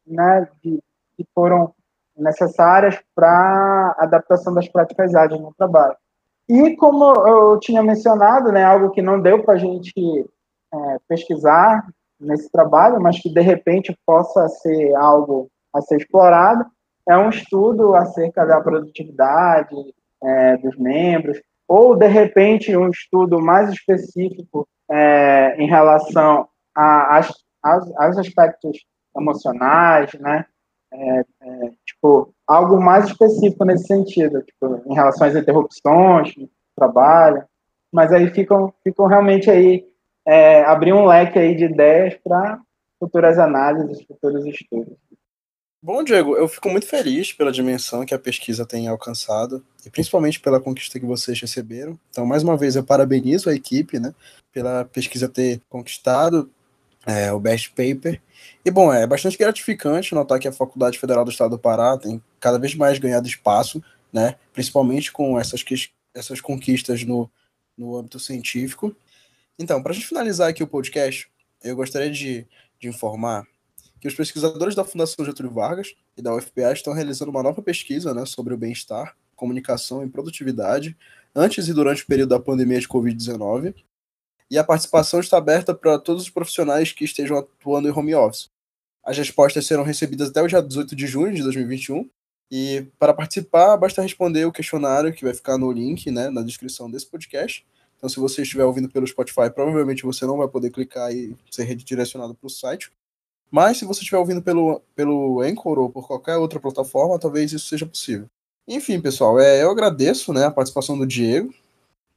né, 0.05 0.47
que, 0.61 0.79
que 1.15 1.25
foram 1.33 1.73
necessárias 2.15 2.99
para 3.15 3.27
a 3.27 4.03
adaptação 4.03 4.53
das 4.53 4.67
práticas 4.67 5.15
ágeis 5.15 5.41
no 5.41 5.53
trabalho. 5.55 5.95
E 6.49 6.75
como 6.77 7.13
eu 7.27 7.59
tinha 7.59 7.83
mencionado, 7.83 8.51
né, 8.51 8.63
algo 8.63 8.91
que 8.91 9.01
não 9.01 9.19
deu 9.19 9.43
para 9.43 9.55
a 9.55 9.57
gente 9.57 9.93
é, 10.73 10.97
pesquisar 11.07 11.85
nesse 12.19 12.49
trabalho, 12.49 13.01
mas 13.01 13.19
que 13.19 13.29
de 13.29 13.41
repente 13.41 13.97
possa 14.05 14.47
ser 14.47 14.95
algo 14.95 15.49
a 15.73 15.81
ser 15.81 15.97
explorado, 15.97 16.65
é 17.07 17.17
um 17.17 17.29
estudo 17.29 17.95
acerca 17.95 18.45
da 18.45 18.59
produtividade 18.61 19.75
é, 20.23 20.57
dos 20.57 20.77
membros, 20.77 21.39
ou 21.67 21.95
de 21.95 22.07
repente 22.07 22.75
um 22.75 22.89
estudo 22.89 23.41
mais 23.41 23.69
específico 23.69 24.67
é, 24.89 25.55
em 25.57 25.67
relação 25.67 26.47
a, 26.75 27.19
a, 27.19 27.21
aos 27.97 28.17
aspectos 28.17 28.77
emocionais, 29.15 30.13
né? 30.13 30.45
É, 30.99 31.19
é, 31.19 31.71
tipo, 31.85 32.33
algo 32.47 32.81
mais 32.81 33.05
específico 33.05 33.63
nesse 33.63 33.85
sentido, 33.85 34.41
tipo, 34.41 34.81
em 34.87 34.95
relação 34.95 35.27
às 35.27 35.35
interrupções 35.35 36.33
trabalho, 36.77 37.43
mas 37.91 38.13
aí 38.13 38.29
ficam, 38.29 38.73
ficam 38.83 39.07
realmente 39.07 39.49
aí, 39.49 39.85
é, 40.25 40.63
abrir 40.63 40.93
um 40.93 41.05
leque 41.05 41.39
aí 41.39 41.55
de 41.55 41.65
ideias 41.65 42.15
para 42.23 42.59
futuras 42.99 43.39
análises, 43.39 44.05
futuros 44.05 44.45
estudos. 44.45 44.95
Bom, 45.81 46.03
Diego, 46.03 46.35
eu 46.35 46.47
fico 46.47 46.69
muito 46.69 46.87
feliz 46.87 47.31
pela 47.31 47.51
dimensão 47.51 48.05
que 48.05 48.13
a 48.13 48.19
pesquisa 48.19 48.65
tem 48.65 48.87
alcançado 48.87 49.63
e 49.85 49.89
principalmente 49.89 50.39
pela 50.39 50.59
conquista 50.59 50.99
que 50.99 51.05
vocês 51.05 51.39
receberam. 51.39 51.97
Então, 52.09 52.25
mais 52.25 52.43
uma 52.43 52.57
vez, 52.57 52.75
eu 52.75 52.83
parabenizo 52.83 53.49
a 53.49 53.53
equipe, 53.53 53.99
né, 53.99 54.13
pela 54.51 54.85
pesquisa 54.85 55.29
ter 55.29 55.61
conquistado 55.69 56.49
é, 57.07 57.31
o 57.31 57.39
Best 57.39 57.69
Paper. 57.69 58.21
E, 58.65 58.69
bom, 58.69 58.93
é 58.93 59.07
bastante 59.07 59.37
gratificante 59.37 60.13
notar 60.13 60.39
que 60.39 60.47
a 60.47 60.51
Faculdade 60.51 60.99
Federal 60.99 61.23
do 61.23 61.31
Estado 61.31 61.51
do 61.51 61.59
Pará 61.59 61.97
tem 61.97 62.21
cada 62.37 62.59
vez 62.59 62.75
mais 62.75 62.99
ganhado 62.99 63.27
espaço, 63.27 63.81
né, 64.11 64.35
principalmente 64.51 65.11
com 65.11 65.39
essas, 65.39 65.63
essas 66.13 66.41
conquistas 66.41 67.03
no, 67.03 67.31
no 67.77 67.97
âmbito 67.97 68.19
científico. 68.19 68.93
Então, 69.57 69.81
para 69.81 69.93
a 69.93 69.95
gente 69.95 70.05
finalizar 70.05 70.49
aqui 70.49 70.61
o 70.61 70.67
podcast, 70.67 71.29
eu 71.63 71.75
gostaria 71.77 72.11
de, 72.11 72.45
de 72.79 72.89
informar 72.89 73.47
que 73.99 74.07
os 74.07 74.13
pesquisadores 74.13 74.75
da 74.75 74.83
Fundação 74.83 75.25
Getúlio 75.25 75.51
Vargas 75.51 75.95
e 76.15 76.21
da 76.21 76.35
UFPA 76.35 76.73
estão 76.73 76.93
realizando 76.93 77.31
uma 77.31 77.41
nova 77.41 77.61
pesquisa 77.61 78.13
né, 78.13 78.25
sobre 78.25 78.53
o 78.53 78.57
bem-estar, 78.57 79.15
comunicação 79.35 80.03
e 80.03 80.09
produtividade 80.09 80.95
antes 81.33 81.67
e 81.67 81.73
durante 81.73 82.03
o 82.03 82.07
período 82.07 82.29
da 82.29 82.39
pandemia 82.39 82.79
de 82.79 82.87
Covid-19, 82.87 83.73
e 84.49 84.57
a 84.57 84.63
participação 84.63 85.19
está 85.19 85.37
aberta 85.37 85.73
para 85.73 85.99
todos 85.99 86.23
os 86.23 86.29
profissionais 86.29 86.91
que 86.91 87.03
estejam 87.03 87.37
atuando 87.37 87.87
em 87.87 87.91
home 87.91 88.15
office. 88.15 88.49
As 89.03 89.17
respostas 89.17 89.65
serão 89.65 89.83
recebidas 89.83 90.29
até 90.29 90.41
o 90.41 90.47
dia 90.47 90.61
18 90.61 90.95
de 90.95 91.07
junho 91.07 91.33
de 91.33 91.43
2021. 91.43 92.09
E 92.49 92.85
para 92.97 93.13
participar, 93.13 93.75
basta 93.77 94.01
responder 94.01 94.45
o 94.45 94.51
questionário 94.51 95.13
que 95.13 95.23
vai 95.23 95.33
ficar 95.33 95.57
no 95.57 95.71
link, 95.71 96.09
né, 96.11 96.29
na 96.29 96.41
descrição 96.41 96.89
desse 96.89 97.05
podcast. 97.05 97.65
Então, 97.97 98.09
se 98.09 98.19
você 98.19 98.43
estiver 98.43 98.63
ouvindo 98.63 98.89
pelo 98.89 99.07
Spotify, 99.07 99.49
provavelmente 99.53 100.03
você 100.03 100.25
não 100.25 100.37
vai 100.37 100.47
poder 100.47 100.69
clicar 100.69 101.11
e 101.13 101.35
ser 101.49 101.63
redirecionado 101.63 102.35
para 102.35 102.47
o 102.47 102.49
site. 102.49 102.91
Mas 103.49 103.77
se 103.77 103.85
você 103.85 104.01
estiver 104.01 104.17
ouvindo 104.17 104.41
pelo, 104.41 104.81
pelo 104.95 105.41
Anchor 105.41 105.79
ou 105.79 105.89
por 105.89 106.05
qualquer 106.05 106.37
outra 106.37 106.59
plataforma, 106.59 107.17
talvez 107.17 107.51
isso 107.51 107.67
seja 107.67 107.85
possível. 107.85 108.27
Enfim, 108.67 108.99
pessoal, 108.99 109.39
é, 109.39 109.63
eu 109.63 109.71
agradeço 109.71 110.33
né, 110.33 110.45
a 110.45 110.51
participação 110.51 110.97
do 110.97 111.07
Diego. 111.07 111.53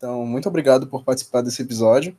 Então, 0.01 0.25
muito 0.25 0.49
obrigado 0.49 0.87
por 0.87 1.05
participar 1.05 1.43
desse 1.43 1.61
episódio. 1.61 2.17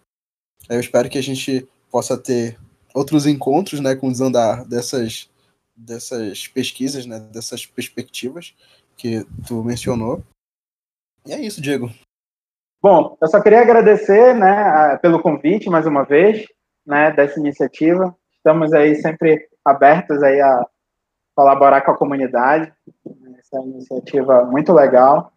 Eu 0.70 0.80
espero 0.80 1.10
que 1.10 1.18
a 1.18 1.24
gente 1.24 1.68
possa 1.90 2.16
ter 2.16 2.56
outros 2.94 3.26
encontros, 3.26 3.80
né, 3.80 3.96
com 3.96 4.08
o 4.08 4.12
desandar 4.12 4.64
dessas, 4.68 5.28
dessas 5.76 6.48
pesquisas, 6.48 7.08
né, 7.08 7.20
dessas 7.20 7.66
perspectivas 7.66 8.56
que 8.96 9.26
tu 9.48 9.64
mencionou. 9.64 10.24
E 11.26 11.34
é 11.34 11.42
isso, 11.42 11.60
Diego. 11.60 11.90
Bom, 12.80 13.18
eu 13.20 13.28
só 13.28 13.42
queria 13.42 13.62
agradecer, 13.62 14.36
né, 14.36 14.96
pelo 14.98 15.20
convite 15.20 15.68
mais 15.68 15.88
uma 15.88 16.04
vez, 16.04 16.46
né, 16.86 17.12
dessa 17.12 17.40
iniciativa. 17.40 18.16
Estamos 18.38 18.74
aí 18.74 18.94
sempre 18.98 19.50
abertos 19.66 20.22
aí 20.22 20.40
a 20.40 20.68
colaborar 21.36 21.82
com 21.82 21.90
a 21.90 21.98
comunidade. 21.98 22.72
Essa 23.40 23.60
iniciativa 23.60 24.46
muito 24.46 24.72
legal, 24.72 25.34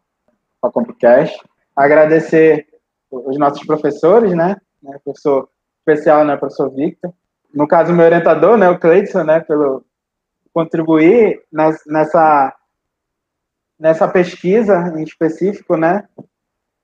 a 0.62 0.70
Compcast 0.70 1.42
agradecer 1.74 2.66
os 3.10 3.38
nossos 3.38 3.64
professores, 3.66 4.34
né? 4.34 4.56
né 4.82 4.98
professor 5.04 5.48
especial, 5.78 6.24
né, 6.24 6.36
professor 6.36 6.70
Victor. 6.70 7.12
No 7.52 7.68
caso, 7.68 7.92
meu 7.92 8.06
orientador, 8.06 8.56
né, 8.56 8.68
o 8.68 8.78
Cleidson, 8.78 9.22
né, 9.24 9.40
pelo 9.40 9.84
contribuir 10.52 11.42
nessa 11.86 12.56
nessa 13.78 14.08
pesquisa 14.08 14.94
em 14.96 15.02
específico, 15.02 15.76
né? 15.76 16.08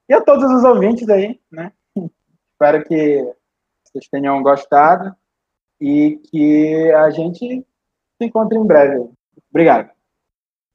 E 0.09 0.13
a 0.13 0.21
todos 0.21 0.51
os 0.51 0.65
ouvintes 0.65 1.09
aí, 1.09 1.41
né? 1.51 1.73
Espero 2.53 2.85
que 2.85 3.33
vocês 3.85 4.09
tenham 4.11 4.43
gostado 4.43 5.15
e 5.81 6.21
que 6.31 6.93
a 6.93 7.11
gente 7.11 7.65
se 8.19 8.25
encontre 8.25 8.59
em 8.59 8.67
breve. 8.67 9.09
Obrigado. 9.51 9.91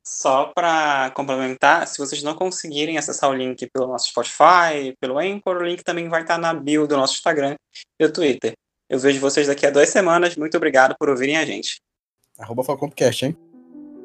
Só 0.07 0.51
para 0.53 1.09
complementar, 1.15 1.87
se 1.87 1.97
vocês 1.97 2.21
não 2.21 2.35
conseguirem 2.35 2.95
acessar 2.95 3.27
o 3.27 3.33
link 3.33 3.67
pelo 3.73 3.87
nosso 3.87 4.09
Spotify, 4.09 4.95
pelo 5.01 5.17
Anchor, 5.17 5.57
o 5.57 5.63
link 5.63 5.83
também 5.83 6.07
vai 6.07 6.21
estar 6.21 6.37
na 6.37 6.53
bio 6.53 6.87
do 6.87 6.95
nosso 6.95 7.15
Instagram 7.15 7.55
e 7.99 8.05
do 8.05 8.13
Twitter. 8.13 8.53
Eu 8.87 8.99
vejo 8.99 9.19
vocês 9.19 9.47
daqui 9.47 9.65
a 9.65 9.71
duas 9.71 9.89
semanas. 9.89 10.35
Muito 10.35 10.55
obrigado 10.57 10.95
por 10.99 11.09
ouvirem 11.09 11.37
a 11.37 11.45
gente. 11.45 11.81
Arroba 12.37 12.63
Falcompcast, 12.63 13.25
hein? 13.25 13.37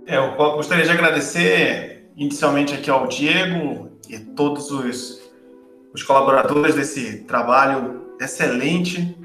É, 0.07 0.17
eu 0.17 0.35
gostaria 0.37 0.85
de 0.85 0.91
agradecer 0.91 2.11
inicialmente 2.17 2.73
aqui 2.73 2.89
ao 2.89 3.07
Diego 3.07 3.91
e 4.09 4.19
todos 4.19 4.71
os, 4.71 5.21
os 5.93 6.03
colaboradores 6.03 6.75
desse 6.77 7.25
trabalho 7.25 8.17
excelente 8.19 9.19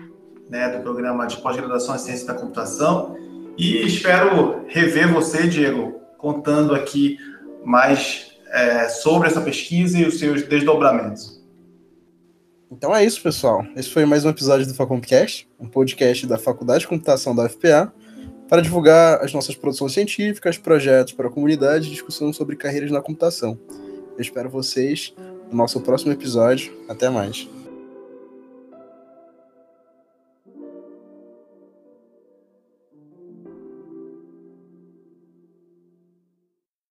né, 0.50 0.68
do 0.70 0.84
programa 0.84 1.26
de 1.26 1.38
pós-graduação 1.38 1.96
em 1.96 2.00
Ciência 2.00 2.28
da 2.28 2.34
Computação. 2.34 3.16
E 3.58 3.78
espero 3.86 4.66
rever 4.68 5.12
você, 5.12 5.48
Diego, 5.48 6.05
contando 6.26 6.74
aqui 6.74 7.20
mais 7.64 8.32
é, 8.52 8.90
sobre 8.90 9.28
essa 9.28 9.40
pesquisa 9.42 10.00
e 10.00 10.06
os 10.08 10.18
seus 10.18 10.42
desdobramentos. 10.42 11.40
Então 12.72 12.96
é 12.96 13.06
isso, 13.06 13.22
pessoal. 13.22 13.64
Esse 13.76 13.92
foi 13.92 14.06
mais 14.06 14.26
um 14.26 14.30
episódio 14.30 14.66
do 14.66 14.74
Facompcast, 14.74 15.48
um 15.60 15.68
podcast 15.68 16.26
da 16.26 16.40
Faculdade 16.40 16.80
de 16.80 16.88
Computação 16.88 17.36
da 17.36 17.46
UFPA, 17.46 17.94
para 18.50 18.60
divulgar 18.60 19.24
as 19.24 19.34
nossas 19.34 19.54
produções 19.54 19.94
científicas, 19.94 20.58
projetos 20.58 21.14
para 21.14 21.28
a 21.28 21.32
comunidade 21.32 21.90
e 21.90 21.92
discussão 21.92 22.34
sobre 22.34 22.56
carreiras 22.56 22.90
na 22.90 23.04
computação. 23.04 23.56
Eu 24.18 24.22
espero 24.22 24.50
vocês 24.50 25.14
no 25.52 25.56
nosso 25.56 25.80
próximo 25.80 26.12
episódio. 26.12 26.74
Até 26.90 27.08
mais. 27.08 27.48